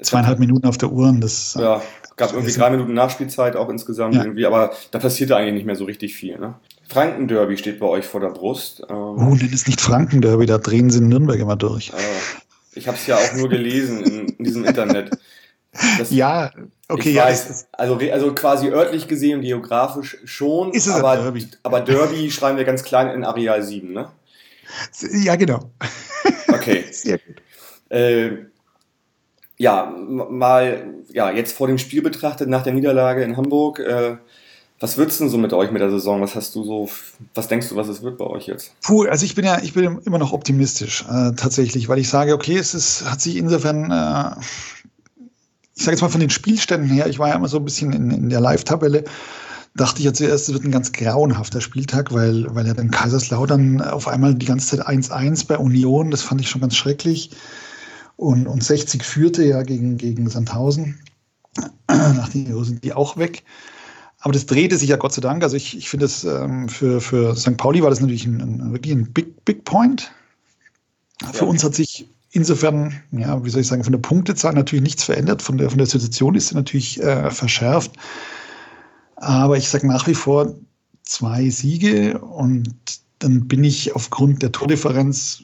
zweieinhalb 0.00 0.38
Minuten 0.38 0.66
auf 0.66 0.78
der 0.78 0.90
Uhr 0.90 1.08
und 1.08 1.20
das. 1.20 1.56
Ja, 1.58 1.82
gab 2.16 2.32
irgendwie 2.32 2.52
drei 2.52 2.70
Minuten 2.70 2.94
Nachspielzeit 2.94 3.56
auch 3.56 3.68
insgesamt 3.68 4.14
ja. 4.14 4.22
irgendwie, 4.22 4.46
aber 4.46 4.72
da 4.90 4.98
passierte 4.98 5.36
eigentlich 5.36 5.54
nicht 5.54 5.66
mehr 5.66 5.76
so 5.76 5.84
richtig 5.84 6.14
viel. 6.14 6.38
Ne? 6.38 6.54
Franken-Derby 6.88 7.56
steht 7.58 7.78
bei 7.78 7.86
euch 7.86 8.06
vor 8.06 8.20
der 8.20 8.30
Brust. 8.30 8.82
Ähm, 8.88 8.96
oh, 8.96 9.36
das 9.38 9.50
ist 9.52 9.66
nicht 9.66 9.80
Franken-Derby, 9.80 10.46
da 10.46 10.58
drehen 10.58 10.90
sie 10.90 10.98
in 10.98 11.08
Nürnberg 11.08 11.38
immer 11.38 11.56
durch. 11.56 11.90
Äh, 11.90 12.78
ich 12.78 12.88
habe 12.88 12.96
es 12.96 13.06
ja 13.06 13.16
auch 13.16 13.32
nur 13.34 13.48
gelesen 13.48 14.02
in, 14.02 14.28
in 14.28 14.44
diesem 14.44 14.64
Internet. 14.64 15.10
Das, 15.98 16.10
ja, 16.10 16.52
okay. 16.88 17.10
Ich 17.10 17.16
weiß, 17.16 17.68
also, 17.72 17.98
also 18.10 18.34
quasi 18.34 18.68
örtlich 18.68 19.08
gesehen, 19.08 19.42
geografisch 19.42 20.16
schon, 20.24 20.72
ist 20.72 20.86
es 20.86 20.94
aber, 20.94 21.16
Derby. 21.16 21.48
aber 21.62 21.80
Derby 21.80 22.30
schreiben 22.30 22.56
wir 22.56 22.64
ganz 22.64 22.82
klein 22.82 23.08
in 23.10 23.24
Areal 23.24 23.62
7, 23.62 23.92
ne? 23.92 24.10
Ja, 25.12 25.36
genau. 25.36 25.70
Okay. 26.48 26.84
Sehr 26.90 27.18
gut. 27.18 27.42
Äh, 27.90 28.46
ja, 29.58 29.86
mal, 29.86 30.94
ja, 31.12 31.30
jetzt 31.30 31.56
vor 31.56 31.66
dem 31.66 31.78
Spiel 31.78 32.02
betrachtet, 32.02 32.48
nach 32.48 32.62
der 32.62 32.74
Niederlage 32.74 33.22
in 33.22 33.36
Hamburg, 33.36 33.78
äh, 33.78 34.16
was 34.78 34.98
wird's 34.98 35.16
denn 35.16 35.30
so 35.30 35.38
mit 35.38 35.54
euch 35.54 35.70
mit 35.70 35.80
der 35.80 35.90
Saison? 35.90 36.20
Was 36.20 36.34
hast 36.34 36.54
du 36.54 36.62
so, 36.62 36.88
was 37.34 37.48
denkst 37.48 37.70
du, 37.70 37.76
was 37.76 37.88
es 37.88 38.02
wird 38.02 38.18
bei 38.18 38.26
euch 38.26 38.46
jetzt? 38.46 38.72
Puh, 38.82 39.04
also 39.04 39.24
ich 39.24 39.34
bin 39.34 39.44
ja, 39.44 39.58
ich 39.62 39.72
bin 39.72 40.00
immer 40.04 40.18
noch 40.18 40.32
optimistisch, 40.32 41.02
äh, 41.08 41.32
tatsächlich, 41.34 41.88
weil 41.88 41.98
ich 41.98 42.10
sage, 42.10 42.34
okay, 42.34 42.58
es 42.58 42.74
ist, 42.74 43.10
hat 43.10 43.22
sich 43.22 43.36
insofern, 43.36 43.90
äh, 43.90 44.38
ich 45.74 45.82
sage 45.82 45.92
jetzt 45.92 46.02
mal 46.02 46.10
von 46.10 46.20
den 46.20 46.30
Spielständen 46.30 46.90
her, 46.90 47.06
ich 47.06 47.18
war 47.18 47.28
ja 47.28 47.36
immer 47.36 47.48
so 47.48 47.56
ein 47.56 47.64
bisschen 47.64 47.92
in, 47.94 48.10
in 48.10 48.28
der 48.28 48.40
Live-Tabelle, 48.40 49.04
dachte 49.74 50.00
ich 50.00 50.04
ja 50.04 50.12
zuerst, 50.12 50.48
es 50.48 50.54
wird 50.54 50.64
ein 50.64 50.70
ganz 50.70 50.92
grauenhafter 50.92 51.62
Spieltag, 51.62 52.12
weil, 52.12 52.46
weil 52.54 52.66
ja 52.66 52.74
dann 52.74 52.90
Kaiserslautern 52.90 53.80
auf 53.80 54.08
einmal 54.08 54.34
die 54.34 54.46
ganze 54.46 54.76
Zeit 54.76 54.86
1-1 54.86 55.46
bei 55.46 55.56
Union, 55.56 56.10
das 56.10 56.22
fand 56.22 56.42
ich 56.42 56.50
schon 56.50 56.60
ganz 56.60 56.76
schrecklich. 56.76 57.30
Und, 58.16 58.46
und 58.46 58.64
60 58.64 59.02
führte 59.02 59.44
ja 59.44 59.62
gegen, 59.62 59.98
gegen 59.98 60.28
Sandhausen. 60.28 60.98
Nachdem 61.88 62.64
sind 62.64 62.84
die 62.84 62.92
auch 62.92 63.16
weg. 63.16 63.44
Aber 64.18 64.32
das 64.32 64.46
drehte 64.46 64.76
sich 64.78 64.88
ja 64.88 64.96
Gott 64.96 65.12
sei 65.12 65.20
Dank. 65.20 65.42
Also 65.42 65.56
ich, 65.56 65.76
ich 65.76 65.88
finde 65.88 66.06
das 66.06 66.24
ähm, 66.24 66.68
für, 66.68 67.00
für 67.00 67.36
St. 67.36 67.56
Pauli 67.56 67.82
war 67.82 67.90
das 67.90 68.00
natürlich 68.00 68.26
ein, 68.26 68.40
ein, 68.40 68.72
wirklich 68.72 68.92
ein 68.92 69.12
Big, 69.12 69.44
Big 69.44 69.64
Point. 69.64 70.10
Für 71.32 71.44
ja. 71.44 71.50
uns 71.50 71.62
hat 71.62 71.74
sich 71.74 72.08
insofern, 72.30 73.00
ja, 73.12 73.44
wie 73.44 73.50
soll 73.50 73.60
ich 73.60 73.66
sagen, 73.66 73.84
von 73.84 73.92
der 73.92 74.00
Punktezahl 74.00 74.54
natürlich 74.54 74.82
nichts 74.82 75.04
verändert. 75.04 75.42
Von 75.42 75.58
der, 75.58 75.68
von 75.68 75.78
der 75.78 75.86
Situation 75.86 76.34
ist 76.34 76.48
sie 76.48 76.54
natürlich 76.54 77.02
äh, 77.02 77.30
verschärft. 77.30 77.92
Aber 79.16 79.56
ich 79.56 79.68
sage 79.68 79.86
nach 79.86 80.06
wie 80.06 80.14
vor 80.14 80.54
zwei 81.02 81.48
Siege 81.50 82.18
und 82.18 82.74
dann 83.18 83.48
bin 83.48 83.64
ich 83.64 83.94
aufgrund 83.94 84.42
der 84.42 84.52
Tordifferenz 84.52 85.42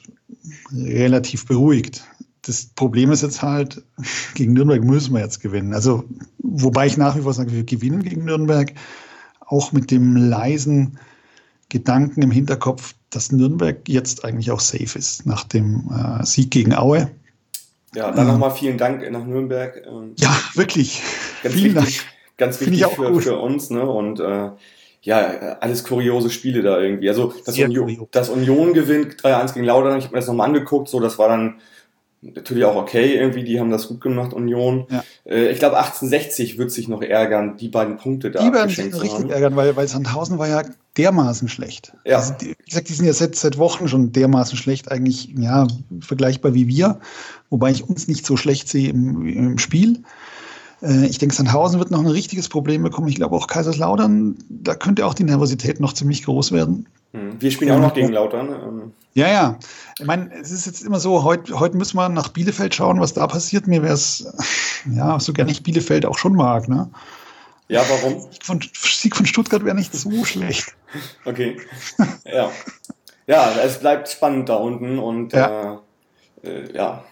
relativ 0.71 1.45
beruhigt. 1.45 2.03
Das 2.45 2.65
Problem 2.65 3.11
ist 3.11 3.23
jetzt 3.23 3.41
halt, 3.41 3.83
gegen 4.35 4.53
Nürnberg 4.53 4.83
müssen 4.83 5.13
wir 5.13 5.21
jetzt 5.21 5.41
gewinnen. 5.41 5.73
Also, 5.73 6.03
wobei 6.39 6.85
ich 6.85 6.97
nach 6.97 7.15
wie 7.15 7.21
vor 7.21 7.33
sage, 7.33 7.51
wir 7.51 7.63
gewinnen 7.63 8.03
gegen 8.03 8.25
Nürnberg, 8.25 8.73
auch 9.45 9.71
mit 9.71 9.91
dem 9.91 10.15
leisen 10.15 10.97
Gedanken 11.69 12.21
im 12.21 12.31
Hinterkopf, 12.31 12.93
dass 13.09 13.31
Nürnberg 13.31 13.87
jetzt 13.87 14.25
eigentlich 14.25 14.51
auch 14.51 14.59
safe 14.59 14.97
ist 14.97 15.25
nach 15.25 15.43
dem 15.43 15.89
äh, 15.91 16.25
Sieg 16.25 16.51
gegen 16.51 16.73
Aue. 16.73 17.09
Ja, 17.95 18.11
dann 18.11 18.27
ähm, 18.27 18.33
nochmal 18.33 18.51
vielen 18.51 18.77
Dank 18.77 19.09
nach 19.11 19.25
Nürnberg. 19.25 19.83
Ähm, 19.87 20.13
ja, 20.17 20.35
wirklich. 20.55 21.01
Ganz 21.43 21.55
vielen 21.55 21.75
wichtig, 21.75 21.97
Dank. 21.97 22.37
Ganz 22.37 22.61
wichtig 22.61 22.85
für, 22.85 23.21
für, 23.21 23.37
uns. 23.37 23.69
Ne? 23.69 23.87
Und 23.87 24.19
äh, 24.19 24.49
ja, 25.01 25.57
alles 25.59 25.83
kuriose 25.83 26.29
Spiele 26.29 26.61
da 26.61 26.79
irgendwie. 26.79 27.09
Also, 27.09 27.33
das, 27.45 27.57
Union, 27.57 28.07
das 28.11 28.29
Union 28.29 28.73
gewinnt 28.73 29.21
3-1 29.21 29.53
gegen 29.53 29.65
Laudern. 29.65 29.97
Ich 29.97 30.05
habe 30.05 30.15
mir 30.15 30.19
das 30.19 30.27
nochmal 30.27 30.47
angeguckt. 30.47 30.89
So, 30.89 30.99
das 30.99 31.19
war 31.19 31.29
dann 31.29 31.59
natürlich 32.23 32.65
auch 32.65 32.75
okay 32.75 33.15
irgendwie, 33.15 33.43
die 33.43 33.59
haben 33.59 33.69
das 33.69 33.87
gut 33.87 34.01
gemacht, 34.01 34.33
Union. 34.33 34.87
Ja. 34.89 35.03
Äh, 35.25 35.51
ich 35.51 35.59
glaube, 35.59 35.77
1860 35.77 36.57
wird 36.57 36.71
sich 36.71 36.87
noch 36.87 37.01
ärgern, 37.01 37.57
die 37.57 37.67
beiden 37.67 37.97
Punkte 37.97 38.31
da. 38.31 38.43
Die 38.43 38.53
werden 38.53 38.69
sich 38.69 38.85
richtig 38.85 39.11
haben. 39.11 39.29
ärgern, 39.29 39.55
weil, 39.55 39.75
weil 39.75 39.87
Sandhausen 39.87 40.37
war 40.37 40.47
ja 40.47 40.63
dermaßen 40.97 41.49
schlecht. 41.49 41.93
Ja. 42.05 42.17
Also, 42.17 42.33
die, 42.39 42.49
wie 42.49 42.65
gesagt, 42.65 42.89
die 42.89 42.93
sind 42.93 43.05
ja 43.05 43.13
seit, 43.13 43.35
seit 43.35 43.57
Wochen 43.57 43.87
schon 43.87 44.11
dermaßen 44.11 44.57
schlecht, 44.57 44.91
eigentlich 44.91 45.33
ja 45.37 45.67
vergleichbar 45.99 46.53
wie 46.53 46.67
wir, 46.67 46.99
wobei 47.49 47.71
ich 47.71 47.87
uns 47.87 48.07
nicht 48.07 48.25
so 48.25 48.37
schlecht 48.37 48.69
sehe 48.69 48.89
im, 48.89 49.27
im 49.27 49.57
Spiel. 49.57 50.03
Äh, 50.81 51.05
ich 51.07 51.17
denke, 51.17 51.35
Sandhausen 51.35 51.79
wird 51.79 51.91
noch 51.91 51.99
ein 51.99 52.07
richtiges 52.07 52.49
Problem 52.49 52.83
bekommen. 52.83 53.07
Ich 53.07 53.15
glaube 53.15 53.35
auch 53.35 53.47
Kaiserslautern, 53.47 54.37
da 54.49 54.75
könnte 54.75 55.05
auch 55.05 55.13
die 55.13 55.23
Nervosität 55.23 55.79
noch 55.79 55.93
ziemlich 55.93 56.23
groß 56.23 56.51
werden. 56.51 56.87
Hm. 57.13 57.41
Wir 57.41 57.51
spielen 57.51 57.69
ja 57.69 57.77
auch 57.77 57.81
noch 57.81 57.93
gegen 57.93 58.11
Lautern. 58.11 58.93
Ja, 59.15 59.27
ja. 59.27 59.59
Ich 59.99 60.05
meine, 60.05 60.33
es 60.33 60.51
ist 60.51 60.65
jetzt 60.65 60.81
immer 60.81 60.99
so, 60.99 61.23
heute, 61.23 61.59
heute 61.59 61.77
müssen 61.77 61.97
wir 61.97 62.09
nach 62.09 62.29
Bielefeld 62.29 62.73
schauen, 62.73 62.99
was 62.99 63.13
da 63.13 63.27
passiert. 63.27 63.67
Mir 63.67 63.83
wäre 63.83 63.93
es, 63.93 64.25
ja, 64.91 65.19
so 65.19 65.33
gerne 65.33 65.51
ich 65.51 65.63
Bielefeld 65.63 66.05
auch 66.05 66.17
schon 66.17 66.35
mag, 66.35 66.67
ne? 66.67 66.89
Ja, 67.67 67.83
warum? 67.89 68.21
Sieg 68.31 68.43
von, 68.43 68.59
Sieg 68.73 69.15
von 69.15 69.25
Stuttgart 69.25 69.63
wäre 69.63 69.75
nicht 69.75 69.93
so 69.93 70.25
schlecht. 70.25 70.75
Okay. 71.25 71.57
Ja. 72.25 72.51
Ja, 73.25 73.51
es 73.63 73.79
bleibt 73.79 74.09
spannend 74.09 74.49
da 74.49 74.55
unten 74.55 74.99
und 74.99 75.31
ja. 75.31 75.81
Äh, 76.43 76.49
äh, 76.49 76.75
ja, 76.75 77.03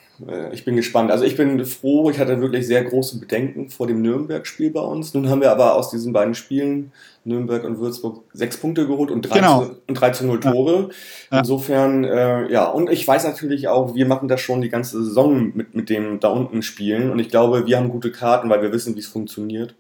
ich 0.52 0.66
bin 0.66 0.76
gespannt. 0.76 1.12
Also 1.12 1.24
ich 1.24 1.36
bin 1.36 1.64
froh, 1.66 2.10
ich 2.10 2.20
hatte 2.20 2.42
wirklich 2.42 2.68
sehr 2.68 2.84
große 2.84 3.20
Bedenken 3.20 3.70
vor 3.70 3.88
dem 3.88 4.02
Nürnberg-Spiel 4.02 4.72
bei 4.72 4.82
uns. 4.82 5.14
Nun 5.14 5.30
haben 5.30 5.42
wir 5.42 5.52
aber 5.52 5.76
aus 5.76 5.90
diesen 5.90 6.14
beiden 6.14 6.36
Spielen, 6.36 6.92
Nürnberg 7.24 7.64
und 7.64 7.80
Würzburg, 7.80 8.24
sechs 8.34 8.58
Punkte 8.58 8.88
geholt 8.88 9.12
und 9.12 9.24
13, 9.24 9.42
genau. 9.42 9.76
und 9.88 9.96
13 9.96 10.28
0 10.28 10.40
Tore. 10.40 10.90
Ja. 11.32 11.40
Insofern, 11.40 12.04
äh, 12.04 12.52
ja, 12.52 12.66
und 12.66 12.90
ich 12.90 13.08
weiß 13.08 13.24
natürlich 13.24 13.68
auch, 13.68 13.96
wir 13.96 14.06
machen 14.06 14.28
das 14.28 14.42
schon 14.42 14.62
die 14.62 14.70
ganze 14.70 15.04
Saison 15.04 15.52
mit, 15.54 15.76
mit 15.76 15.90
dem 15.90 16.20
da 16.20 16.30
unten 16.30 16.62
spielen. 16.62 17.12
Und 17.12 17.20
ich 17.20 17.30
glaube, 17.30 17.66
wir 17.68 17.78
haben 17.78 17.90
gute 17.90 18.12
Karten, 18.12 18.50
weil 18.50 18.62
wir 18.62 18.72
wissen, 18.72 18.96
wie 18.96 19.00
es 19.00 19.08
funktioniert. 19.08 19.76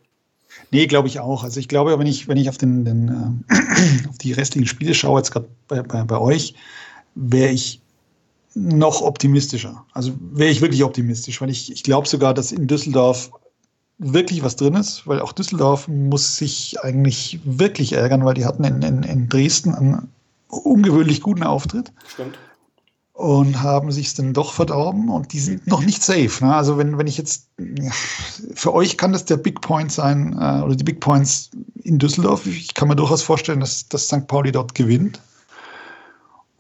Nee, 0.72 0.88
glaube 0.88 1.08
ich 1.08 1.20
auch. 1.20 1.44
Also 1.44 1.60
ich 1.60 1.68
glaube, 1.68 1.98
wenn 1.98 2.08
ich, 2.08 2.28
wenn 2.28 2.38
ich 2.38 2.50
auf, 2.50 2.58
den, 2.58 2.86
den 2.86 3.44
äh, 3.50 4.08
auf 4.10 4.18
die 4.18 4.34
restlichen 4.34 4.68
Spiele 4.68 4.94
schaue, 4.94 5.20
jetzt 5.20 5.32
gerade 5.32 5.48
bei, 5.68 5.82
bei, 5.82 6.04
bei 6.04 6.18
euch, 6.18 6.56
wäre 7.16 7.52
ich 7.52 7.82
noch 8.54 9.02
optimistischer. 9.02 9.86
Also 9.94 10.14
wäre 10.20 10.52
ich 10.52 10.62
wirklich 10.62 10.84
optimistisch, 10.84 11.42
weil 11.42 11.50
ich, 11.50 11.72
ich 11.72 11.84
glaube 11.84 12.08
sogar, 12.08 12.34
dass 12.34 12.52
in 12.52 12.68
Düsseldorf 12.68 13.32
wirklich 13.98 14.44
was 14.44 14.56
drin 14.56 14.74
ist, 14.74 15.08
weil 15.08 15.22
auch 15.22 15.32
Düsseldorf 15.32 15.88
muss 15.88 16.36
sich 16.36 16.82
eigentlich 16.82 17.40
wirklich 17.46 17.94
ärgern, 17.94 18.26
weil 18.26 18.34
die 18.34 18.46
hatten 18.46 18.64
in, 18.64 18.82
in, 18.82 19.04
in 19.04 19.30
Dresden 19.30 19.76
einen 19.76 20.08
ungewöhnlich 20.48 21.22
guten 21.22 21.44
Auftritt. 21.44 21.94
Stimmt. 22.08 22.38
Und 23.14 23.62
haben 23.62 23.92
sich 23.92 24.16
dann 24.16 24.34
doch 24.34 24.54
verdorben 24.54 25.10
und 25.10 25.32
die 25.34 25.40
sind 25.40 25.68
noch 25.68 25.84
nicht 25.84 26.02
safe. 26.02 26.44
Ne? 26.44 26.56
Also 26.56 26.78
wenn, 26.78 26.98
wenn 26.98 27.06
ich 27.06 27.18
jetzt, 27.18 27.50
für 28.56 28.74
euch 28.74 28.98
kann 28.98 29.12
das 29.12 29.26
der 29.26 29.38
Big 29.38 29.62
Point 29.62 29.92
sein, 29.92 30.34
äh, 30.40 30.62
oder 30.64 30.76
die 30.76 30.84
Big 30.84 31.00
Points 31.00 31.52
in 31.84 32.00
Düsseldorf. 32.00 32.48
Ich 32.48 32.74
kann 32.74 32.88
mir 32.88 32.96
durchaus 32.96 33.22
vorstellen, 33.22 33.60
dass, 33.60 33.88
dass 33.88 34.08
St. 34.08 34.28
Pauli 34.28 34.52
dort 34.52 34.74
gewinnt. 34.74 35.20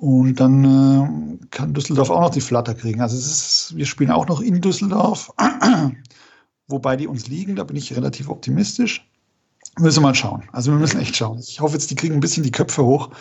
Und 0.01 0.39
dann 0.39 0.63
äh, 0.63 1.45
kann 1.51 1.75
Düsseldorf 1.75 2.09
auch 2.09 2.21
noch 2.21 2.31
die 2.31 2.41
Flatter 2.41 2.73
kriegen. 2.73 3.01
Also 3.01 3.15
ist, 3.15 3.73
wir 3.75 3.85
spielen 3.85 4.09
auch 4.09 4.27
noch 4.27 4.41
in 4.41 4.59
Düsseldorf, 4.59 5.31
wobei 6.67 6.95
die 6.95 7.05
uns 7.05 7.27
liegen, 7.27 7.55
da 7.55 7.63
bin 7.63 7.77
ich 7.77 7.95
relativ 7.95 8.27
optimistisch. 8.27 9.07
Müssen 9.77 9.97
wir 9.97 10.07
mal 10.07 10.15
schauen. 10.15 10.41
Also 10.53 10.71
wir 10.71 10.79
müssen 10.79 10.99
echt 10.99 11.15
schauen. 11.15 11.37
Ich 11.37 11.59
hoffe 11.59 11.73
jetzt, 11.73 11.91
die 11.91 11.95
kriegen 11.95 12.15
ein 12.15 12.19
bisschen 12.19 12.41
die 12.41 12.49
Köpfe 12.49 12.83
hoch, 12.83 13.11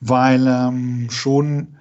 weil 0.00 0.48
ähm, 0.48 1.06
schon, 1.10 1.76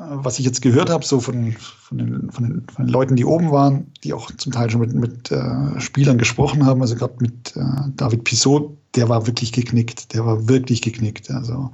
äh, 0.00 0.02
was 0.06 0.40
ich 0.40 0.44
jetzt 0.44 0.60
gehört 0.60 0.90
habe, 0.90 1.06
so 1.06 1.20
von, 1.20 1.52
von, 1.52 1.98
den, 1.98 2.32
von, 2.32 2.42
den, 2.42 2.66
von, 2.68 2.86
den, 2.86 2.92
Leuten, 2.92 3.14
die 3.14 3.24
oben 3.24 3.52
waren, 3.52 3.92
die 4.02 4.12
auch 4.12 4.32
zum 4.38 4.50
Teil 4.50 4.70
schon 4.70 4.80
mit, 4.80 4.92
mit 4.92 5.30
äh, 5.30 5.80
Spielern 5.80 6.18
gesprochen 6.18 6.66
haben, 6.66 6.82
also 6.82 6.96
gerade 6.96 7.14
mit 7.20 7.56
äh, 7.56 7.90
David 7.94 8.24
Pissot, 8.24 8.76
der 8.96 9.08
war 9.08 9.28
wirklich 9.28 9.52
geknickt. 9.52 10.14
Der 10.14 10.26
war 10.26 10.48
wirklich 10.48 10.82
geknickt. 10.82 11.30
Also 11.30 11.70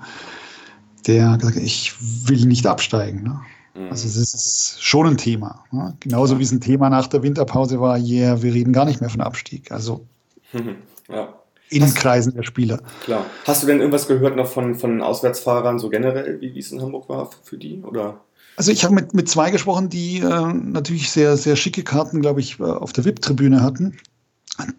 der 1.07 1.37
gesagt 1.37 1.57
hat, 1.57 1.62
ich 1.62 1.95
will 2.29 2.47
nicht 2.47 2.66
absteigen. 2.66 3.23
Ne? 3.23 3.40
Mhm. 3.75 3.90
Also 3.90 4.09
es 4.09 4.16
ist 4.16 4.83
schon 4.83 5.07
ein 5.07 5.16
Thema. 5.16 5.64
Ne? 5.71 5.97
Genauso 6.01 6.35
ja. 6.35 6.40
wie 6.40 6.45
es 6.45 6.53
ein 6.53 6.61
Thema 6.61 6.90
nach 6.90 7.07
der 7.07 7.23
Winterpause 7.23 7.81
war, 7.81 7.99
yeah, 7.99 8.42
wir 8.42 8.53
reden 8.53 8.73
gar 8.73 8.85
nicht 8.85 9.01
mehr 9.01 9.11
von 9.11 9.21
Abstieg. 9.21 9.71
Also 9.71 10.07
ja. 11.09 11.35
in 11.71 11.83
Hast, 11.83 11.97
Kreisen 11.97 12.35
der 12.35 12.42
Spieler. 12.42 12.81
Klar. 13.05 13.27
Hast 13.45 13.62
du 13.62 13.66
denn 13.66 13.79
irgendwas 13.79 14.09
gehört 14.09 14.37
noch 14.37 14.49
von, 14.49 14.75
von 14.75 15.03
Auswärtsfahrern 15.03 15.79
so 15.79 15.88
generell, 15.88 16.40
wie 16.40 16.59
es 16.59 16.73
in 16.73 16.83
Hamburg 16.83 17.09
war 17.09 17.31
für 17.42 17.59
die? 17.59 17.83
Oder? 17.83 18.21
Also 18.57 18.73
ich 18.73 18.85
habe 18.85 18.95
mit, 18.95 19.14
mit 19.14 19.29
zwei 19.29 19.51
gesprochen, 19.51 19.90
die 19.90 20.19
äh, 20.19 20.53
natürlich 20.53 21.11
sehr, 21.11 21.37
sehr 21.37 21.57
schicke 21.57 21.83
Karten, 21.83 22.23
glaube 22.23 22.40
ich, 22.40 22.61
auf 22.61 22.92
der 22.92 23.05
VIP-Tribüne 23.05 23.62
hatten 23.62 23.99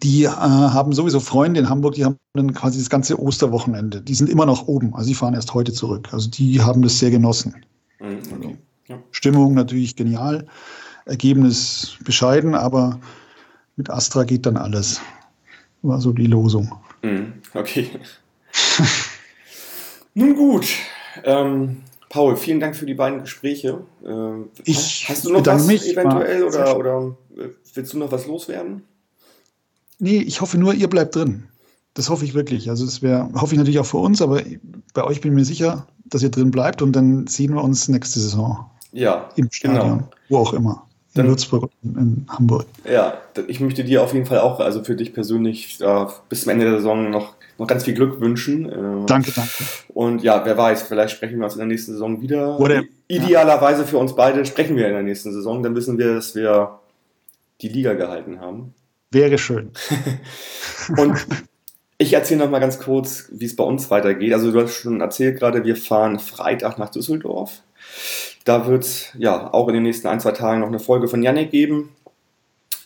die 0.02 0.24
äh, 0.24 0.28
haben 0.28 0.92
sowieso 0.92 1.20
Freunde 1.20 1.60
in 1.60 1.68
Hamburg, 1.68 1.94
die 1.94 2.04
haben 2.04 2.16
dann 2.34 2.52
quasi 2.54 2.78
das 2.78 2.90
ganze 2.90 3.20
Osterwochenende. 3.20 4.00
Die 4.00 4.14
sind 4.14 4.28
immer 4.28 4.46
noch 4.46 4.66
oben, 4.66 4.94
also 4.94 5.08
die 5.08 5.14
fahren 5.14 5.34
erst 5.34 5.54
heute 5.54 5.72
zurück. 5.72 6.08
Also 6.12 6.28
die 6.30 6.60
haben 6.60 6.82
das 6.82 6.98
sehr 6.98 7.10
genossen. 7.10 7.54
Mhm, 8.00 8.18
okay. 8.34 8.56
ja. 8.88 8.98
Stimmung 9.10 9.54
natürlich 9.54 9.96
genial, 9.96 10.46
Ergebnis 11.04 11.96
bescheiden, 12.04 12.54
aber 12.54 12.98
mit 13.76 13.90
Astra 13.90 14.24
geht 14.24 14.46
dann 14.46 14.56
alles. 14.56 15.00
War 15.82 16.00
so 16.00 16.12
die 16.12 16.26
Losung. 16.26 16.74
Mhm, 17.02 17.34
okay. 17.54 17.90
Nun 20.14 20.34
gut. 20.34 20.66
Ähm, 21.22 21.82
Paul, 22.08 22.36
vielen 22.36 22.58
Dank 22.58 22.74
für 22.74 22.86
die 22.86 22.94
beiden 22.94 23.20
Gespräche. 23.20 23.80
Äh, 24.04 24.60
ich 24.64 25.06
hast 25.08 25.24
du 25.24 25.32
noch 25.32 25.46
was 25.46 25.66
mich 25.66 25.88
eventuell 25.88 26.42
oder, 26.42 26.76
oder 26.76 27.16
äh, 27.36 27.48
willst 27.74 27.92
du 27.92 27.98
noch 27.98 28.10
was 28.10 28.26
loswerden? 28.26 28.82
Nee, 29.98 30.18
ich 30.18 30.40
hoffe 30.40 30.58
nur, 30.58 30.74
ihr 30.74 30.88
bleibt 30.88 31.16
drin. 31.16 31.44
Das 31.94 32.10
hoffe 32.10 32.24
ich 32.24 32.34
wirklich. 32.34 32.70
Also 32.70 32.84
das 32.84 33.02
wäre, 33.02 33.28
hoffe 33.34 33.54
ich 33.54 33.58
natürlich 33.58 33.80
auch 33.80 33.86
für 33.86 33.96
uns, 33.96 34.22
aber 34.22 34.42
bei 34.94 35.04
euch 35.04 35.20
bin 35.20 35.32
ich 35.32 35.36
mir 35.36 35.44
sicher, 35.44 35.86
dass 36.04 36.22
ihr 36.22 36.30
drin 36.30 36.50
bleibt 36.50 36.82
und 36.82 36.92
dann 36.92 37.26
sehen 37.26 37.54
wir 37.54 37.62
uns 37.62 37.88
nächste 37.88 38.20
Saison. 38.20 38.70
Ja, 38.92 39.28
im 39.36 39.50
Stadion, 39.50 39.98
genau. 39.98 40.08
wo 40.28 40.38
auch 40.38 40.52
immer. 40.54 40.86
In 41.14 41.22
dann, 41.22 41.28
Würzburg 41.28 41.70
und 41.82 41.96
in 41.96 42.26
Hamburg. 42.28 42.66
Ja, 42.88 43.14
ich 43.48 43.60
möchte 43.60 43.82
dir 43.82 44.02
auf 44.02 44.14
jeden 44.14 44.26
Fall 44.26 44.38
auch, 44.38 44.60
also 44.60 44.84
für 44.84 44.94
dich 44.94 45.12
persönlich, 45.12 45.80
äh, 45.80 46.06
bis 46.28 46.42
zum 46.42 46.52
Ende 46.52 46.66
der 46.66 46.76
Saison 46.76 47.10
noch, 47.10 47.34
noch 47.58 47.66
ganz 47.66 47.84
viel 47.84 47.94
Glück 47.94 48.20
wünschen. 48.20 48.68
Äh, 48.68 49.06
danke, 49.06 49.32
danke. 49.32 49.64
Und 49.88 50.22
ja, 50.22 50.44
wer 50.44 50.56
weiß, 50.56 50.82
vielleicht 50.82 51.16
sprechen 51.16 51.38
wir 51.38 51.44
uns 51.44 51.54
in 51.54 51.58
der 51.58 51.66
nächsten 51.66 51.92
Saison 51.92 52.20
wieder. 52.22 52.60
Oder, 52.60 52.84
Idealerweise 53.08 53.82
ja. 53.82 53.86
für 53.88 53.98
uns 53.98 54.14
beide 54.14 54.44
sprechen 54.44 54.76
wir 54.76 54.86
in 54.86 54.92
der 54.92 55.02
nächsten 55.02 55.32
Saison, 55.32 55.62
dann 55.62 55.74
wissen 55.74 55.98
wir, 55.98 56.14
dass 56.14 56.34
wir 56.34 56.78
die 57.60 57.68
Liga 57.68 57.94
gehalten 57.94 58.40
haben. 58.40 58.74
Wäre 59.10 59.38
schön. 59.38 59.72
und 60.96 61.26
ich 61.98 62.12
erzähle 62.12 62.44
noch 62.44 62.50
mal 62.50 62.60
ganz 62.60 62.78
kurz, 62.78 63.28
wie 63.32 63.46
es 63.46 63.56
bei 63.56 63.64
uns 63.64 63.90
weitergeht. 63.90 64.32
Also 64.32 64.52
du 64.52 64.62
hast 64.62 64.74
schon 64.74 65.00
erzählt 65.00 65.38
gerade, 65.38 65.64
wir 65.64 65.76
fahren 65.76 66.18
Freitag 66.18 66.78
nach 66.78 66.90
Düsseldorf. 66.90 67.62
Da 68.44 68.66
wird 68.66 68.84
es 68.84 69.12
ja 69.18 69.52
auch 69.52 69.68
in 69.68 69.74
den 69.74 69.82
nächsten 69.82 70.08
ein, 70.08 70.20
zwei 70.20 70.32
Tagen 70.32 70.60
noch 70.60 70.68
eine 70.68 70.78
Folge 70.78 71.08
von 71.08 71.22
Yannick 71.22 71.50
geben. 71.50 71.94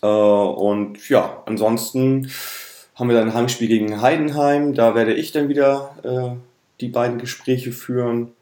Äh, 0.02 0.06
und 0.06 1.08
ja, 1.08 1.42
ansonsten 1.46 2.30
haben 2.94 3.08
wir 3.08 3.16
dann 3.16 3.28
ein 3.28 3.34
Heimspiel 3.34 3.68
gegen 3.68 4.00
Heidenheim. 4.00 4.74
Da 4.74 4.94
werde 4.94 5.14
ich 5.14 5.32
dann 5.32 5.48
wieder 5.48 5.96
äh, 6.02 6.36
die 6.80 6.88
beiden 6.88 7.18
Gespräche 7.18 7.72
führen. 7.72 8.32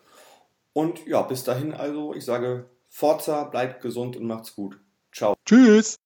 Und 0.72 1.06
ja, 1.06 1.22
bis 1.22 1.44
dahin 1.44 1.72
also, 1.72 2.14
ich 2.14 2.24
sage 2.24 2.64
Forza, 2.88 3.44
bleibt 3.44 3.82
gesund 3.82 4.16
und 4.16 4.26
macht's 4.26 4.54
gut. 4.54 4.78
Ciao. 5.12 5.34
Tschüss. 5.44 5.96